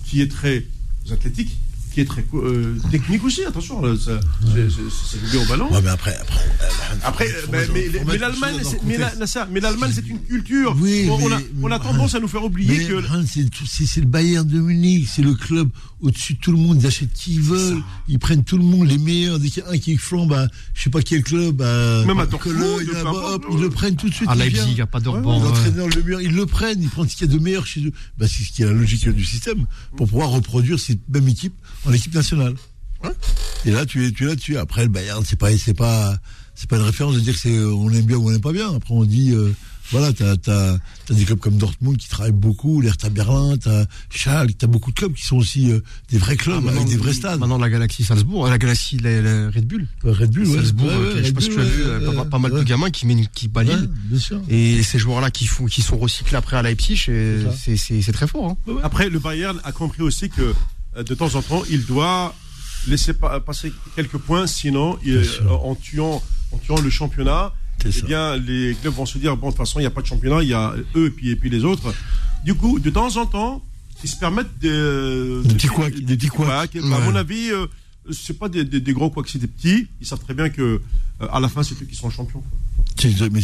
[0.07, 0.65] qui est très
[1.11, 1.55] athlétique,
[1.93, 3.43] qui est très euh, technique aussi.
[3.45, 4.19] Attention, là, ça,
[4.55, 4.69] c'est-
[5.29, 5.71] c'est- au ballon.
[5.71, 6.17] Ouais, mais après,
[7.03, 9.13] après, mais, l'Allemagne, c'est- mais la-
[9.69, 10.75] l'Allemagne, c'est une culture.
[10.79, 13.03] Oui, on, on a, on a tendance à nous faire oublier que.
[13.67, 15.69] C'est le Bayern de Munich, c'est le club
[16.01, 16.77] au-dessus de tout le monde.
[16.81, 19.39] Ils achètent qui ils veulent, ils prennent tout le monde, les meilleurs.
[19.39, 22.19] Dès qu'il y a un qui flambe, bah, je sais pas quel club, bah, Même
[22.19, 22.37] à bah,
[23.13, 24.29] hop, ils le prennent tout de suite.
[24.29, 24.67] À il Leipzig, vient.
[24.67, 25.21] il n'y a pas ouais.
[25.21, 27.81] L'entraîneur le meilleur, ils le prennent, ils prennent ce qu'il y a de meilleur chez
[27.85, 27.93] eux.
[28.17, 31.53] Bah, c'est ce qui est la logique du système pour pouvoir reproduire cette même équipe
[31.85, 32.55] en équipe nationale.
[33.65, 34.57] Et là, tu es, tu es là-dessus.
[34.57, 36.17] Après, le Bayern, c'est pas, c'est pas,
[36.55, 38.53] c'est pas une référence de dire que c'est, on aime bien ou on aime pas
[38.53, 38.73] bien.
[38.73, 39.53] Après, on dit, euh,
[39.91, 44.57] voilà, t'as, t'as, t'as des clubs comme Dortmund qui travaillent beaucoup, l'Hertha Berlin, t'as Schalke,
[44.57, 45.79] t'as beaucoup de clubs qui sont aussi euh,
[46.09, 47.39] des vrais clubs Ah, avec des vrais stades.
[47.39, 49.87] Maintenant, la Galaxie Salzbourg, la Galaxie la, la Red Bull.
[50.03, 50.55] Red Bull, ouais.
[50.57, 52.39] Salzbourg, ouais, euh, ouais, je sais pas Red si tu as vu, ouais, euh, pas,
[52.39, 52.59] mal ouais.
[52.59, 53.89] de gamins qui mènent, qui Ouais, balinent.
[54.05, 54.41] bien sûr.
[54.49, 58.27] Et ces joueurs-là qui font, qui sont recyclés après à Leipzig, c'est, c'est, c'est très
[58.27, 58.55] fort.
[58.67, 58.73] Hein.
[58.83, 60.53] Après, le Bayern a compris aussi que
[60.97, 62.35] euh, de temps en temps, il doit
[62.87, 66.21] laisser pa- passer quelques points, sinon, il- euh, en tuant,
[66.51, 67.53] en tuant le championnat,
[67.85, 70.01] eh bien, les clubs vont se dire bon, de toute façon, il n'y a pas
[70.01, 71.93] de championnat, il y a eux et puis, et puis les autres.
[72.45, 73.63] Du coup, de temps en temps,
[74.03, 76.71] ils se permettent de, Des petits couacs, des petits couacs.
[76.71, 76.75] couacs.
[76.83, 77.65] À mon avis, euh,
[78.11, 79.87] c'est pas des, des, des gros couacs, c'est des petits.
[80.01, 82.43] Ils savent très bien que euh, à la fin, c'est eux qui sont champions.
[82.99, 83.41] C'est- Mais,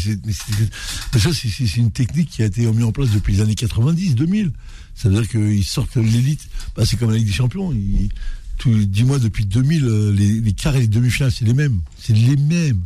[1.19, 4.51] ça, c'est une technique qui a été mise en place depuis les années 90, 2000.
[4.95, 6.47] Ça veut dire qu'ils sortent l'élite.
[6.75, 7.71] Bah, c'est comme la Ligue des Champions.
[7.73, 8.09] Ils-
[8.57, 11.81] tout- Dis-moi, depuis 2000, euh, les, les quarts et les demi-finales, c'est les mêmes.
[11.99, 12.81] C'est les mêmes.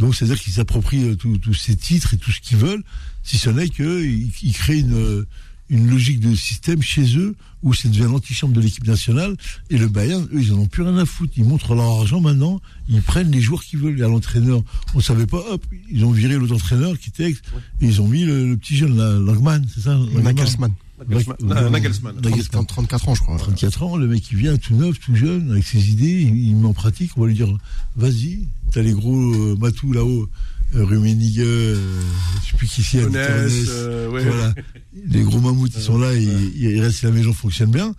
[0.00, 2.82] Donc, c'est-à-dire qu'ils s'approprient euh, tous ces titres et tout ce qu'ils veulent,
[3.22, 5.26] si ce n'est qu'ils ils créent une, euh,
[5.68, 9.36] une logique de système chez eux où ça devient l'antichambre de l'équipe nationale.
[9.68, 11.34] Et le Bayern, eux, ils en ont plus rien à foutre.
[11.36, 12.62] Ils montrent leur argent maintenant.
[12.88, 14.00] Ils prennent les joueurs qu'ils veulent.
[14.00, 14.62] Et à l'entraîneur,
[14.94, 17.42] on savait pas, hop, ils ont viré l'autre entraîneur qui était ex,
[17.82, 20.72] et ils ont mis le, le petit jeune, Langman, c'est ça Nagelsmann.
[21.08, 21.36] Nagelsmann.
[21.42, 21.70] Ouais.
[21.70, 22.16] Nagelsmann.
[22.16, 22.66] Nagelsmann.
[22.66, 23.36] 30, 34 ans, je crois.
[23.36, 26.66] 34 ans, le mec il vient tout neuf, tout jeune, avec ses idées, il, met
[26.66, 27.56] en pratique, on va lui dire
[27.96, 30.28] vas-y, t'as les gros euh, matous là-haut,
[30.74, 32.00] euh, Rummenigge, euh,
[32.44, 34.24] je sais plus qui c'est, euh, ouais.
[34.24, 34.54] voilà.
[35.06, 37.94] Les gros mammouths ils sont là, et il reste si la maison fonctionne bien,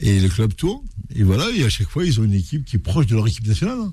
[0.00, 0.82] et le club tourne,
[1.14, 3.26] et voilà, et à chaque fois ils ont une équipe qui est proche de leur
[3.28, 3.78] équipe nationale.
[3.78, 3.92] hein.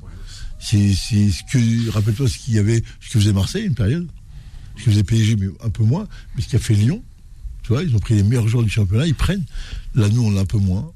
[0.60, 4.08] C'est ce que, rappelle-toi ce qu'il y avait, ce que faisait Marseille une période,
[4.78, 7.04] ce que faisait PSG, mais un peu moins, mais ce qu'a fait Lyon.
[7.64, 9.46] Tu vois, ils ont pris les meilleurs joueurs du championnat, ils prennent.
[9.96, 10.92] Là, nous, on l'a un peu moins.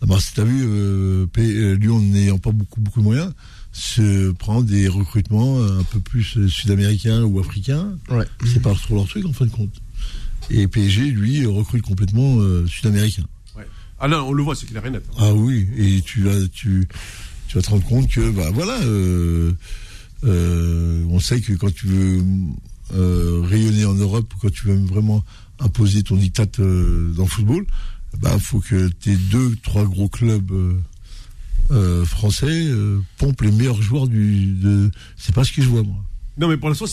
[0.00, 3.32] Là, Marseille, t'as vu, euh, P- euh, Lyon, n'ayant pas beaucoup, beaucoup de moyens,
[3.72, 7.96] se prend des recrutements euh, un peu plus euh, sud-américains ou africains.
[8.10, 8.26] Ouais.
[8.52, 9.74] C'est pas trop leur truc, en fin de compte.
[10.50, 13.24] Et PSG, lui, recrute complètement euh, sud-américain.
[14.04, 15.04] Ah non, on le voit, c'est clair et net.
[15.16, 16.88] Ah oui, et tu vas, tu,
[17.46, 19.52] tu vas te rendre compte que, bah voilà, euh,
[20.24, 22.22] euh, on sait que quand tu veux
[22.94, 25.24] euh, rayonner en Europe, quand tu veux vraiment
[25.62, 27.64] imposer ton diktat euh, dans le football,
[28.18, 30.74] bah faut que tes deux, trois gros clubs euh,
[31.70, 34.46] euh, français euh, pompent les meilleurs joueurs du.
[34.54, 34.90] De...
[35.16, 35.96] C'est pas ce que je vois moi.
[36.38, 36.86] Non, mais pour l'instant,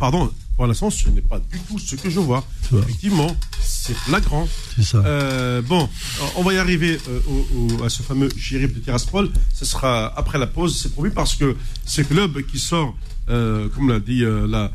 [0.00, 2.44] pardon, pour l'instant, ce n'est pas du tout ce que je vois.
[2.76, 4.48] Effectivement, c'est flagrant.
[4.74, 4.98] C'est ça.
[4.98, 5.88] Euh, bon,
[6.36, 9.30] on va y arriver euh, au- au- à ce fameux shérif de Tiraspol.
[9.54, 11.56] Ce sera après la pause, c'est promis, parce que
[11.86, 12.96] ce club qui sort,
[13.28, 14.72] euh, comme l'a dit la,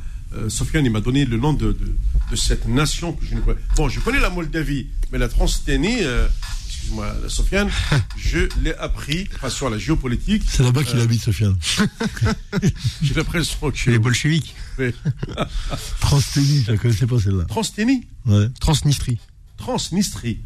[0.50, 1.96] Sofiane, il m'a donné le nom de, de,
[2.32, 3.60] de cette nation que je ne connais.
[3.76, 6.28] Bon, je connais la Moldavie, mais la Transténie, euh,
[6.68, 7.70] excuse-moi, la Sofiane,
[8.18, 10.44] je l'ai appris, enfin, sur la géopolitique.
[10.48, 11.56] C'est là-bas qu'il euh, habite, Sofiane.
[13.02, 14.56] J'ai l'impression que les bolcheviks.
[14.80, 14.92] Oui.
[16.00, 17.46] Transténie, je la connaissais pas celle-là.
[17.46, 18.48] Transténie, Ouais.
[18.60, 19.20] Transnistrie.
[19.58, 20.40] Transnistrie.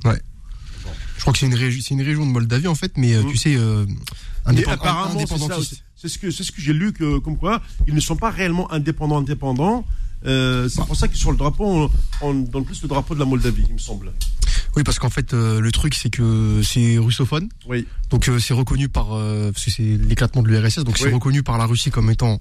[1.16, 3.24] Je crois que c'est une, régi- c'est une région de Moldavie, en fait, mais euh,
[3.24, 3.32] Mm.
[3.32, 3.86] tu sais, euh,
[4.46, 5.84] indépend- apparemment, c'est indépendantiste.
[5.96, 8.72] ce que c'est ce que j'ai lu que comme quoi ils ne sont pas réellement
[8.72, 9.86] indépendants indépendants.
[10.26, 11.90] Euh, c'est pour ça que sur le drapeau on,
[12.22, 14.12] on donne plus le drapeau de la Moldavie, il me semble.
[14.76, 17.48] Oui, parce qu'en fait, euh, le truc, c'est que c'est russophone.
[17.68, 17.88] Oui.
[18.10, 21.02] Donc euh, c'est reconnu par parce que c'est l'éclatement de l'URSS, donc Oui.
[21.04, 22.40] c'est reconnu par la Russie comme étant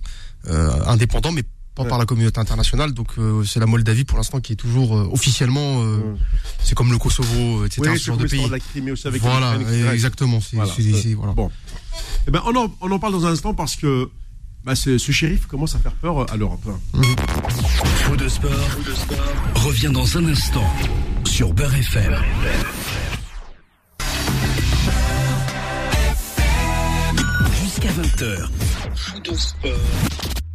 [0.87, 1.43] indépendant, mais
[1.75, 1.89] pas Ouais.
[1.89, 2.93] par la communauté internationale.
[2.93, 3.13] Donc
[3.47, 6.17] c'est la Moldavie pour l'instant qui est toujours officiellement, Mm.
[6.65, 7.83] c'est comme le Kosovo, etc.
[7.93, 8.45] Oui, ce genre de pays.
[8.45, 9.57] de la Crimée aussi avec Voilà,
[9.93, 10.41] exactement.
[10.41, 10.73] C'est, Voilà.
[11.17, 11.33] voilà.
[11.35, 11.51] Bon.
[12.27, 14.11] Eh ben, on, en, on en parle dans un instant parce que
[14.69, 16.61] bah, ce, shérif commence à faire peur euh, à l'Europe.
[16.93, 18.17] Mmh.
[18.19, 18.51] De sport,
[19.55, 20.71] revient dans un instant
[21.25, 22.11] sur Beurre FM.
[22.11, 22.67] Beurre
[27.63, 28.49] Jusqu'à 20h.
[28.95, 29.71] Faux de sport.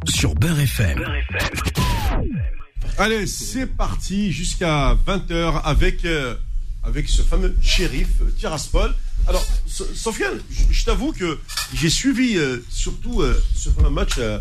[0.06, 0.98] Sur Beurre FM.
[0.98, 1.12] Beurre
[2.98, 6.36] Allez, c'est parti jusqu'à 20h avec, euh,
[6.84, 8.94] avec ce fameux shérif euh, Tiraspol.
[9.26, 11.38] Alors, So- Sofiane, je, je t'avoue que
[11.74, 14.38] j'ai suivi euh, surtout euh, ce fameux match euh,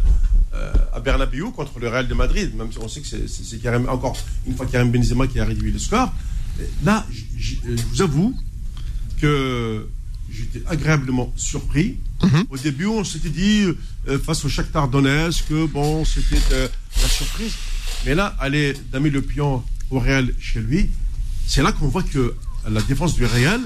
[0.94, 4.16] à Bernabeu contre le Real de Madrid, même si on sait que c'est- Karim- encore
[4.46, 6.14] une fois Karim Benzema qui a réduit le score.
[6.84, 7.06] Là,
[7.38, 7.56] je
[7.90, 8.36] vous avoue
[9.20, 9.88] que
[10.30, 11.98] j'étais agréablement surpris.
[12.50, 13.66] Au début, on s'était dit,
[14.24, 16.70] face au Shakhtar Donetsk, que bon, c'était
[17.02, 17.54] la surprise.
[18.06, 20.90] Mais là, aller damer le pion au Real chez lui,
[21.48, 22.36] c'est là qu'on voit que
[22.70, 23.60] la défense du Real,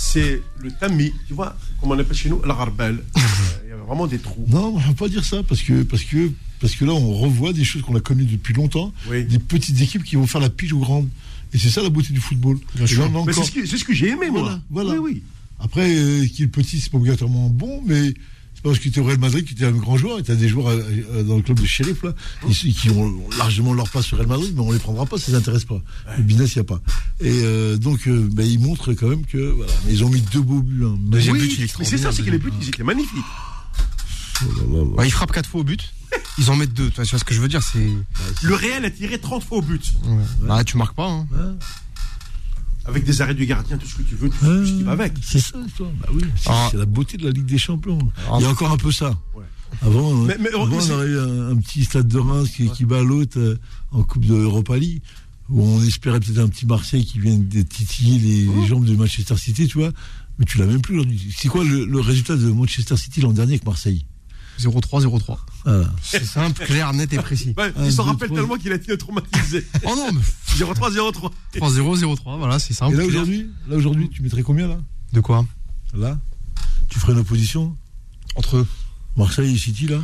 [0.00, 3.02] c'est le tamis, tu vois, comme on appelle chez nous, la rarbelle.
[3.18, 4.44] Euh, Il y a vraiment des trous.
[4.48, 6.30] Non, on ne pas dire ça parce que, parce, que,
[6.60, 9.24] parce que là, on revoit des choses qu'on a connues depuis longtemps, Oui.
[9.24, 11.08] des petites équipes qui vont faire la pige aux grandes.
[11.52, 12.58] Et c'est ça la beauté du football.
[12.76, 14.42] C'est ce que, c'est ce que j'ai aimé, moi.
[14.42, 14.90] Voilà, voilà.
[15.00, 15.22] Oui, oui.
[15.60, 18.14] Après, euh, qui est le petit, c'est pas obligatoirement bon, mais
[18.58, 20.18] c'est parce que tu es au Real Madrid que tu es un grand joueur.
[20.18, 20.82] Et tu as des joueurs euh,
[21.12, 22.12] euh, dans le club de shérif, là,
[22.48, 25.30] ici, qui ont largement leur place sur Real Madrid, mais on les prendra pas, ça
[25.30, 25.80] les intéresse pas.
[26.16, 26.80] Le business, il n'y a pas.
[27.20, 29.72] Et euh, donc, euh, ben, ils montrent quand même que, voilà.
[29.86, 30.84] Mais ils ont mis deux beaux buts.
[30.84, 30.96] Hein.
[31.02, 33.24] Deuxième Oui, but, il est mais c'est ça, c'est que les buts, ils étaient magnifiques.
[34.42, 34.94] Oh.
[34.96, 35.92] Bah, il frappe 4 fois au but.
[36.38, 36.90] Ils en mettent 2.
[36.90, 37.88] Tu vois ce que je veux dire C'est.
[38.42, 39.94] Le Real a tiré 30 fois au but.
[40.42, 41.08] Bah, tu marques pas.
[41.08, 41.26] Hein.
[42.88, 45.12] Avec des arrêts du gardien, tout ce que tu veux, tout ce qui va avec.
[45.22, 45.90] C'est ça, l'histoire.
[46.00, 46.68] Bah oui, c'est Ah.
[46.70, 47.98] c'est la beauté de la Ligue des Champions.
[48.28, 48.36] Ah.
[48.38, 49.10] Il y a encore un peu ça.
[49.34, 49.44] Ouais.
[49.82, 52.70] Avant, Mais- mais- avant, mais on aurait eu un, un petit stade de Reims qui,
[52.70, 53.58] qui bat l'autre euh,
[53.92, 55.02] en Coupe de Europa League,
[55.50, 58.96] où on espérait peut-être un petit Marseille qui vienne de titiller les, les jambes de
[58.96, 59.92] Manchester City, tu vois.
[60.38, 61.34] Mais tu l'as même plus aujourd'hui.
[61.36, 64.06] C'est quoi le, le résultat de Manchester City l'an dernier avec Marseille?
[64.58, 65.38] 0-3, 0-3.
[65.64, 65.90] Voilà.
[66.02, 67.54] C'est simple, clair, net et précis.
[67.56, 69.66] Ouais, il s'en rappelle tellement qu'il a été traumatisé.
[69.84, 70.20] Oh non, mais
[70.56, 71.30] 0-3, 0-3.
[71.54, 72.96] 3-0, 0-3, voilà, c'est Et simple.
[72.96, 74.78] là aujourd'hui, là aujourd'hui, tu mettrais combien là?
[75.12, 75.46] De quoi?
[75.94, 76.18] Là,
[76.88, 77.76] tu ferais une opposition?
[78.34, 78.66] Entre.
[79.16, 80.00] Marseille et City là?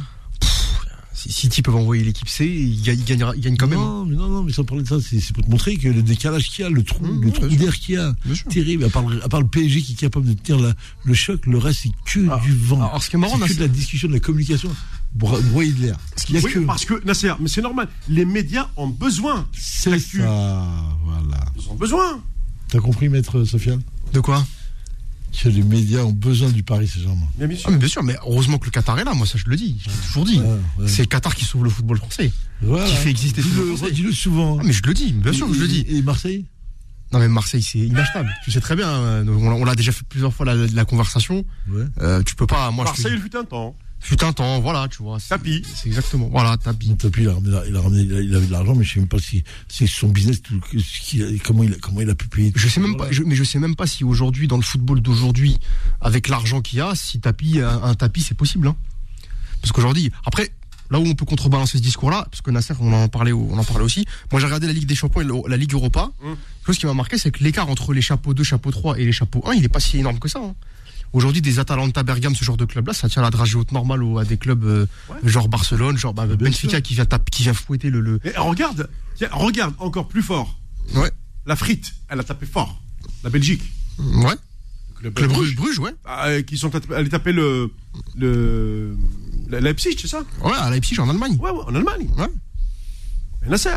[1.16, 2.98] Si City peuvent envoyer l'équipe C, ils gagnent,
[3.36, 3.78] ils quand même.
[3.78, 6.02] Non, mais non, non, mais sans parler de ça, c'est pour te montrer que le
[6.02, 8.14] décalage qu'il y a, le trou, Mmh, le trou d'air qu'il y a,
[8.50, 8.84] terrible.
[8.84, 11.46] À part, le- à part le PSG qui est capable de tenir la- le choc,
[11.46, 12.78] le reste c'est que Ah, du vent.
[12.82, 14.70] alors, ce qui est marrant, c'est de la discussion, de la communication,
[15.14, 15.96] bro- broyer de l'air.
[16.32, 17.88] Oui, que parce que, Nasser, mais c'est normal.
[18.08, 19.46] Les médias ont besoin.
[19.52, 20.64] c'est ça,
[21.04, 21.44] voilà.
[21.56, 22.20] Ils ont besoin.
[22.70, 23.82] T'as compris, maître Sofiane?
[24.12, 24.44] De quoi?
[25.42, 27.26] Que les médias ont besoin du Paris Saint-Germain.
[27.36, 27.66] Bien, bien sûr.
[27.68, 29.56] Ah, mais bien sûr, mais heureusement que le Qatar est là, moi ça je le
[29.56, 30.38] dis, je l'ai toujours dit.
[30.40, 30.46] Ouais,
[30.78, 30.88] ouais.
[30.88, 32.32] C'est le Qatar qui sauve le football français.
[32.62, 32.86] Voilà.
[32.86, 33.92] qui fait exister le Dis-le Français.
[33.92, 34.58] dis-le souvent.
[34.60, 35.84] Ah, mais je le dis, bien sûr que je le dis.
[35.88, 36.46] Et, Marseille?
[37.12, 38.32] Non mais Marseille c'est inachetable.
[38.44, 41.44] Tu sais très bien, euh, on l'a- déjà fait plusieurs fois la, la conversation.
[41.68, 41.84] Ouais.
[42.00, 43.76] Euh, tu peux pas, moi je Marseille, te il fut un temps.
[44.06, 45.18] Fut un temps, voilà, tu vois.
[45.28, 45.62] Tapis.
[45.74, 46.88] C'est exactement, voilà, tapis.
[46.90, 48.84] Mon tapis, il a ramené, il a ramené, il a- il avait de l'argent, mais
[48.84, 51.76] je sais même pas si c'est son business, tout, ce qu'il a- comment il a,
[51.80, 52.52] comment il a pu payer.
[52.54, 53.06] Je sais même Voilà.
[53.06, 55.58] pas, je- mais je sais même pas si aujourd'hui dans le football d'aujourd'hui,
[56.00, 58.68] avec l'argent qu'il y a, si tapis, un, un tapis c'est possible.
[58.68, 58.76] Hein.
[59.62, 60.50] Parce qu'aujourd'hui, après,
[60.90, 63.64] là où on peut contrebalancer ce discours-là, parce que Nasser, on en parlait, on en
[63.64, 64.04] parlait aussi.
[64.30, 66.10] Moi, j'ai regardé la Ligue des Champions et la Ligue Europa.
[66.22, 66.32] Mmh.
[66.66, 69.12] Chose qui m'a marqué, c'est que l'écart entre les chapeaux 2, chapeau 3 et les
[69.12, 70.40] chapeaux 1, il est pas si énorme que ça.
[70.44, 70.54] hein.
[71.14, 74.18] Aujourd'hui, des Atalanta, Bergame, ce genre de club-là, ça tient la dragée haute normale au-
[74.18, 75.16] à des clubs euh, Ouais.
[75.30, 78.00] genre Barcelone, genre bah, Benfica qui vient, qui vient fouetter le.
[78.00, 78.20] le...
[78.24, 80.58] Et regarde, tiens, regarde encore plus fort.
[80.94, 81.10] Ouais.
[81.46, 82.80] La frite, elle a tapé fort.
[83.22, 83.62] La Belgique.
[83.98, 84.34] Ouais.
[85.02, 85.94] Le Club Bruges, Bruges, ouais.
[86.04, 87.70] Ah, euh, qui sont allés taper le,
[88.16, 88.96] le,
[89.50, 91.36] la Leipzig, c'est ça Ouais, à Leipzig, en Allemagne.
[91.38, 92.08] Ouais, ouais, en Allemagne.
[92.18, 92.28] Ouais.
[93.46, 93.68] Et Nasser.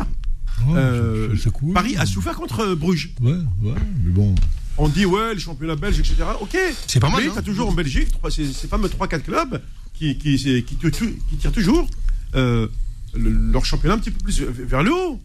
[0.66, 1.36] Ouais, Euh.
[1.74, 3.10] Paris a souffert contre euh, Bruges.
[3.20, 3.32] Ouais,
[3.62, 3.74] ouais,
[4.04, 4.34] mais bon.
[4.78, 6.14] On dit, ouais, le championnat belge, etc.
[6.40, 6.56] Ok.
[6.86, 7.32] C'est pas mal, Mais hein.
[7.34, 9.60] t'as toujours en Belgique ces, fameux 3-4 clubs
[9.94, 11.88] qui, qui, tirent tu- qui tirent toujours
[12.36, 12.68] euh,
[13.14, 15.20] le- leur championnat un petit peu plus vers le haut.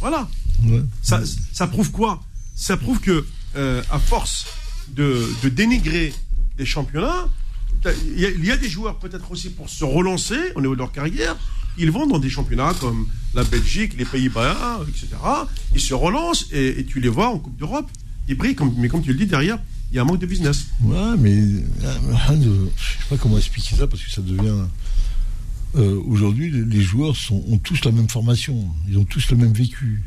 [0.00, 0.28] Voilà.
[0.64, 0.82] Ouais.
[1.02, 1.22] Ça,
[1.52, 2.22] ça prouve quoi?
[2.56, 3.24] Ça prouve que,
[3.56, 4.46] euh, à force
[4.88, 6.12] de, de dénigrer
[6.58, 7.28] des championnats,
[7.84, 10.74] il y, a- il y a des joueurs peut-être aussi pour se relancer au niveau
[10.74, 11.36] de leur carrière.
[11.78, 15.08] Ils vont dans des championnats comme la Belgique, les Pays-Bas, etc.
[15.74, 17.88] Ils se relancent et, et tu les vois en Coupe d'Europe.
[18.28, 19.58] Ils brillent, comme, mais comme tu le dis derrière,
[19.92, 20.66] il y a un manque de business.
[20.82, 24.64] Ouais, mais euh, je sais pas comment expliquer ça parce que ça devient.
[25.76, 29.52] euh, Aujourd'hui, les- joueurs sont, ont tous la même formation, ils ont tous le même
[29.52, 30.02] vécu.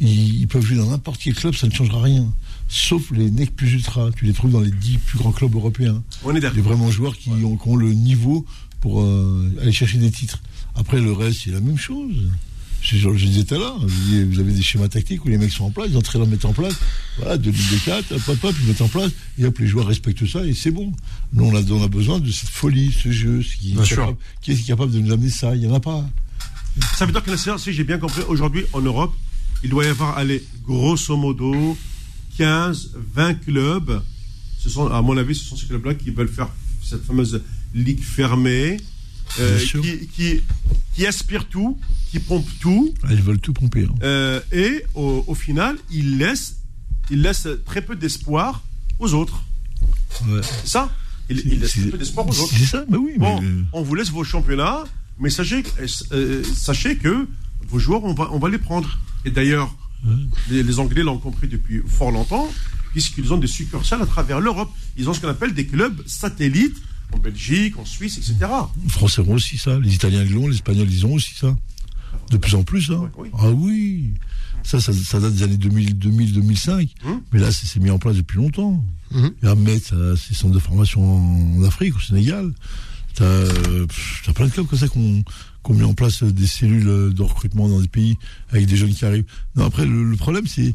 [0.00, 2.32] Ils, ils peuvent jouer dans n'importe quel club, ça ne changera rien.
[2.68, 4.10] Sauf les NEC plus ultra.
[4.16, 6.02] Tu les trouves dans les 10 plus grands clubs européens.
[6.24, 6.62] On est d'accord.
[6.62, 8.46] vraiment joueurs qui, ont, qui ont le niveau
[8.80, 10.40] pour euh, aller chercher des titres.
[10.74, 12.30] Après, le reste, c'est la même chose.
[12.82, 15.52] Je, je, je disais tout à l'heure, vous avez des schémas tactiques où les mecs
[15.52, 16.74] sont en place, les entraîneurs mettent en place,
[17.16, 19.66] voilà, de Ligue des 4, hop, hop, hop, ils mettent en place, et hop, les
[19.68, 20.92] joueurs respectent ça, et c'est bon.
[21.32, 23.86] Nous, on a, on a besoin de cette folie, ce jeu, ce qui, Bien est
[23.86, 23.96] sûr.
[23.98, 26.04] capable, qui est capable de nous amener ça, il n'y en a pas.
[26.96, 29.14] Ça veut dire que la séance, si j'ai bien compris, aujourd'hui en Europe,
[29.62, 31.76] il doit y avoir, allez, grosso modo,
[32.36, 34.02] 15, 20 clubs.
[34.58, 36.48] Ce sont, à mon avis, ce sont ces clubs-là qui veulent faire
[36.82, 37.42] cette fameuse
[37.74, 38.78] ligue fermée,
[39.40, 40.40] euh, qui, qui,
[40.94, 41.78] qui aspire tout,
[42.10, 43.84] qui pompe tout, Ah, Ils veulent tout pomper.
[43.84, 43.94] hein.
[44.02, 46.56] euh, et au, au final, il laisse,
[47.10, 48.62] il laisse très peu d'espoir
[48.98, 49.42] aux autres.
[50.28, 50.40] Ouais.
[50.42, 50.94] C'est ça
[51.30, 52.52] il, il laisse C'est- très peu d'espoir aux autres.
[52.56, 53.12] C'est ça, bah oui.
[53.16, 54.84] Bon, mais, on vous laisse vos championnats,
[55.18, 55.62] mais sachez,
[56.12, 57.26] euh, sachez que
[57.68, 58.98] vos joueurs, on va, on va les prendre.
[59.24, 59.74] Et d'ailleurs,
[60.50, 62.50] les, les Anglais l'ont compris depuis fort longtemps,
[62.90, 64.68] puisqu'ils ont des succursales à travers l'Europe.
[64.98, 66.76] Ils ont ce qu'on appelle des clubs satellites
[67.14, 68.50] en Belgique, en Suisse, etc.
[68.82, 71.56] Les Français ont aussi ça, les Italiens l'ont, les Espagnols ils ont aussi ça.
[72.30, 73.10] De plus en plus, hein.
[73.16, 73.28] Oui.
[73.38, 74.10] Ah oui.
[74.64, 76.88] Ça, ça, ça date des années 2000, 2000 2005.
[77.04, 77.20] Hum.
[77.32, 78.82] Mais là, c'est mis en place depuis longtemps.
[79.10, 79.30] Mhm.
[79.42, 82.52] Et à Metz, c'est centre de formation en, en Afrique, au Sénégal.
[83.14, 83.44] T'as
[84.24, 85.22] t'as plein de clubs comme ça qui ont
[85.64, 88.16] qui ont mis en place des cellules de recrutement dans des pays
[88.50, 89.26] avec des jeunes qui arrivent.
[89.54, 90.74] Non, après, le, le problème, c'est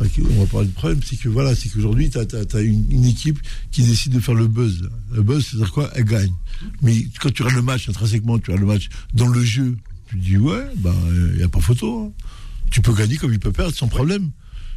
[0.00, 3.38] on va parler de problème, c'est que voilà, c'est qu'aujourd'hui, t'as as, une, équipe
[3.70, 4.88] qui décide de faire le buzz.
[5.12, 5.90] Le buzz, c'est-à-dire quoi?
[5.94, 6.32] Elle gagne.
[6.82, 9.76] Mais quand tu regardes le match, intrinsèquement, tu regardes le match dans le jeu,
[10.08, 12.06] tu dis, ouais, bah, il n'y a pas photo.
[12.06, 12.24] hein.
[12.70, 14.30] Tu peux gagner comme il peut perdre sans problème.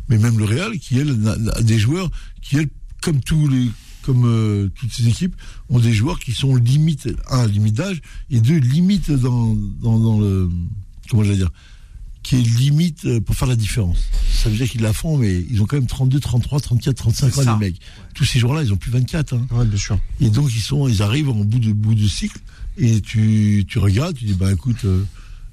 [0.10, 1.18] Mais même le Real, qui elle,
[1.54, 2.10] a des joueurs
[2.42, 2.68] qui, elle,
[3.02, 3.70] comme tous les,
[4.04, 5.36] comme euh, toutes ces équipes,
[5.70, 10.20] ont des joueurs qui sont limite, un, limite d'âge, et deux, limite dans, dans, dans
[10.20, 10.50] le,
[11.10, 11.52] comment je vais dire,
[12.24, 14.06] qui est limite euh, pour faire la différence.
[14.32, 17.34] Ça veut dire qu'ils la font, mais ils ont quand même 32, 33, 34, 35
[17.34, 17.80] C'est ans, les mecs.
[18.16, 19.46] Tous ces joueurs-là, ils ont plus 24, hein.
[19.52, 20.00] Ouais, bien sûr.
[20.22, 22.40] Et donc ils sont, ils arrivent en bout de bout de cycle
[22.78, 25.04] et tu, tu regardes, tu dis bah écoute, euh,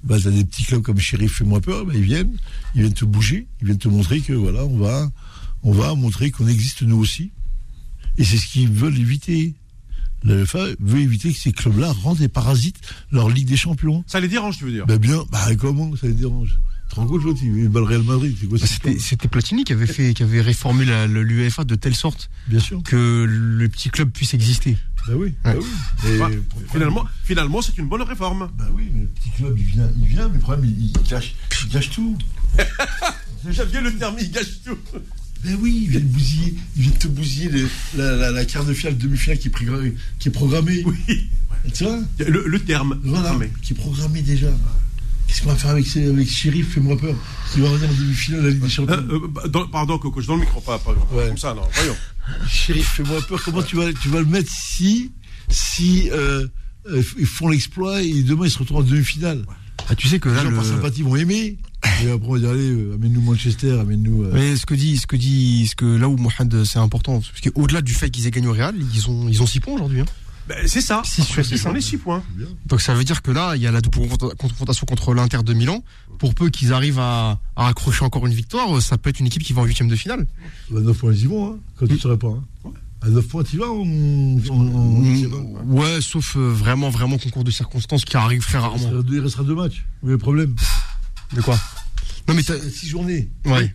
[0.04, 2.36] bah t'as des petits clubs comme Sheriff fais-moi peur, bah, ils viennent,
[2.74, 5.10] ils viennent te bouger, ils viennent te montrer que voilà, on va,
[5.62, 7.32] on va montrer qu'on existe nous aussi.
[8.16, 9.54] Et c'est ce qu'ils veulent éviter.
[10.24, 12.76] La UEFA veut éviter que ces clubs-là rendent des parasites
[13.10, 14.04] leur Ligue des Champions.
[14.06, 16.58] Ça les dérange, tu veux dire Bah bien, bah comment ça les dérange?
[16.88, 19.62] Tu te rends compte, l'autre, il bat le Real Madrid, c'est quoi cette C'était Platini
[19.62, 22.82] qui avait fait, qui avait réformé l'UEFA de telle sorte Bien sûr.
[22.82, 24.76] que le petit club puisse exister.
[25.06, 25.64] Bah oui, bah oui.
[26.10, 26.28] Et Bah,
[26.72, 28.50] Finalement, finalement c'est une bonne réforme.
[28.58, 30.92] Bah oui, mais le petit club, il vient, il vient, mais le problème, il, il
[31.08, 32.18] cache, il cache tout.
[33.48, 34.76] J'aime bien le terme, il gâche tout.
[35.44, 38.44] Ben oui, il vient de bousiller, il vient de te bousiller les- la, la, la
[38.44, 39.50] quart de finale, demi-finale qui
[40.18, 40.82] qui est programmée.
[40.84, 41.28] Oui,
[41.74, 43.00] Tu vois le, le terme.
[43.04, 44.48] Voilà, Mais- qui est programmée déjà.
[45.26, 47.14] Qu'est-ce qu'on va faire avec, avec Sheriff, fais-moi peur,
[47.52, 49.96] qui va revenir en demi-finale de la Ligue des Champions Euh, euh, bah, dans- pardon,
[49.98, 51.28] Coco, dans le micro, pas, pas Ouais.
[51.28, 51.62] comme ça, non.
[51.72, 51.96] Voyons.
[52.48, 55.12] Sheriff, fais-moi peur, comment tu vas, tu vas le mettre si,
[55.48, 56.46] si euh,
[56.90, 59.44] euh, ils font l'exploit et demain ils se retrouvent en demi-finale?
[59.90, 61.58] Ah, tu sais que Les là, gens le- par sympathie vont aimer.
[62.02, 64.22] Et après on va dire, allez, euh, amène-nous Manchester, amène-nous...
[64.24, 67.20] euh, Mais ce que dit, ce que dit, ce que là où Mohamed c'est important,
[67.20, 69.74] parce qu'au-delà du fait qu'ils aient gagné au Real, ils ont, ils ont six points
[69.74, 70.00] aujourd'hui.
[70.00, 70.06] hein.
[70.48, 71.02] Ben, c'est ça.
[71.04, 71.74] Six sur six, Ils ont hein.
[71.74, 72.24] les 6 points.
[72.66, 73.80] Donc ça veut dire que là, il y a la
[74.36, 75.84] confrontation contre l'Inter de Milan.
[76.18, 79.26] Pour peu qu'ils arrivent à, à accrocher encore une victoire, euh, ça peut être une
[79.26, 80.26] équipe qui va en huitième de finale.
[80.76, 82.28] À 9 points, ils y vont, hein, quand tu ne saurais pas.
[82.64, 82.70] Hein.
[83.02, 87.50] À 9 points, tu y vas en- Mm, ouais, sauf euh, vraiment, vraiment concours de
[87.50, 88.76] circonstances qui arrive très il, rarement.
[88.76, 89.84] restera deux, il restera deux matchs.
[90.02, 90.54] Où est le problème?
[91.34, 91.58] De quoi?
[92.28, 93.30] Non mais t'as- 6 journées.
[93.46, 93.74] ouais.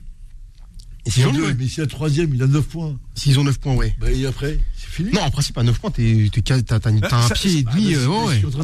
[1.07, 1.55] Et S'ils ont, deux, ouais.
[1.57, 2.97] Mais si la troisième, il a 9 points.
[3.13, 3.95] S'ils ont 9 points, ouais.
[3.99, 5.11] Bah, et après, c'est fini.
[5.11, 7.35] Non, en principe, à 9 points, t'es, t'es, quasi- t'as, t'as, une- t'as un ça-
[7.35, 7.93] pied et Ah, demi.
[7.93, 8.63] bah, euh, ouais, Attention, ça, bah,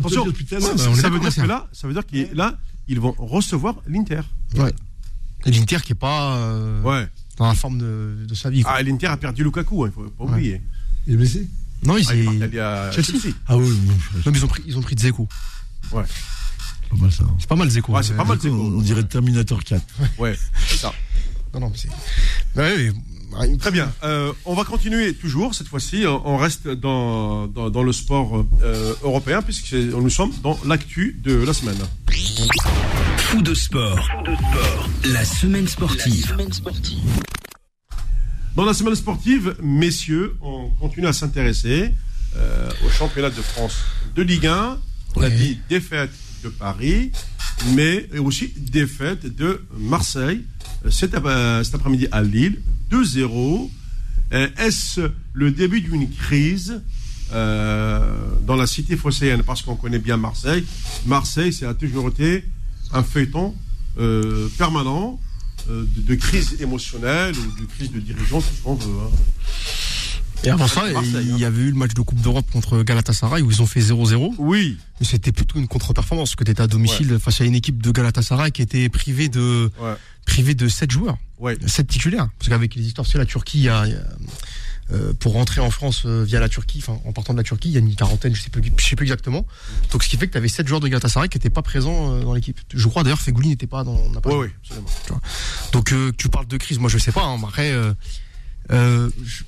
[0.90, 2.58] on ça veut dire que là, ça veut dire que là,
[2.88, 4.22] ils vont recevoir l'Inter.
[4.56, 4.74] Ouais.
[5.46, 7.08] L'Inter qui est pas euh, Ouais.
[7.38, 8.62] Dans la forme de, de sa vie.
[8.64, 8.74] quoi.
[8.76, 10.62] Ah, l'Inter a perdu Lukaku, il faut pas oublier.
[11.08, 11.48] Il est blessé
[11.84, 13.20] non, Ah, il est ils- parti aller à Chelsea.
[13.20, 13.34] Chelsea.
[13.48, 15.28] Ah oui, bon, non, mais ils ont pris, ils ont pris Dzeko.
[15.92, 16.04] Ouais,
[16.92, 17.24] pas mal ça.
[17.40, 17.92] C'est pas mal Dzeko.
[17.94, 18.38] Ouais, c'est pas mal.
[18.46, 19.84] On, on dirait Terminator 4.
[20.20, 20.38] ouais,
[20.68, 20.94] c'est ça.
[21.54, 21.90] Non, non, mais c'est.
[22.60, 22.94] Ouais, ouais, ouais.
[23.60, 23.92] Très bien.
[24.04, 25.56] Euh, on va continuer toujours.
[25.56, 30.32] Cette fois-ci, on on reste dans, dans, dans le sport euh, européen, puisque nous sommes
[30.44, 31.78] dans l'actu de la semaine.
[33.18, 34.00] Fou de sport.
[35.06, 36.36] La semaine sportive.
[38.56, 41.92] Dans la semaine sportive, messieurs, on continue à s'intéresser
[42.36, 43.78] euh, au championnat de France
[44.16, 44.78] de Ligue 1.
[45.16, 46.12] On a dit défaite
[46.44, 47.12] de Paris,
[47.76, 50.44] mais aussi défaite de Marseille
[50.86, 52.62] euh, euh, cet après-midi à Lille,
[52.92, 53.70] 2-0.
[54.34, 56.82] Euh, Est-ce le début d'une crise
[57.32, 59.44] dans la cité phocéenne?
[59.44, 60.66] Parce qu'on connaît bien Marseille.
[61.06, 62.44] Marseille, c'est a toujours été
[62.92, 63.56] un feuilleton
[64.58, 65.20] permanent
[65.70, 68.92] de, crise émotionnelle ou de crise de dirigeants, ce qu'on veut.
[68.92, 69.12] hein.
[70.44, 71.48] Et avant ça, il y hein.
[71.48, 74.34] avait eu le match de Coupe d'Europe contre Galatasaray où ils ont fait 0-0.
[74.40, 77.56] Oui, Mais c'était plutôt une contre-performance parce que tu étais à domicile face à une
[77.56, 79.94] équipe de Galatasaray qui était privée de, ouais,
[80.26, 81.58] privée de 7 joueurs, ouais.
[81.68, 82.30] 7 titulaires.
[82.40, 83.96] Parce qu'avec les histoires, c'est la Turquie, il y a, y
[84.94, 87.70] euh, pour rentrer en France euh, via la Turquie, enfin en partant de la Turquie,
[87.70, 89.46] il y a une quarantaine, je sais plus, je sais plus exactement.
[89.92, 92.16] Donc ce qui fait que tu avais 7 joueurs de Galatasaray qui n'étaient pas présents
[92.16, 92.60] euh, dans l'équipe.
[92.74, 93.96] Je crois d'ailleurs Fegouli n'était pas dans.
[93.96, 94.36] Ouais, joué.
[94.38, 95.22] ouais, absolument.
[95.72, 97.24] Donc euh, tu parles de crise, moi je sais pas.
[97.24, 97.72] hein, après,
[98.70, 99.44] je-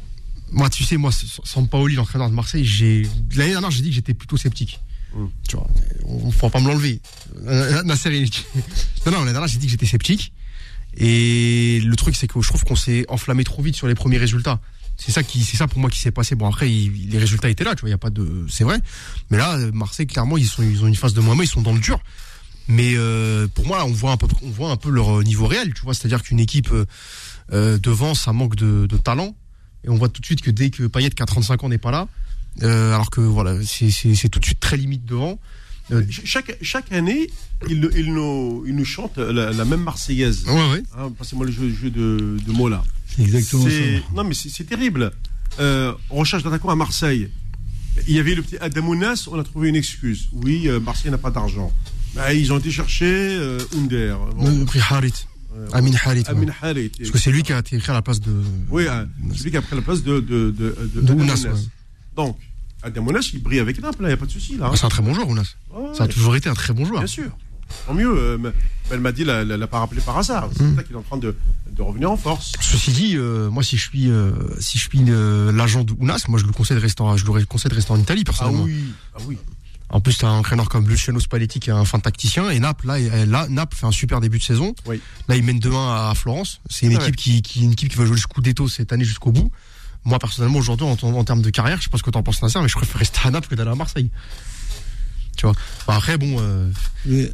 [0.53, 1.11] moi, tu sais, moi,
[1.43, 3.03] Sampaoli, l'entraîneur de Marseille, j'ai
[3.35, 4.79] l'année dernière, j'ai dit que j'étais plutôt sceptique.
[5.15, 5.25] Mm.
[5.47, 5.67] Tu vois,
[6.05, 7.01] on ne pourra pas me l'enlever.
[7.85, 8.29] Nasser, il-
[9.05, 10.31] non, non, l'année dernière, j'ai dit que j'étais sceptique.
[10.95, 14.17] Et le truc, c'est que je trouve qu'on s'est enflammé trop vite sur les premiers
[14.17, 14.59] résultats.
[14.95, 16.35] C'est ça qui, c'est ça pour moi qui s'est passé.
[16.35, 18.63] Bon après, il- les résultats étaient là, tu vois, il y a pas de, c'est
[18.63, 18.77] vrai.
[19.31, 21.73] Mais là, Marseille, clairement, ils sont, ils ont une phase de moins, ils sont dans
[21.73, 21.99] le dur.
[22.67, 25.23] Mais euh, pour moi, là, on voit un peu, on voit un peu leur euh,
[25.23, 25.93] niveau réel, tu vois.
[25.93, 26.85] C'est-à-dire qu'une équipe euh,
[27.51, 29.35] euh, devant, ça manque de, de talent.
[29.85, 31.77] Et on voit tout de suite que dès que Payet, qui a 35 ans, n'est
[31.77, 32.07] pas là,
[32.61, 35.39] euh, alors que voilà, c'est- tout de suite très limite devant.
[35.91, 37.29] Euh, Ch- Chaque, chaque année,
[37.67, 40.45] il, il nous, il nous chante la, la même Marseillaise.
[40.47, 40.83] ouais, ouais.
[40.97, 42.83] Hein, Passez-moi le jeu, jeu de, de mots là.
[43.07, 43.69] C'est exactement ça.
[44.15, 45.11] Non, mais c'est terrible.
[45.59, 47.29] Euh, on recherche d'attaquant à Marseille.
[48.07, 50.29] Il y avait le petit Adamounas, on a trouvé une excuse.
[50.31, 51.71] Oui, euh, Marseille n'a pas d'argent.
[52.15, 53.37] Bah, ils ont été chercher
[53.77, 54.17] Under.
[54.35, 55.25] Bon, Le prix Harit.
[55.73, 56.19] Amin Harit.
[56.19, 56.29] ouais.
[56.29, 56.89] Amin Harit.
[56.97, 58.31] Parce que c'est lui qui a été écrit à la place de.
[58.69, 61.41] Oui, hein, celui qui a pris la place de, de, de, de, De Adamounas.
[61.45, 61.67] Ounas.
[62.15, 62.37] Donc,
[62.81, 64.69] Adamounas, il brille avec Naples, il n'y a pas de souci là.
[64.71, 65.55] Ah, c'est un très bon joueur, Ounas.
[65.73, 66.99] Ouais, Ça a toujours été un très bon joueur.
[67.01, 67.31] Bien sûr.
[67.87, 68.13] Tant mieux.
[68.15, 68.51] euh,
[68.91, 70.49] elle m'a dit, elle l'a pas rappelé par hasard.
[70.55, 70.75] C'est Mm.
[70.75, 71.35] ça qu'il est en train de,
[71.71, 72.51] de revenir en force.
[72.61, 76.25] Ceci dit, euh, moi, si je suis, euh, si je suis euh, l'agent de Ounas,
[76.27, 78.29] moi, je lui conseille de rester, en, je lui conseille de rester en Italie, Ah
[78.29, 78.63] personnellement.
[78.65, 79.37] oui, ah oui.
[79.93, 82.87] En plus, t'as un entraîneur comme Luciano Spalletti qui est un fin tacticien et Naples,
[82.87, 84.73] là, là, Naples fait un super début de saison.
[84.87, 84.99] Oui.
[85.29, 86.61] Là, il mène demain à Florence.
[86.67, 87.03] C'est une Ouais.
[87.03, 89.51] équipe qui, qui, une équipe qui va jouer le Scudetto cette année jusqu'au bout.
[90.03, 92.41] Moi, personnellement, aujourd'hui, en, en termes de carrière, je sais pas ce que t'en penses,
[92.41, 94.09] Nasser, mais je préfère rester à Naples que d'aller à Marseille.
[95.37, 95.55] Tu vois.
[95.87, 96.69] Bah, après, bon, euh,
[97.05, 97.33] Mais, euh,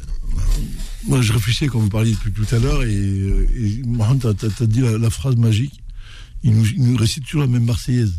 [1.08, 4.34] moi, je réfléchissais quand vous parliez depuis tout à l'heure et, euh, et Mohamed, t'as,
[4.34, 5.80] t'as- t'as dit la, la phrase magique.
[6.42, 8.14] Il nous, il nous récite toujours la même Marseillaise.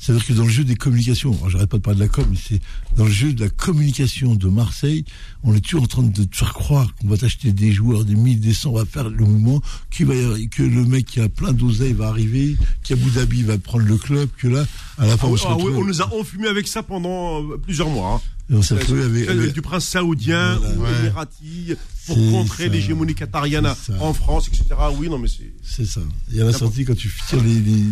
[0.00, 2.38] C'est-à-dire que dans le jeu des communications, j'arrête pas de parler de la com, mais
[2.42, 2.60] c'est
[2.96, 5.04] dans le jeu de la communication de Marseille,
[5.44, 8.14] on est toujours en train de te faire croire qu'on va t'acheter des joueurs, des
[8.14, 9.60] 1000, des 100, on va faire le mouvement,
[10.00, 10.14] va
[10.50, 14.30] que le mec qui a plein d'oseille va arriver, qu'Abu Dhabi va prendre le club,
[14.38, 14.64] que là,
[14.96, 16.82] à la fin, Ah on se ah oui, retrouve, on nous a enfumé avec ça
[16.82, 18.14] pendant euh, plusieurs mois.
[18.14, 18.20] hein.
[18.50, 20.74] Et on s'est retrouvé avec, avec- du prince saoudien Voilà.
[20.76, 20.88] ou Ouais.
[21.00, 21.74] émirati
[22.06, 23.68] pour contrer l'hégémonie qatarienne
[24.00, 24.64] en France, etc.
[24.98, 25.52] Oui, non, mais c'est.
[25.62, 26.00] C'est ça.
[26.34, 27.84] Et à la sortie, quand tu tires les, les,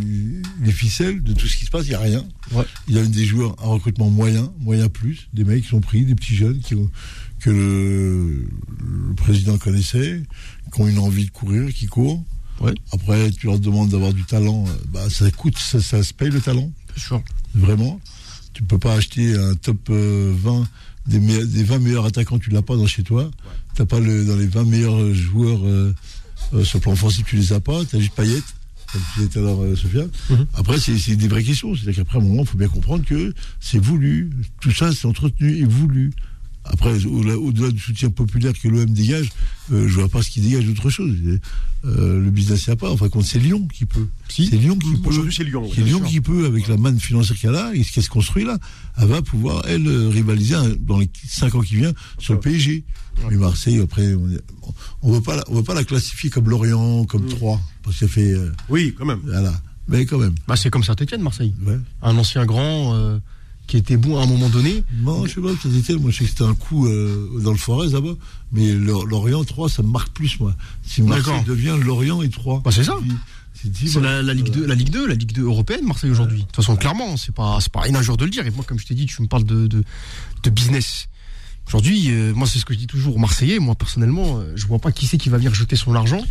[0.64, 2.24] les ficelles de tout ce qui se passe, il n'y a rien.
[2.52, 2.64] Ouais.
[2.88, 6.04] Il y a des joueurs, un recrutement moyen, moyen plus, des mecs qui sont pris,
[6.04, 6.90] des petits jeunes qui ont,
[7.40, 8.48] que le,
[9.08, 10.22] le président connaissait,
[10.74, 12.24] qui ont une envie de courir, qui courent.
[12.60, 12.74] Ouais.
[12.90, 16.30] Après, tu leur demandes d'avoir du talent, euh, bah, ça coûte, ça, ça se paye
[16.30, 17.22] le talent, bien sûr.
[17.54, 18.00] vraiment.
[18.58, 20.66] Tu peux pas acheter un top euh, 20
[21.06, 23.30] des, me- des 20 meilleurs attaquants, tu l'as pas dans chez toi.
[23.76, 25.94] T'as pas le, dans les 20 meilleurs joueurs euh,
[26.54, 27.84] euh, sur le plan offensif, tu les as pas.
[27.84, 28.40] T'as juste Payet,
[28.92, 30.08] comme tu disais tout à l'heure, euh, Sofiane.
[30.28, 30.46] Mhm.
[30.54, 31.72] Après, c'est c'est des vraies questions.
[31.76, 34.28] C'est-à-dire qu'après, à un moment, il faut bien comprendre que c'est voulu.
[34.60, 36.10] Tout ça, c'est entretenu et voulu.
[36.70, 39.30] Après, au-delà du soutien populaire que l'OM dégage,
[39.72, 41.14] euh, je vois pas ce qui dégage d'autre chose.
[41.84, 42.90] Euh, le business, n'y a pas.
[42.90, 44.06] Enfin, c'est Lyon qui peut.
[44.28, 44.46] Si.
[44.48, 45.08] C'est Lyon qui peut.
[45.08, 45.68] Aujourd'hui, c'est Lyon.
[45.74, 46.06] C'est Lyon sûr.
[46.08, 48.58] qui peut, avec la manne financière qu'elle a, et ce qu'elle se construit là,
[48.98, 52.84] elle va pouvoir, elle, euh, rivaliser dans les 5 ans qui viennent sur le PSG.
[53.30, 54.14] Mais Marseille, après,
[55.02, 57.28] on ne veut pas la- on veut pas la classifier comme Lorient, comme Mm.
[57.30, 59.20] Troyes, parce qu'elle fait, euh, Oui, quand même.
[59.24, 59.52] voilà.
[59.88, 61.54] Mais quand même, Bah, c'est comme Saint-Etienne, Marseille.
[61.64, 61.78] ouais.
[62.02, 63.18] Un ancien grand, euh,
[63.68, 64.82] qui était bon à un moment donné.
[65.02, 67.52] Non, je sais pas, ça était, moi je sais que c'était un coup euh, dans
[67.52, 68.14] le Forez là-bas,
[68.50, 70.54] mais Lor- Lorient 3, ça me marque plus, moi.
[70.82, 72.62] Si Marseille devient Lorient et 3.
[72.64, 72.96] Bah, c'est ça.
[73.54, 76.38] C'est la, la Ligue 2, la Ligue 2, la Ligue 2 européenne, Marseille aujourd'hui.
[76.40, 78.46] De toute façon, clairement, c'est pas, c'est pas jour de le dire.
[78.46, 79.82] Et moi, comme je t'ai dit, tu me parles de, de,
[80.44, 81.08] de business.
[81.66, 83.58] Aujourd'hui, euh, moi, c'est ce que je dis toujours aux Marseillais.
[83.58, 86.24] Moi, personnellement, euh, je vois pas qui c'est qui va venir jeter son argent.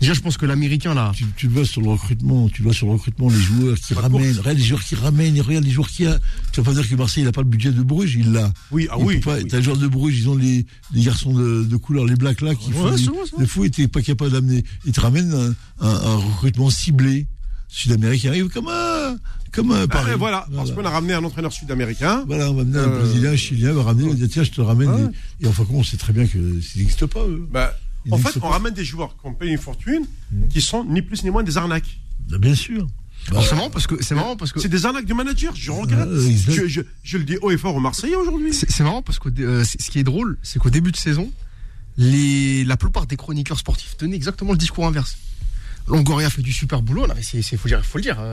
[0.00, 2.72] Déjà, je pense que l'Américain, là, Tu, tu le vois sur le recrutement, tu vois
[2.72, 5.70] sur le recrutement, les joueurs qui ramènent, regarde les joueurs qui ramènent, et regarde les
[5.72, 6.18] joueurs qui a.
[6.52, 8.52] Tu vas pas dire que Marseille n'a pas le budget de Bruges, il l'a.
[8.70, 9.20] Oui, ah Il oui.
[9.26, 9.44] oui.
[9.48, 12.40] T'as le joueur de Bruges, ils ont les, les garçons de, de couleur, les blacks
[12.42, 13.40] là, qui Ouais, font c'est des- vrai, c'est vrai.
[13.40, 14.62] le fou était pas capable d'amener.
[14.86, 15.54] Ils te ramènent un,
[15.86, 17.26] un- un recrutement ciblé
[17.68, 19.16] sud-américain, arrive comme un,
[19.52, 20.12] comme un Ah, Paris.
[20.12, 22.24] et voilà, parce qu'on a ramené un entraîneur sud-américain.
[22.26, 24.28] Voilà, on va amener un Euh, Brésilien, un Chilien, on va ramener, on va dire,
[24.30, 24.88] tiens, je te ramène.
[24.90, 25.08] Ouais.
[25.40, 27.46] des- Et enfin, on sait très bien que ça n'existe pas, eux.
[27.52, 27.74] Bah,
[28.14, 28.48] en fait, on pas.
[28.50, 30.48] ramène des joueurs qu'on paye une fortune, Mm.
[30.48, 31.98] qui sont ni plus ni moins des arnaques.
[32.30, 32.84] Bah, bien sûr.
[32.86, 32.90] Bah,
[33.32, 35.70] Alors, c'est marrant parce que c'est marrant parce que C'est des arnaques de manager, je
[35.70, 36.06] regrette.
[36.06, 38.52] Euh, je, je- je le dis haut et fort aux Marseillais aujourd'hui.
[38.54, 41.30] c'est marrant parce que euh, c'est- ce qui est drôle, c'est qu'au début de saison,
[41.96, 45.16] les la plupart des chroniqueurs sportifs tenaient exactement le discours inverse.
[45.88, 48.18] Longoria fait du super boulot, c'est c'est- faut dire faut le dire.
[48.20, 48.32] euh,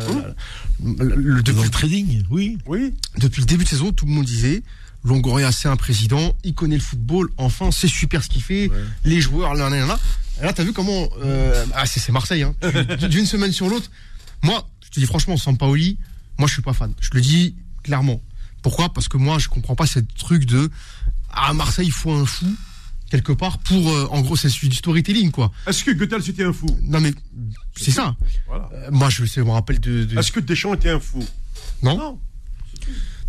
[0.83, 2.57] le- le- dans depuis, le trading, oui.
[2.67, 4.61] Oui, depuis le début de saison, tout le monde disait
[5.05, 8.69] Longoria c'est un président, il connaît le football, enfin c'est super ce qu'il fait,
[9.03, 9.99] les joueurs là là là.
[10.41, 12.55] Là t'as vu comment euh, ah c'est Marseille hein.
[13.09, 13.89] D'une semaine sur l'autre.
[14.41, 15.97] Moi, je te dis franchement, Sampaoli,
[16.37, 16.93] moi je suis pas fan.
[16.99, 18.19] Je le dis clairement.
[18.61, 18.91] Pourquoi?
[18.91, 20.69] Parce que moi je comprends pas ce truc de
[21.29, 22.47] ah Marseille il faut un fou.
[23.09, 25.51] quelque part pour, euh, en gros, c'est du storytelling, quoi.
[25.67, 26.67] Est-ce que Goethals était un fou?
[26.83, 27.13] Non, mais
[27.75, 28.15] c'est ça.
[28.47, 28.69] Voilà.
[28.73, 30.05] Euh, moi, je me rappelle de.
[30.05, 31.23] de- Est-ce que Deschamps était un fou?
[31.83, 31.97] Non.
[31.97, 32.19] Non.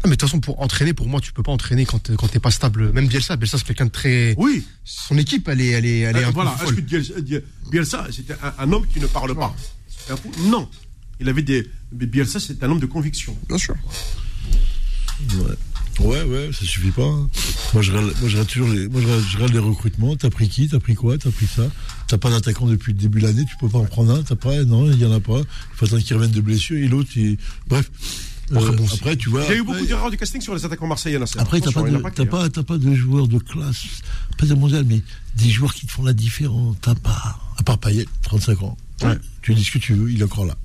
[0.07, 2.15] Non, mais de toute façon, pour entraîner, pour moi, tu peux pas entraîner quand, t'es-
[2.15, 2.93] quand t'es pas stable.
[2.93, 4.37] Même Bielsa, Bielsa, c'est quelqu'un de très.
[4.39, 4.65] Oui.
[4.85, 6.53] Son équipe, elle est, elle est, elle est Euh, un voilà.
[6.53, 6.77] peu folle.
[6.77, 7.43] que
[7.73, 9.53] Bielsa, c'était un, un homme qui ne parle pas
[9.89, 10.69] C'était un fou Non.
[11.19, 11.69] Il avait des.
[11.91, 13.37] mais Bielsa, c'est un homme de conviction.
[13.49, 13.75] Bien sûr.
[15.99, 16.07] Ouais.
[16.07, 17.03] ouais, ouais, ça suffit pas.
[17.03, 17.29] hein.
[17.75, 20.15] Moi, je regarde, moi, je regarde toujours les, moi, je regarde, je regarde les recrutements.
[20.15, 20.69] T'as pris qui?
[20.69, 21.19] T'as pris quoi?
[21.19, 21.65] T'as pris ça?
[22.07, 24.23] T'as pas d'attaquant depuis le début de l'année, tu peux pas en prendre un?
[24.23, 24.63] T'as pas?
[24.63, 25.41] Non, il y en a pas.
[25.41, 25.47] Il
[25.77, 26.77] faut attendre qu'il revienne de blessure.
[26.79, 27.39] Et l'autre, il...
[27.67, 27.91] bref.
[28.53, 29.43] Après, Euh, bon, après, tu vois.
[29.45, 31.19] Il y a eu après- beaucoup d'erreurs de casting sur les attaquants marseillais.
[31.39, 32.27] Après, t'as pas, il de, t'as hein.
[32.27, 33.83] pas, t'as pas de joueurs de classe,
[34.39, 35.03] pas de mondial, mais
[35.37, 36.77] des joueurs qui te font la différence.
[36.81, 38.77] T'as pas, à part Payet, 35 ans.
[39.03, 39.19] Ouais.
[39.43, 40.57] Tu dis ce que tu veux, il est encore là.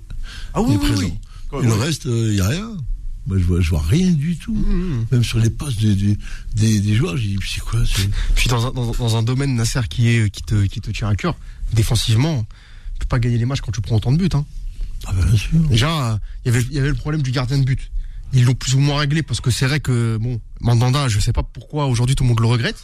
[0.54, 1.18] Ah il oui, est oui, présent.
[1.54, 1.60] oui.
[1.64, 2.72] Et le reste, il y a rien.
[3.28, 4.54] Moi, je vois, je vois rien du tout.
[4.56, 6.18] Mmh, Même sur les postes de- de-
[6.56, 7.80] des, des joueurs, j'ai dit, c'est quoi
[8.36, 11.08] Puis dans un, dans, dans un domaine, Nasser, qui, est, qui, te, qui te tient
[11.10, 11.36] à cœur,
[11.74, 12.44] défensivement,
[12.94, 14.30] tu peux pas gagner les matchs quand tu prends autant de buts.
[14.34, 14.46] Hein.
[15.08, 15.60] Ah, ben, bien.
[15.70, 17.92] Déjà, il y avait- y avait le problème du gardien de but.
[18.34, 21.34] Ils l'ont plus ou moins réglé parce que c'est vrai que, bon, Mandanda, je sais
[21.34, 22.82] pas pourquoi aujourd'hui tout le monde le regrette.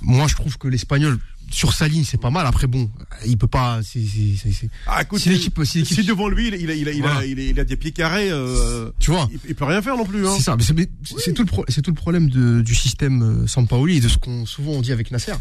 [0.00, 1.18] Moi, je trouve que l'Espagnol,
[1.50, 2.46] sur sa ligne, c'est pas mal.
[2.46, 2.90] Après, bon,
[3.26, 3.80] il peut pas.
[3.82, 6.88] c'est- c'est- Ah, écoute, Si l'équipe- si si devant lui, il a, il a, il
[6.88, 7.26] a, il a, Voilà.
[7.26, 10.04] il a- il a des pieds carrés, euh, Tu vois il, peut rien faire non
[10.04, 10.26] plus.
[10.26, 10.32] Hein.
[10.36, 10.86] C'est ça, mais c'est mais
[11.34, 14.18] tout le pro- c'est tout le problème de, du système euh, Sampaoli et de ce
[14.18, 15.32] qu'on souvent on dit avec Nasser.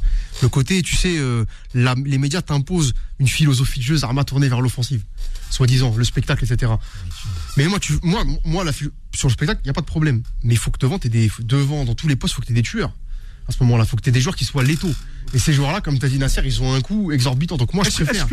[0.42, 4.50] Le côté, tu sais, euh, la- les médias t'imposent une philosophie de jeu, Zarma tournée
[4.50, 5.04] vers l'offensive,
[5.50, 6.72] soi-disant, le spectacle, etc.
[7.58, 8.90] Mais moi, tu, moi, moi, la, sur
[9.28, 10.22] le spectacle, il y a pas de problème.
[10.44, 12.48] Mais il faut que devant, t'aies des devant dans tous les postes, il faut que
[12.48, 12.94] t'aies des tueurs.
[13.48, 14.94] À ce moment-là, il faut que t'aies des joueurs qui soient létaux.
[15.34, 17.58] Et ces joueurs-là, comme t'as dit Nasser, ils ont un coût exorbitant.
[17.58, 18.28] Donc moi, je préfère.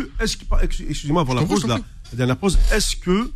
[0.89, 1.65] excusez-moi, avant la pause,
[2.11, 3.31] la dernière pause, est-ce que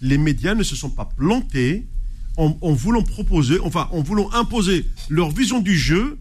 [0.00, 1.86] les médias ne se sont pas plantés
[2.36, 6.18] en, en voulant proposer, enfin, en voulant imposer leur vision du jeu,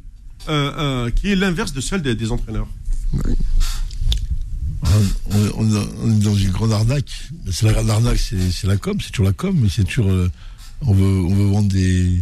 [0.50, 2.68] euh, euh, qui est l'inverse de celle des, des entraîneurs?
[4.84, 7.12] On, on- on est dans une grande arnaque.
[7.52, 10.10] C'est la grande arnaque, c'est la com, c'est toujours la com, mais c'est toujours.
[10.10, 10.30] euh,
[10.82, 12.22] on, veut, on veut vendre des,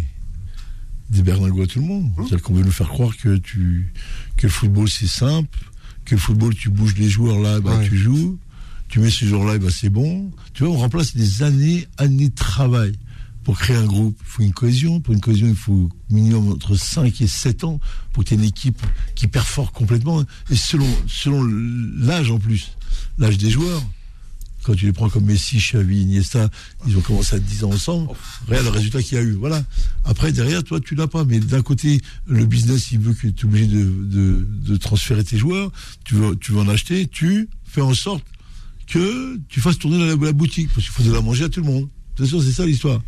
[1.09, 2.11] des berlingots à tout le monde.
[2.17, 3.91] C'est-à-dire qu'on veut nous faire croire que, tu,
[4.39, 5.59] que le football c'est simple,
[6.05, 7.87] que le football tu bouges les joueurs là, bah, Ouais.
[7.89, 8.39] tu joues,
[8.87, 10.31] tu mets ces joueurs-là, bah, c'est bon.
[10.53, 12.93] Tu vois, on remplace des années, années de travail.
[13.43, 14.99] Pour créer un groupe, il faut une cohésion.
[15.01, 17.79] Pour une cohésion, il faut minimum entre 5 et 7 ans
[18.13, 18.81] pour que tu aies une équipe
[19.15, 20.23] qui perfore complètement.
[20.49, 22.71] Et selon, selon l'âge en plus,
[23.17, 23.81] l'âge des joueurs.
[24.69, 26.47] Quand tu les prends comme Messi, Xavi, Iniesta,
[26.87, 28.09] ils ont commencé à 10 ans ensemble.
[28.47, 29.31] Regarde le résultat qu'il y a eu.
[29.31, 29.63] Voilà.
[30.05, 31.25] Après, derrière, toi, tu l'as pas.
[31.25, 35.23] Mais d'un côté, le business, il veut que tu es obligé de, de, de transférer
[35.23, 35.71] tes joueurs.
[36.05, 37.07] Tu veux, tu veux en acheter.
[37.07, 38.23] Tu fais en sorte
[38.85, 40.69] que tu fasses tourner la, la boutique.
[40.75, 41.87] Parce qu'il faut de la manger à tout le monde.
[42.15, 43.01] C'est sûr, c'est ça l'histoire.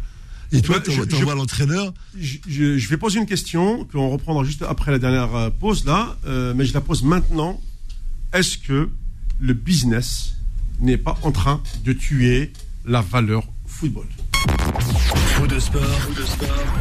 [0.52, 1.94] Et toi, tu envoies l'entraîneur?
[2.20, 5.86] je, je- je vais poser une question qu'on reprendra juste après la dernière euh, pause
[5.86, 7.62] là, euh, mais je la pose maintenant.
[8.34, 8.90] Est-ce que
[9.40, 10.34] le business
[10.82, 12.52] n'est pas en train de tuer
[12.86, 14.08] la valeur football
[15.14, 15.82] Faux de sport,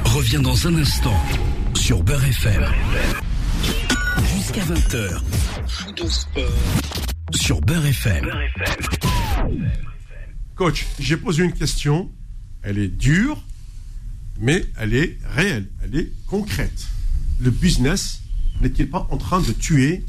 [0.07, 1.17] revient dans un instant
[1.75, 2.65] sur Beurre FM.
[4.35, 5.21] Jusqu'à 20h.
[5.67, 6.45] Faux de sport
[7.35, 8.31] sur Beurre FM.
[10.55, 12.11] Coach, j'ai posé une question.
[12.63, 13.43] Elle est dure,
[14.39, 16.87] mais elle est réelle, elle est concrète.
[17.41, 18.21] Le business
[18.61, 20.05] n'est-il pas en train de tuer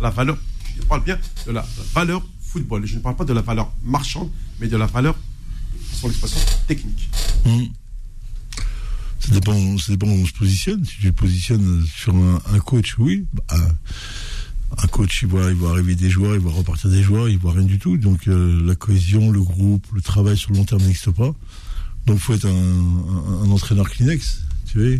[0.00, 0.38] la valeur
[0.76, 2.24] Je parle bien de la valeur
[2.84, 4.30] Je ne parle pas de la valeur marchande,
[4.60, 5.16] mais de la valeur,
[6.66, 7.08] technique.
[9.20, 10.84] Ça dépend, ça dépend où on se positionne.
[10.84, 13.26] Si tu te positionnes sur un, coach, oui.
[13.32, 13.56] Bah,
[14.82, 17.52] un coach, il voit, il arriver des joueurs, il voit repartir des joueurs, il voit
[17.52, 17.96] rien du tout.
[17.96, 21.34] Donc euh, la cohésion, le groupe, le travail sur le long terme n'existe pas.
[22.06, 24.42] Donc faut être un entraîneur Kleenex.
[24.66, 24.98] Tu vois,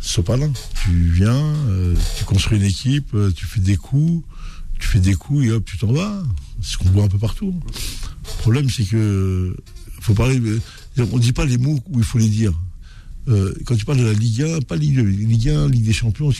[0.00, 0.52] Sopalin.
[0.84, 4.24] Tu viens, euh, tu construis une équipe, euh, tu fais des coups,
[4.78, 6.22] tu fais des coups et hop, tu t'en vas.
[6.60, 7.54] Ce qu'on voit un peu partout.
[7.64, 9.56] Le problème, c'est que
[10.00, 10.38] faut parler.
[10.40, 10.60] euh,
[11.12, 12.52] On dit pas les mots où il faut les dire.
[13.28, 15.92] Euh, quand tu parles de la Ligue 1, pas Ligue 2, Ligue 1, Ligue des
[15.92, 16.30] Champions,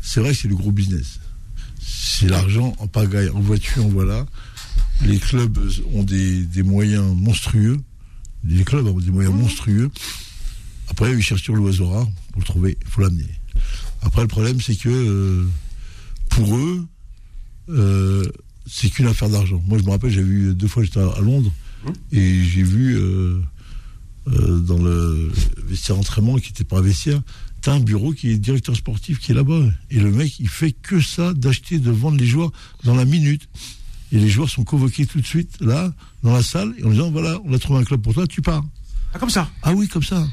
[0.00, 1.18] c'est vrai que c'est le gros business.
[1.80, 4.26] C'est l'argent en pagaille, en voiture, en voilà.
[5.04, 5.58] Les clubs
[5.94, 7.78] ont des, des moyens monstrueux.
[8.44, 9.90] Les clubs ont des moyens monstrueux.
[10.88, 13.26] Après, ils cherchent sur l'oiseau rare pour le trouver, il faut l'amener.
[14.02, 15.46] Après, le problème, c'est que euh,
[16.30, 16.86] pour eux,
[17.70, 18.24] euh,
[18.66, 19.62] c'est qu'une affaire d'argent.
[19.66, 21.52] Moi, je me rappelle, j'ai vu deux fois, j'étais à, Londres,
[22.12, 23.40] et j'ai vu euh,
[24.28, 25.32] euh, dans le
[25.66, 27.20] vestiaire entraînement, qui n'était pas un vestiaire,
[27.60, 29.64] t'as un bureau qui est directeur sportif qui est là-bas.
[29.90, 32.52] Et le mec, il fait que ça, d'acheter, de vendre les joueurs
[32.84, 33.48] dans la minute.
[34.12, 35.92] Et les joueurs sont convoqués tout de suite, là,
[36.22, 38.42] dans la salle, et en disant, voilà, on a trouvé un club pour toi, tu
[38.42, 38.64] pars.
[39.14, 39.50] Ah, comme ça?
[39.62, 40.26] Ah oui, comme ça.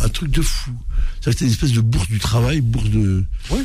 [0.00, 0.72] Un truc de fou.
[1.20, 3.24] C'est-à-dire que c'était une espèce de bourse du travail, bourse de.
[3.50, 3.62] Ouais.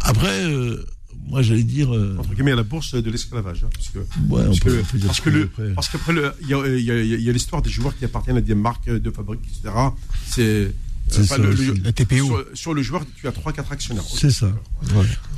[0.00, 0.84] Après, euh,
[1.26, 1.94] moi j'allais dire.
[1.94, 3.64] euh, Entre guillemets, à la bourse de l'esclavage.
[3.64, 5.50] hein, parce que, ouais, on parce que, que le,
[5.92, 8.04] qu'après, le- il y a, il y a- il y a l'histoire des joueurs qui
[8.04, 9.74] appartiennent à des marques de fabrique, etc.
[10.26, 10.42] C'est.
[10.42, 10.70] euh,
[11.24, 11.66] ça le- aussi.
[11.66, 12.24] le- La TPO.
[12.26, 14.04] Sur, sur le joueur, tu as 3-4 actionnaires.
[14.04, 14.52] C'est ça.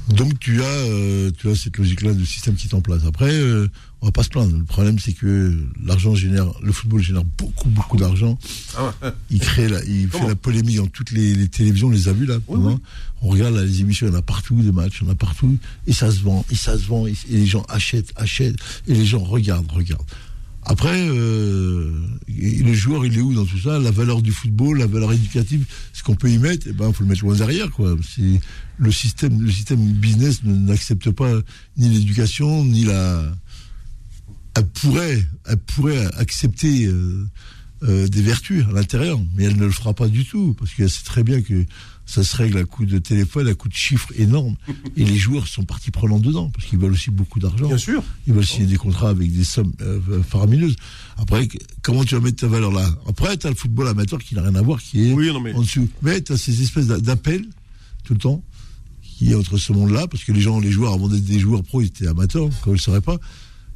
[0.09, 3.03] Donc tu as, euh, tu as cette logique-là de système qui est en place.
[3.07, 3.69] Après, euh,
[4.05, 4.55] on va pas se plaindre.
[4.59, 8.39] Le problème, c'est que l'argent génère, le football génère beaucoup, beaucoup d'argent.
[8.77, 9.11] Ah ouais.
[9.31, 11.87] Il crée, la, il Comment fait la polémique dans toutes les, les télévisions.
[11.87, 12.37] On les a vus là.
[12.47, 12.75] Oui, oui.
[13.23, 15.13] On regarde là, les émissions, il y en a partout, des matchs, il y en
[15.13, 15.57] a partout,
[15.87, 18.57] et ça se vend, et ça se vend, et, et les gens achètent, achètent,
[18.87, 20.05] et les gens regardent, regardent.
[20.67, 21.91] Après, euh,
[22.29, 23.79] le joueur, il est où dans tout ça?
[23.79, 25.65] La valeur du football, la valeur éducative,
[25.95, 27.97] ce qu'on peut y mettre, eh ben, faut le mettre loin derrière, quoi.
[28.03, 28.41] C'est
[28.79, 31.31] le système, le système business ne- n'accepte pas
[31.79, 33.25] ni l'éducation, ni la.
[34.57, 37.27] Elle pourrait, elle pourrait accepter euh,
[37.83, 40.91] euh, des vertus à l'intérieur, mais elle ne le fera pas du tout, parce qu'elle
[40.91, 41.65] sait très bien que
[42.07, 44.57] ça se règle à coup de téléphone, à coup de chiffres énormes,
[44.97, 47.67] et les joueurs sont partie prenante dedans, parce qu'ils veulent aussi beaucoup d'argent.
[47.67, 48.03] Bien sûr.
[48.27, 50.77] Ils veulent signer des contrats avec des sommes euh, faramineuses.
[51.17, 51.49] Après,
[51.83, 52.89] comment tu vas mettre ta valeur là?
[53.09, 55.41] Après, tu as le football amateur qui n'a rien à voir, qui est Oui, non,
[55.41, 55.53] mais.
[55.55, 55.89] en dessous.
[56.03, 57.45] Mais tu as ces espèces d'a- d'appels
[58.05, 58.43] tout le temps
[59.03, 61.63] qui est entre ce monde-là, parce que les gens, les joueurs, avant d'être des joueurs
[61.63, 63.19] pro, ils étaient amateurs, comme ils ne le sauraient pas.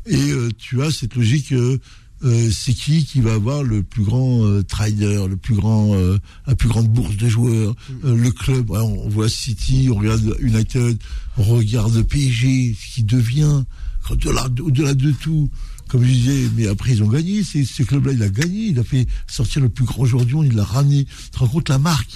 [0.09, 1.79] Et euh, tu as cette logique, euh,
[2.25, 6.19] euh, c'est qui qui va avoir le plus grand euh, trader, le plus grand, euh,
[6.47, 7.75] la plus grande bourse de joueurs,
[8.05, 8.71] euh, le club?
[8.71, 10.99] On, on voit City, on regarde United,
[11.37, 13.63] on regarde PSG, ce qui devient
[14.11, 15.51] au-delà de, tout.
[15.89, 17.43] Comme je disais, mais après ils ont gagné.
[17.45, 18.67] C'est- Ce club-là, il a gagné.
[18.69, 20.47] Il a fait sortir le plus grand joueur du monde.
[20.47, 21.05] Il l'a ramené.
[21.07, 22.11] Tu te rends compte la marque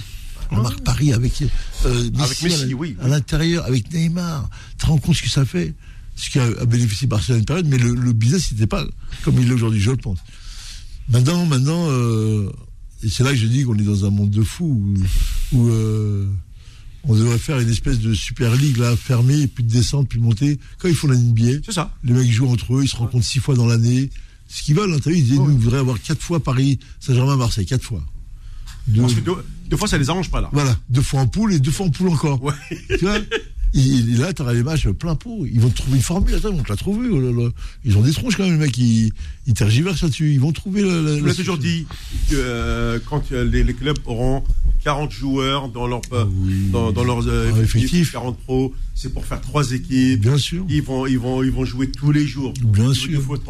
[0.51, 1.51] la marque Paris avec Messi,
[1.87, 2.95] Avec Messi, à la- oui.
[3.01, 4.51] à l'intérieur, avec Neymar.
[4.73, 5.73] Tu te rends compte ce que ça fait?
[6.17, 8.85] Ce qui a, bénéficié Barcelone à une période, mais le, le business n'était pas
[9.25, 10.19] comme il est aujourd'hui, je le pense.
[11.09, 12.51] Maintenant, maintenant, euh,
[13.03, 14.65] et c'est là que je dis qu'on est dans un monde de fous
[15.53, 16.27] où, où, euh,
[17.05, 20.25] on devrait faire une espèce de super ligue là, fermée, plus de descente, plus de
[20.25, 20.61] montée.
[20.79, 21.93] Quand ils font la NBA, C'est ça.
[22.05, 24.11] les mecs jouent entre eux, ils se rencontrent six fois dans l'année.
[24.49, 27.37] Ce qu'ils veulent, hein, vu, ils disaient, nous, on voudrait avoir quatre fois Paris, Saint-Germain,
[27.37, 28.05] Marseille, quatre fois.
[28.87, 29.33] Deux- Parce que deux,
[29.69, 30.51] deux fois, ça les arrange pas, là.
[30.53, 32.41] voilà, deux fois en poule et deux fois en poule encore.
[32.43, 32.53] Ouais.
[32.89, 33.19] Tu vois?
[33.75, 35.47] il, il- là, t'auras les matchs plein pot.
[35.51, 36.35] Ils vont te trouver une formule.
[36.35, 37.09] Attends, ils vont te la trouver.
[37.11, 37.49] oh là là.
[37.85, 38.77] Ils ont des tronches quand même, les mecs.
[38.79, 39.13] Ils,
[39.47, 40.33] ils tergiversent là-dessus.
[40.33, 40.89] Ils vont trouver la.
[41.01, 41.87] la- Je vous la l'ai toujours dit
[42.31, 44.43] que euh, quand euh, les, les clubs auront
[44.85, 46.69] 40 joueurs dans leur euh, Ah oui.
[46.71, 48.13] dans, dans leurs euh, Ah, effectifs, effectif.
[48.13, 50.21] 40 pros, c'est pour faire trois équipes.
[50.21, 50.65] Bien sûr.
[50.69, 52.53] Ils vont ils vont ils vont jouer tous les jours.
[52.65, 53.23] Bien Du sûr.
[53.23, 53.43] foot,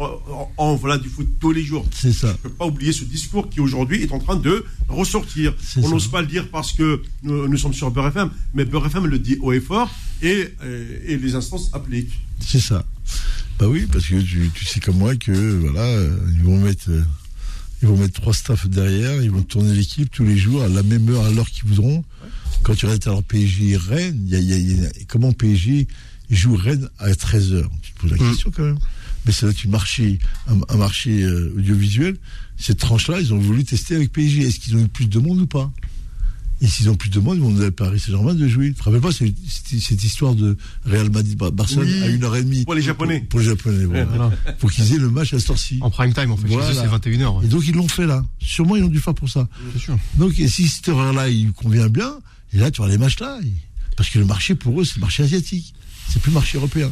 [0.57, 1.85] en, voilà du foot tous les jours.
[1.91, 2.29] C'est ça.
[2.43, 5.53] Je peux pas oublier ce discours qui aujourd'hui est en train de ressortir.
[5.77, 8.85] On n'ose pas le dire parce que nous, nous sommes sur Beurre FM, mais Beurre
[8.87, 9.89] FM le dit haut et fort
[10.21, 12.19] et, euh, et les instances appliquent.
[12.39, 12.85] C'est ça.
[13.59, 16.89] Bah oui, parce que tu, tu sais comme moi que voilà, euh, ils vont mettre.
[17.83, 20.83] Ils vont mettre trois staffs derrière, ils vont tourner l'équipe tous les jours à la
[20.83, 22.03] même heure, à l'heure qu'ils voudront.
[22.63, 24.89] Quand tu restes alors PSG Rennes, il y a, il y a- il y a-
[25.09, 25.87] comment PSG
[26.29, 28.29] joue Rennes à 13h Tu te poses la Mm.
[28.29, 28.79] question quand même.
[29.25, 32.15] Mais c'est là un marché, un, un marché euh, audiovisuel.
[32.57, 34.43] Cette tranche-là, ils ont voulu tester avec PSG.
[34.47, 35.71] Est-ce qu'ils ont eu plus de monde ou pas?
[36.63, 38.69] Et s'ils ont plus de monde, ils vont demander à Paris Saint-Germain de jouer.
[38.69, 42.01] Tu te rappelles pas cette histoire de Real Madrid Barcelone Oui.
[42.03, 43.19] à une heure et demie Pour les Japonais.
[43.19, 44.05] Pour, pour les Japonais, voilà.
[44.05, 44.31] Voilà.
[44.59, 45.77] Faut qu'ils aient le match à cette heure-ci.
[45.81, 46.47] En prime time, en fait.
[46.47, 46.73] Voilà.
[46.73, 47.43] C'est 21h.
[47.43, 48.25] Et donc ils l'ont fait là.
[48.39, 49.47] Sûrement ils ont dû faire pour ça.
[49.73, 49.97] C'est sûr.
[50.17, 52.13] Donc et si cette heure-là il convient bien,
[52.53, 53.39] et là tu auras les matchs là.
[53.43, 53.51] et-
[53.97, 55.73] Parce que le marché pour eux c'est le marché asiatique.
[56.09, 56.87] C'est plus le marché européen.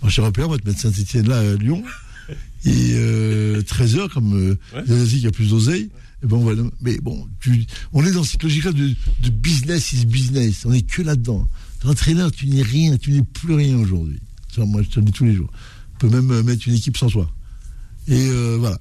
[0.00, 1.82] Le marché européen on va te mettre Saint-Etienne là à Lyon.
[2.64, 4.82] Et euh, 13 heures comme euh, Ouais.
[4.86, 5.90] les Asiatiques il y a plus d'oseille.
[6.22, 8.88] Et ben mais bon, tu, on est dans cette logique-là de,
[9.22, 10.64] de business is business.
[10.66, 11.48] On est que là-dedans.
[11.84, 14.20] Entraîneur, tu n'es rien, tu n'es plus rien aujourd'hui.
[14.54, 15.50] Ça, moi, je te le dis tous les jours.
[15.94, 17.30] On peut même euh, mettre une équipe sans toi.
[18.06, 18.78] Et euh, voilà.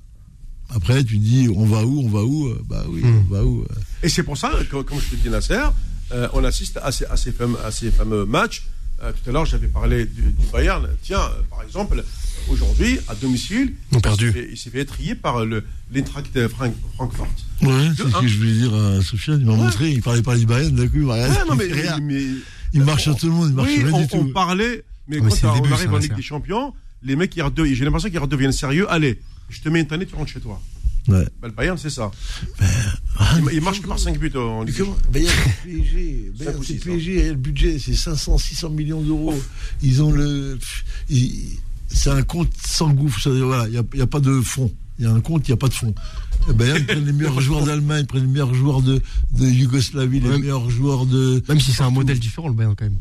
[0.70, 3.24] Après, tu dis, on va où, on va où Euh, Bah oui, Hmm.
[3.30, 3.66] on va où
[4.04, 5.64] Et c'est pour ça, que, comme je te dis Nasser,
[6.12, 8.64] euh, on assiste à ces, à ces fameux, à ces fameux matchs.
[9.02, 10.88] Euh, tout à l'heure, j'avais parlé du, du Bayern.
[11.02, 12.04] Tiens, euh, par exemple,
[12.50, 14.28] aujourd'hui, à domicile, il perdu.
[14.28, 17.28] s'est fait- il s'est fait étrier par le l'Eintracht de Frank- Francfort.
[17.62, 19.40] Ouais, c'est ce que je voulais dire à Sofiane.
[19.40, 19.58] Il m'a Ouais.
[19.58, 21.04] montré, il parlait pas du Bayern, d'un coup.
[21.04, 21.98] Ouais, non, mais, rien.
[22.02, 22.24] mais-
[22.74, 24.18] Il marche sur tout le monde, il marche oui, rien on, du tout.
[24.18, 27.36] on parlait, mais Ouais, quand on début, arrive ça, en Ligue des Champions, les mecs,
[27.36, 27.44] ils
[27.74, 28.86] j'ai l'impression qu'ils redeviennent sérieux.
[28.92, 29.20] Allez,
[29.50, 30.62] je te mets une année, tu rentres chez toi.
[31.10, 31.26] Ouais.
[31.42, 32.12] Bah, le Bayern, c'est ça.
[33.18, 34.84] Ah, Il, il marche que par 5 buts en Mais Ligue.
[35.12, 35.34] Bayern,
[35.64, 36.32] c'est PSG.
[36.38, 36.64] Bayern.
[36.64, 37.18] PSG.
[37.18, 39.40] et Le budget, c'est 500, 600 millions d'euros.
[39.82, 40.58] Ils ont le.
[41.92, 43.30] C'est un compte sans gouffre.
[43.32, 44.72] dire, Voilà, il n'y a, il y a pas de fond.
[45.00, 45.94] Il y a un compte, il n'y a pas de fond.
[46.56, 50.20] Ben, ils prennent les meilleurs joueurs d'Allemagne, ils prennent les meilleurs joueurs de, de Yougoslavie,
[50.20, 51.42] les meilleurs joueurs de.
[51.48, 52.98] Même si c'est un modèle différent, le Bayern, quand même.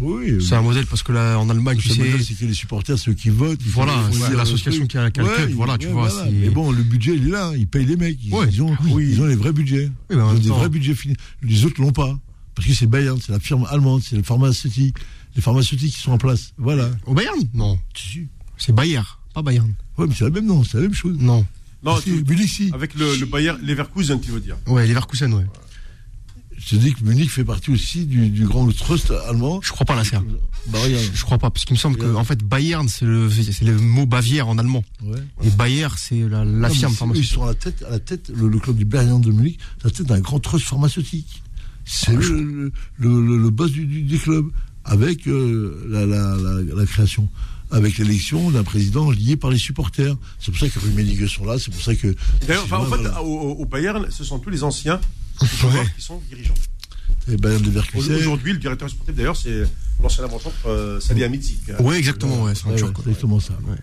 [0.00, 2.00] Oui, C'est un modèle parce que là, en Allemagne, tu Le sais.
[2.04, 3.58] modèle, c'est que les supporters, ceux qui votent.
[3.60, 5.88] ils font- Voilà, c'est l'association le qui a- qui a le club, ils- voilà, tu
[5.88, 7.52] vois, Mais bon, le budget, il est là.
[7.56, 8.18] Ils payent les mecs.
[8.22, 9.08] Ils, Ouais, ils ont, oui.
[9.10, 9.90] ils ont les vrais budgets.
[10.10, 11.16] Oui, ils ont des temps- vrais budgets finis.
[11.42, 12.16] Les autres l'ont pas.
[12.54, 14.96] Parce que c'est Bayern, c'est la firme allemande, c'est les pharmaceutiques,
[15.36, 16.52] les pharmaceutiques qui sont en place.
[16.58, 16.90] Voilà.
[17.06, 17.38] Au Bayern?
[17.54, 17.78] Non.
[18.56, 19.00] C'est Bayer,
[19.34, 19.72] pas Bayern.
[19.96, 21.16] Ouais, mais c'est la même nom, c'est la même chose.
[21.20, 21.46] Non.
[21.84, 22.24] Non, tu-
[22.72, 24.56] avec le, le Bayer Leverkusen, tu veux dire.
[24.66, 25.44] Ouais, Leverkusen, ouais.
[26.60, 29.60] Je te dis que Munich fait partie aussi du, du grand trust allemand.
[29.62, 30.24] Je crois pas, la serre.
[30.66, 31.04] Bah regarde.
[31.14, 33.78] Je crois pas, parce qu'il me semble que, en fait, Bayern, c'est le, c'est le
[33.78, 34.84] mot Bavière en allemand.
[35.04, 35.18] Ouais.
[35.44, 37.30] Et Bayer, c'est la, la Non, firme c'est- Ils pharmaceutique.
[37.32, 39.86] sont à la tête, à la tête le, le club du Bayern de Munich, à
[39.86, 41.42] la tête d'un grand trust pharmaceutique.
[41.84, 44.46] C'est le, le, le, le- le boss du, du, du club,
[44.84, 47.28] avec euh, la, la, la, la création,
[47.70, 50.16] avec l'élection d'un président lié par les supporters.
[50.40, 52.14] C'est pour ça que Rummenigge sont là, c'est pour ça que.
[52.46, 53.22] D'ailleurs, enfin, en fait, Voilà.
[53.22, 55.00] au, au Bayern, ce sont tous les anciens
[55.46, 56.54] joueurs qui sont dirigeants.
[57.30, 58.14] Et Bayern de Leverkusen.
[58.16, 59.62] Aujourd'hui, le directeur sportif, d'ailleurs, c'est
[60.02, 61.60] l'ancien avant-centre euh, Salihamidzic.
[61.80, 63.04] Ouais, exactement, ouais, c'est un Ouais, turc, ouais, quoi.
[63.04, 63.52] c'est exactement ça.
[63.66, 63.76] Ouais.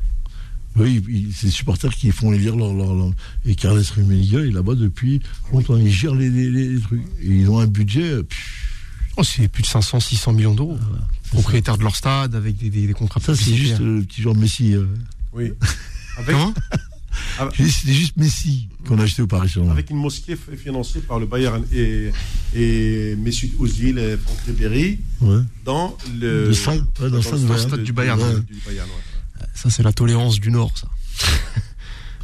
[0.77, 3.11] Oui, c'est les supporters qui font élire leur, leur, leur-
[3.45, 5.21] Et Carles Rummenigge est là-bas depuis
[5.53, 5.77] longtemps.
[5.77, 7.01] Ils gèrent les, les, les trucs.
[7.21, 8.03] Et ils ont un budget.
[8.03, 8.23] euh,
[9.17, 10.77] Oh, c'est plus de 500, 600 millions d'euros.
[11.31, 14.21] Propriétaires de leur stade, avec des, des, des contrats ça, c'est juste euh, le petit
[14.21, 14.73] joueur Messi.
[14.73, 14.85] euh.
[15.31, 15.53] Oui.
[16.17, 16.53] Avec, Comment?
[17.57, 19.71] Dit, C'était juste Messi qu'on a acheté au Paris Saint-Germain.
[19.71, 22.11] avec une mosquée financée par le Bayern et,
[22.55, 25.39] et Mesut Ozil et Franck Ribéry Ouais.
[25.63, 28.19] dans le, Le stade, ouais, dans le stade le du stade du Bayern.
[28.19, 28.41] du- Ouais.
[28.41, 29.45] du Bayern, ouais.
[29.53, 30.87] Ça, c'est la tolérance du Nord, ça.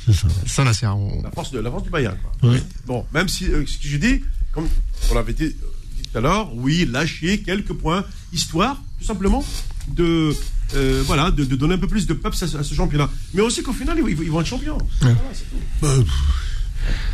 [0.05, 0.27] C'est ça.
[0.47, 0.97] Ça, la serre.
[0.97, 2.17] on- La force de la force du Bayern.
[2.39, 2.49] quoi.
[2.49, 2.61] Ouais.
[2.87, 4.67] Bon, même si euh, ce que je dis, comme
[5.11, 8.03] on l'avait dit, dit tout à l'heure, oui, lâcher quelques points,
[8.33, 9.45] histoire, tout simplement,
[9.89, 10.35] de
[10.75, 13.09] euh, voilà, de, de donner un peu plus de peps à, ce- à ce championnat.
[13.33, 14.77] Mais aussi qu'au final, ils, vont être champions.
[15.01, 15.57] Voilà, c'est tout.
[15.81, 15.93] Bah,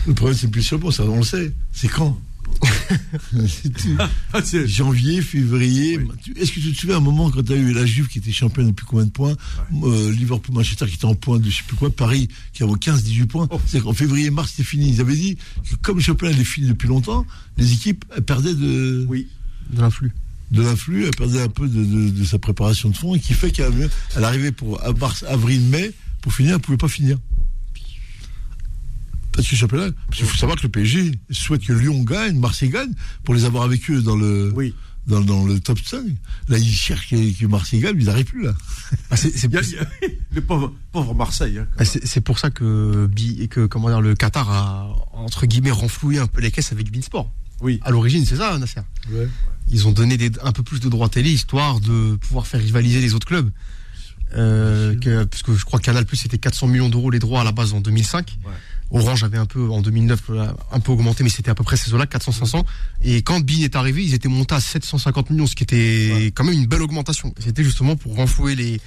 [0.08, 1.54] le problème, c'est plus sur bon, ça, on le sait.
[1.74, 2.20] C'est quand.
[4.34, 5.98] Ah, c'est- Janvier, février.
[6.00, 6.34] Oui.
[6.38, 8.32] Est-ce que tu te souviens un moment quand tu as eu la Juve qui était
[8.32, 9.36] championne depuis combien de points
[9.84, 12.72] euh, Liverpool, Manchester qui était en points de je sais plus quoi, Paris qui avait
[12.72, 13.48] 15-18 points.
[13.52, 13.60] Oh.
[13.66, 14.90] C'est qu'en février, mars, c'était fini.
[14.90, 15.38] Ils avaient dit
[15.70, 17.26] que comme le championnat était fini depuis longtemps,
[17.58, 19.28] les équipes perdaient de, Oui.
[19.72, 20.14] De l'influx.
[20.52, 23.34] De l'influx, elles perdaient un peu de, de- de sa préparation de fond et qui
[23.34, 25.91] fait qu'elle elle arrivait pour mars, avril, mai,
[26.22, 27.18] pour finir, elle pouvait pas finir.
[29.34, 32.69] Parce que championnat, parce qu'il faut savoir que le PSG souhaite que Lyon gagne, Marseille
[32.69, 32.91] gagne,
[33.24, 34.74] pour les avoir avec eux dans le, Oui.
[35.06, 36.02] dans, dans le top 5.
[36.48, 38.56] Là, ils cherchent que, Marseille gagne, mais ils n'arrivent plus là.
[39.11, 39.88] Ah, c'est c'est- Il y a- il y a-
[40.32, 41.60] le pauvre, pauvre Marseille.
[41.60, 45.45] hein, Ah, c'est- pour ça que, Bi- et que comment dire, le Qatar a, entre
[45.45, 47.32] guillemets, renfloué un peu les caisses avec Beansport.
[47.61, 47.80] Oui.
[47.84, 48.82] À l'origine, c'est ça, Nasser?
[49.69, 53.02] Ils ont donné des- un peu plus de droits télé, histoire de pouvoir faire rivaliser
[53.02, 53.49] les autres clubs.
[54.35, 57.44] Euh, que, puisque je crois que Canal Plus c'était 400 millions d'euros les droits à
[57.45, 58.38] la base en 2005.
[58.45, 58.52] Ouais.
[58.91, 61.77] Orange avait un peu en 2009 euh, un peu augmenté, mais c'était à peu près
[61.77, 62.65] ces eaux-là, 400-500.
[63.03, 66.31] Et quand Bean est arrivé, ils étaient montés à 750 millions, ce qui était Ouais.
[66.35, 67.34] quand même une belle augmentation.
[67.39, 68.81] C'était justement pour renflouer les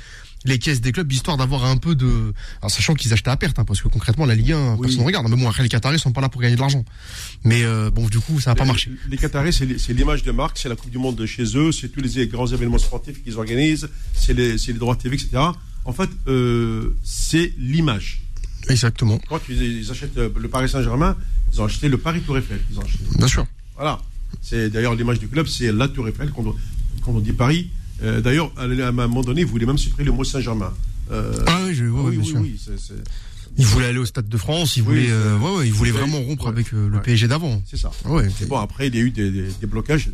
[0.44, 3.58] les caisses des clubs, histoire d'avoir un peu de, alors, sachant qu'ils achetaient à perte,
[3.58, 4.80] hein, parce que concrètement la Ligue 1, Oui.
[4.82, 5.28] personne ne regarde.
[5.28, 6.84] Mais bon, après les Qataris sont pas là pour gagner de l'argent.
[7.44, 8.90] Mais euh, bon, du coup, ça n'a pas marché.
[9.08, 11.88] Les Qataris, c'est l'image de marque, c'est la Coupe du Monde de chez eux, c'est
[11.88, 15.42] tous les grands événements sportifs qu'ils organisent, c'est les, droits TV, etc.
[15.84, 18.22] En fait, euh, c'est l'image.
[18.68, 19.18] Exactement.
[19.28, 21.16] Quand ils, achètent euh, le Paris Saint-Germain,
[21.52, 22.60] ils ont acheté le Paris Tour Eiffel.
[22.70, 22.98] Ils ont acheté.
[23.16, 23.46] Bien sûr.
[23.76, 24.00] Voilà.
[24.42, 26.54] C'est d'ailleurs l'image du club, c'est la Tour Eiffel quand on,
[27.02, 27.70] quand on dit Paris.
[28.02, 30.72] Euh, d'ailleurs, à un moment donné, vous voulez même supprimer le mot Saint-Germain.
[31.10, 32.40] Euh, Ah oui, je, ouais, oui, bien oui, sûr.
[32.40, 32.60] oui,
[33.58, 36.20] Il voulait aller au Stade de France, il voulait, euh, ouais, ouais, il voulait vraiment
[36.22, 37.00] rompre avec euh, le.
[37.00, 37.60] PSG d'avant.
[37.68, 37.90] c'est ça.
[38.40, 40.10] Et bon, après, il y a eu des, des- des blocages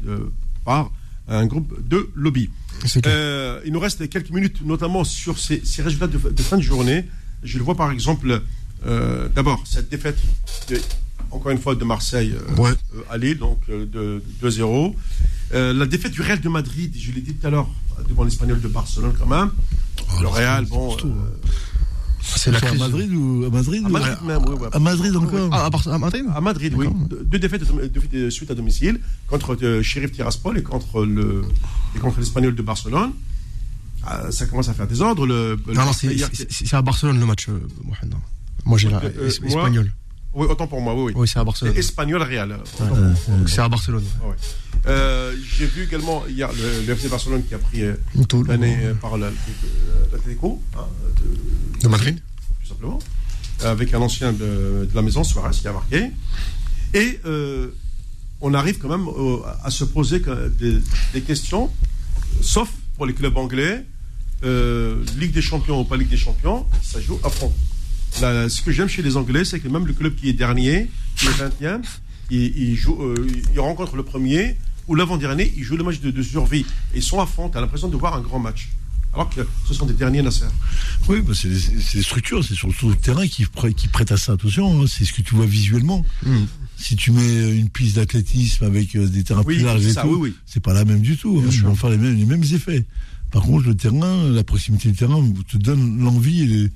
[0.65, 0.91] par
[1.29, 2.51] un groupe de lobby.
[2.85, 7.05] il nous reste quelques minutes, notamment sur ces, ces résultats de, de fin de journée.
[7.43, 8.41] Je le vois par exemple,
[9.35, 10.19] d'abord, cette défaite,
[10.69, 10.81] de-
[11.31, 12.71] encore une fois, de Marseille euh, Ouais.
[12.95, 14.95] euh, à Lille, donc euh, de, de 2-0.
[15.55, 17.69] Euh, la défaite du Real de Madrid, je l'ai dit tout à l'heure,
[18.09, 19.51] devant l'Espagnol de Barcelone quand même.
[20.01, 20.95] Oh, le Real, bon.
[20.95, 21.09] hein.
[22.23, 22.81] c'est la C'est à crise.
[22.81, 24.67] Madrid ou à Madrid à ou- Madrid même, oui.
[24.73, 26.87] À Madrid encore Ah, à, Madrid À Madrid, oui.
[27.25, 28.99] Deux défaites de, de- de suite à domicile
[29.29, 31.43] contre euh, Sheriff Tiraspol et contre le
[31.95, 33.13] et contre l'Espagnol de Barcelone.
[34.09, 35.27] Ah, ça commence à faire des ordres.
[35.27, 38.15] Le, le Non, non, c'est- à Barcelone le match, euh, Mohamed.
[38.65, 39.01] Moi j'ai la
[40.37, 40.41] Euh.
[40.41, 41.13] Oui, autant pour moi, oui, oui.
[41.17, 41.75] Oui, c'est à Barcelone.
[41.77, 42.49] Espagnol Real.
[42.79, 44.05] Donc, C'est à Barcelone.
[44.23, 44.35] Ah ouais.
[44.87, 47.95] Euh, J'ai vu également hier le, le FC Barcelone qui a pris euh,
[48.47, 49.31] l'année euh, par la- euh,
[50.13, 50.85] l'Atlético, hein,
[51.75, 52.21] de- De Madrid
[52.63, 52.99] tout simplement,
[53.65, 56.11] avec un ancien de, de la maison, Suarez, qui a marqué.
[56.95, 57.69] Et euh,
[58.41, 60.21] on arrive quand même euh, à se poser
[60.59, 60.79] des,
[61.15, 61.71] des questions,
[62.43, 63.85] sauf pour les clubs anglais,
[64.45, 67.53] euh, Ligue des Champions ou pas Ligue des Champions, ça joue à fond.
[68.21, 70.91] Là, ce que j'aime chez les Anglais, c'est que même le club qui est dernier,
[71.17, 71.83] qui est 20e,
[72.31, 74.57] il, il joue, euh, il rencontre le premier,
[74.89, 76.65] ou l'avant-dernier, il joue le match de, de survie.
[76.95, 78.71] Et ils sont à fond, tu as l'impression de voir un grand match.
[79.13, 80.45] Alors que ce sont des derniers Nasser.
[81.09, 84.33] Oui, bah, c'est des, structures, c'est sur, le terrain qui, qui prêtent à ça.
[84.33, 86.05] Attention, hein, c'est ce que tu vois visuellement.
[86.25, 86.45] Mm.
[86.77, 89.93] Si tu mets une piste d'athlétisme avec euh, des terrains Oui, plus larges c'est et
[89.93, 90.35] ça, tout, oui, oui.
[90.45, 91.43] c'est pas la même du tout.
[91.43, 91.49] Hein.
[91.51, 92.85] Ils vont faire les mêmes, les mêmes effets.
[93.31, 96.71] Par contre, le terrain, la proximité du terrain te donne l'envie et,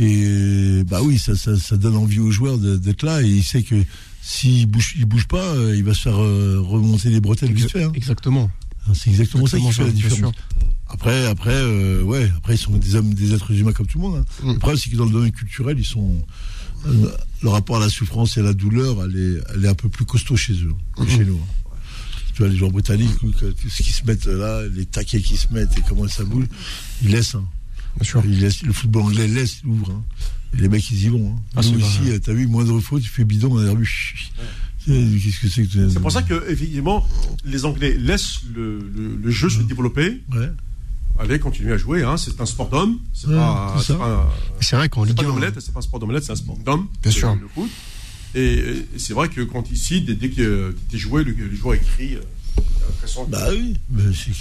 [0.00, 3.62] et bah oui, ça, ça, ça donne envie aux joueurs d'être là et il sait
[3.62, 3.76] que
[4.22, 7.70] s'il bouge, il bouge pas, euh, il va se faire euh, remonter les bretelles vite
[7.70, 7.84] fait.
[7.84, 7.92] hein.
[7.94, 8.50] Exactement.
[8.94, 10.34] C'est exactement, ça qui fait la différence.
[10.88, 14.04] Après, après, euh, ouais, après ils sont des hommes, des êtres humains comme tout le
[14.08, 14.16] monde.
[14.42, 14.44] Hein.
[14.44, 14.52] Mm.
[14.54, 16.16] Le problème, c'est que dans le domaine culturel, ils sont
[16.86, 17.10] euh,
[17.42, 19.88] le rapport à la souffrance et à la douleur, elle est, elle est un peu
[19.88, 21.36] plus costaud chez eux que chez nous.
[21.36, 21.70] hein.
[22.34, 25.36] Tu vois, les joueurs britanniques, que- que- ce qui se mettent là, les taquets qui
[25.36, 26.46] se mettent et comment ça bouge,
[27.02, 27.34] ils laissent.
[27.34, 27.44] Hein.
[27.96, 28.22] Bien sûr.
[28.22, 29.90] Le football anglais laisse, il ouvre.
[29.92, 30.02] Hein.
[30.54, 31.32] Les mecs, ils y vont.
[31.36, 31.42] Hein.
[31.56, 33.84] Ah, Nous, euh, t'as vu, moindre faute, tu fais bidon, on a vu.
[33.84, 34.30] chut.
[34.86, 37.06] Qu'est-ce que c'est que C'est pour ça que, effectivement,
[37.44, 40.22] les Anglais laissent le, le- le jeu se développer.
[40.32, 40.50] Ouais.
[41.18, 42.02] Allez, continuez à jouer.
[42.02, 42.16] Hein.
[42.16, 42.98] C'est un sport d'homme.
[43.12, 45.22] C'est Ouais, pas, c'est vrai Ligue 1.
[45.24, 46.86] d'omelette, c'est pas un sport d'omelette, c'est un sport d'homme.
[47.02, 47.34] Bien sûr.
[47.34, 47.70] Le foot.
[48.34, 51.54] Et, et c'est vrai que quand ici, dès, dès que tu es joué, le, le
[51.54, 52.16] joueur écrit.
[53.28, 54.32] Bah oui, bah, c'est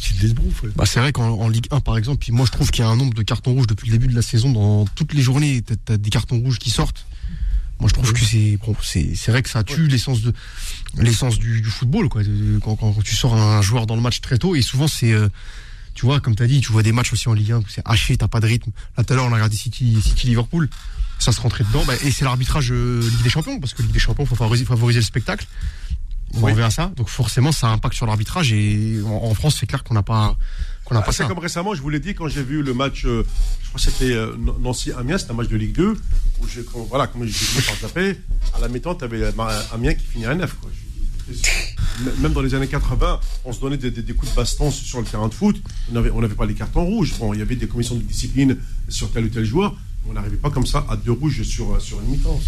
[0.00, 0.70] c'est des esbroufs, ouais.
[0.76, 2.86] Bah, c'est vrai qu'en en Ligue 1, par exemple, puis moi je trouve qu'il y
[2.86, 4.52] a un nombre de cartons rouges depuis le début de la saison.
[4.52, 7.06] Dans toutes les journées, t'as t'as des cartons rouges qui sortent.
[7.80, 10.32] Moi je trouve que c'est bon, c'est c'est vrai que ça tue l'essence de
[10.96, 12.22] l'essence du, du football quoi.
[12.62, 15.28] Quand, quand tu sors un joueur dans le match très tôt et souvent c'est euh,
[15.92, 17.82] tu vois comme t'as dit, tu vois des matchs aussi en Ligue 1 où c'est
[17.84, 18.70] haché, t'as pas de rythme.
[18.96, 20.68] Là tout à l'heure on a regardé City City Liverpool,
[21.18, 21.84] ça se rentrait dedans.
[21.84, 24.64] Bah, et c'est l'arbitrage euh, Ligue des Champions parce que Ligue des Champions faut favoriser,
[24.64, 25.46] favoriser le spectacle.
[26.36, 26.52] On Oui.
[26.52, 26.92] revient à ça.
[26.96, 30.36] Donc forcément ça impacte sur l'arbitrage et en, en France c'est clair qu'on n'a pas
[30.84, 31.28] qu'on n'a Ah, pas c'est ça.
[31.28, 33.24] comme récemment, je vous l'ai dit, quand j'ai vu le match, euh,
[33.62, 36.82] je crois que c'était euh, Nancy-Amiens, c'était un match de Ligue 2, où j'ai, quand-
[36.90, 38.18] voilà, comme vu par zapper,
[38.54, 39.32] à la mi-temps, tu avais
[39.72, 40.54] Amiens qui finit à 9.
[40.60, 40.70] Quoi.
[41.32, 44.70] Je- Même dans les années 80, on se donnait des, des- des coups de baston
[44.70, 45.56] sur le terrain de foot.
[45.90, 47.14] On n'avait on n'avait pas les cartons rouges.
[47.18, 48.58] Bon, il y avait des commissions de discipline
[48.90, 49.74] sur tel ou tel joueur.
[50.08, 52.38] On n'arrivait pas comme ça à deux rouges sur, sur une mi-temps.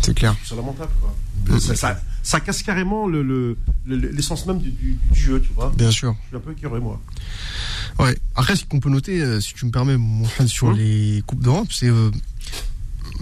[0.00, 0.34] C'est, clair.
[0.44, 0.92] c'est lamentable.
[1.00, 1.60] Quoi.
[1.60, 3.56] Ça, ça- ça casse carrément le- le-
[3.86, 5.72] le- l'essence même du, du- du jeu, tu vois.
[5.76, 6.14] Bien sûr.
[6.24, 7.00] Je suis un peu écœuré, moi.
[7.98, 8.16] Ouais.
[8.34, 10.76] Après, ce qu'on peut noter, euh, si tu me permets, mon frère, sur Hum.
[10.76, 12.10] les coupes d'Europe, c'est, euh,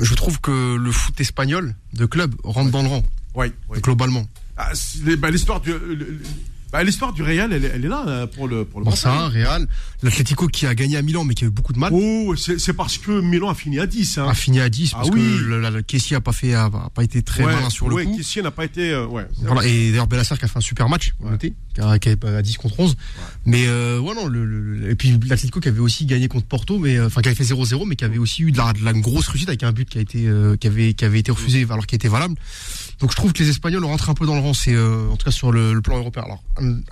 [0.00, 3.02] je trouve que le foot espagnol de club rentre dans le rang
[3.34, 3.80] Oui, oui.
[3.80, 4.26] globalement.
[4.56, 5.30] Ah, c'est- les- bah,
[6.72, 9.28] bah, l'histoire du Real, elle, est- elle est là euh, pour le pour le Barça.
[9.28, 9.66] Real,
[10.02, 12.72] l'Atlético qui a gagné à Milan mais qui a eu beaucoup de mal, Oh, c'est
[12.72, 14.18] parce que Milan a fini à 10.
[14.18, 14.26] Hein.
[14.28, 15.20] a fini à 10 Ah parce oui.
[15.20, 17.70] que le, la- le Kessie a pas fait, a, a pas été très ouais, malin
[17.70, 18.16] sur le ouais, coup.
[18.16, 18.90] Kessié n'a pas été.
[18.90, 21.30] euh, ouais, Voilà, et d'ailleurs Bellassar qui a fait un super match, Ouais.
[21.32, 22.96] notez, qui a, qui a- à 10 contre 11.
[23.44, 26.78] Mais euh, ouais, non, le, le- et puis l'Atlético qui avait aussi gagné contre Porto,
[26.78, 28.84] mais euh, enfin qui avait fait 0-0, mais qui avait aussi eu de la, de
[28.84, 31.30] la grosse réussite avec un but qui a été euh, qui avait qui avait été
[31.32, 32.34] refusé alors qu'il était valable.
[33.02, 35.16] Donc je trouve que les Espagnols rentrent un peu dans le rang, c'est euh, en
[35.16, 36.22] tout cas sur le, le plan européen.
[36.22, 36.42] Alors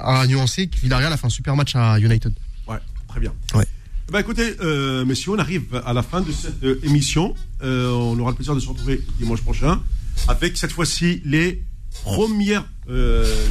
[0.00, 2.32] à nuancer, Villarreal a fait un super match à United.
[2.66, 3.32] Ouais, très bien.
[3.54, 3.64] Ouais.
[4.10, 7.36] Bah écoutez, euh, messieurs, on arrive à la fin de cette euh, émission.
[7.62, 9.80] Euh, on aura le plaisir de se retrouver dimanche prochain
[10.26, 11.62] avec cette fois-ci les
[12.02, 12.64] premières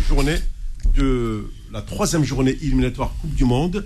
[0.10, 0.40] journées
[0.98, 3.86] de la troisième journée éliminatoire Coupe du Monde.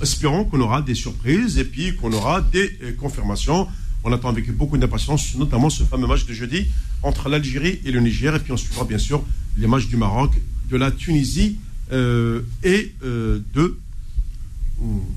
[0.00, 3.68] Espérons qu'on aura des surprises et puis qu'on aura des confirmations.
[4.04, 6.68] On attend avec beaucoup d'impatience, notamment ce fameux match de jeudi
[7.02, 8.34] entre l'Algérie et le Niger.
[8.34, 9.22] Et puis on suivra bien sûr
[9.56, 10.32] les matchs du Maroc,
[10.70, 11.58] de la Tunisie
[11.92, 13.78] euh, et euh, de,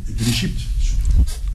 [0.10, 0.62] et de l'Égypte.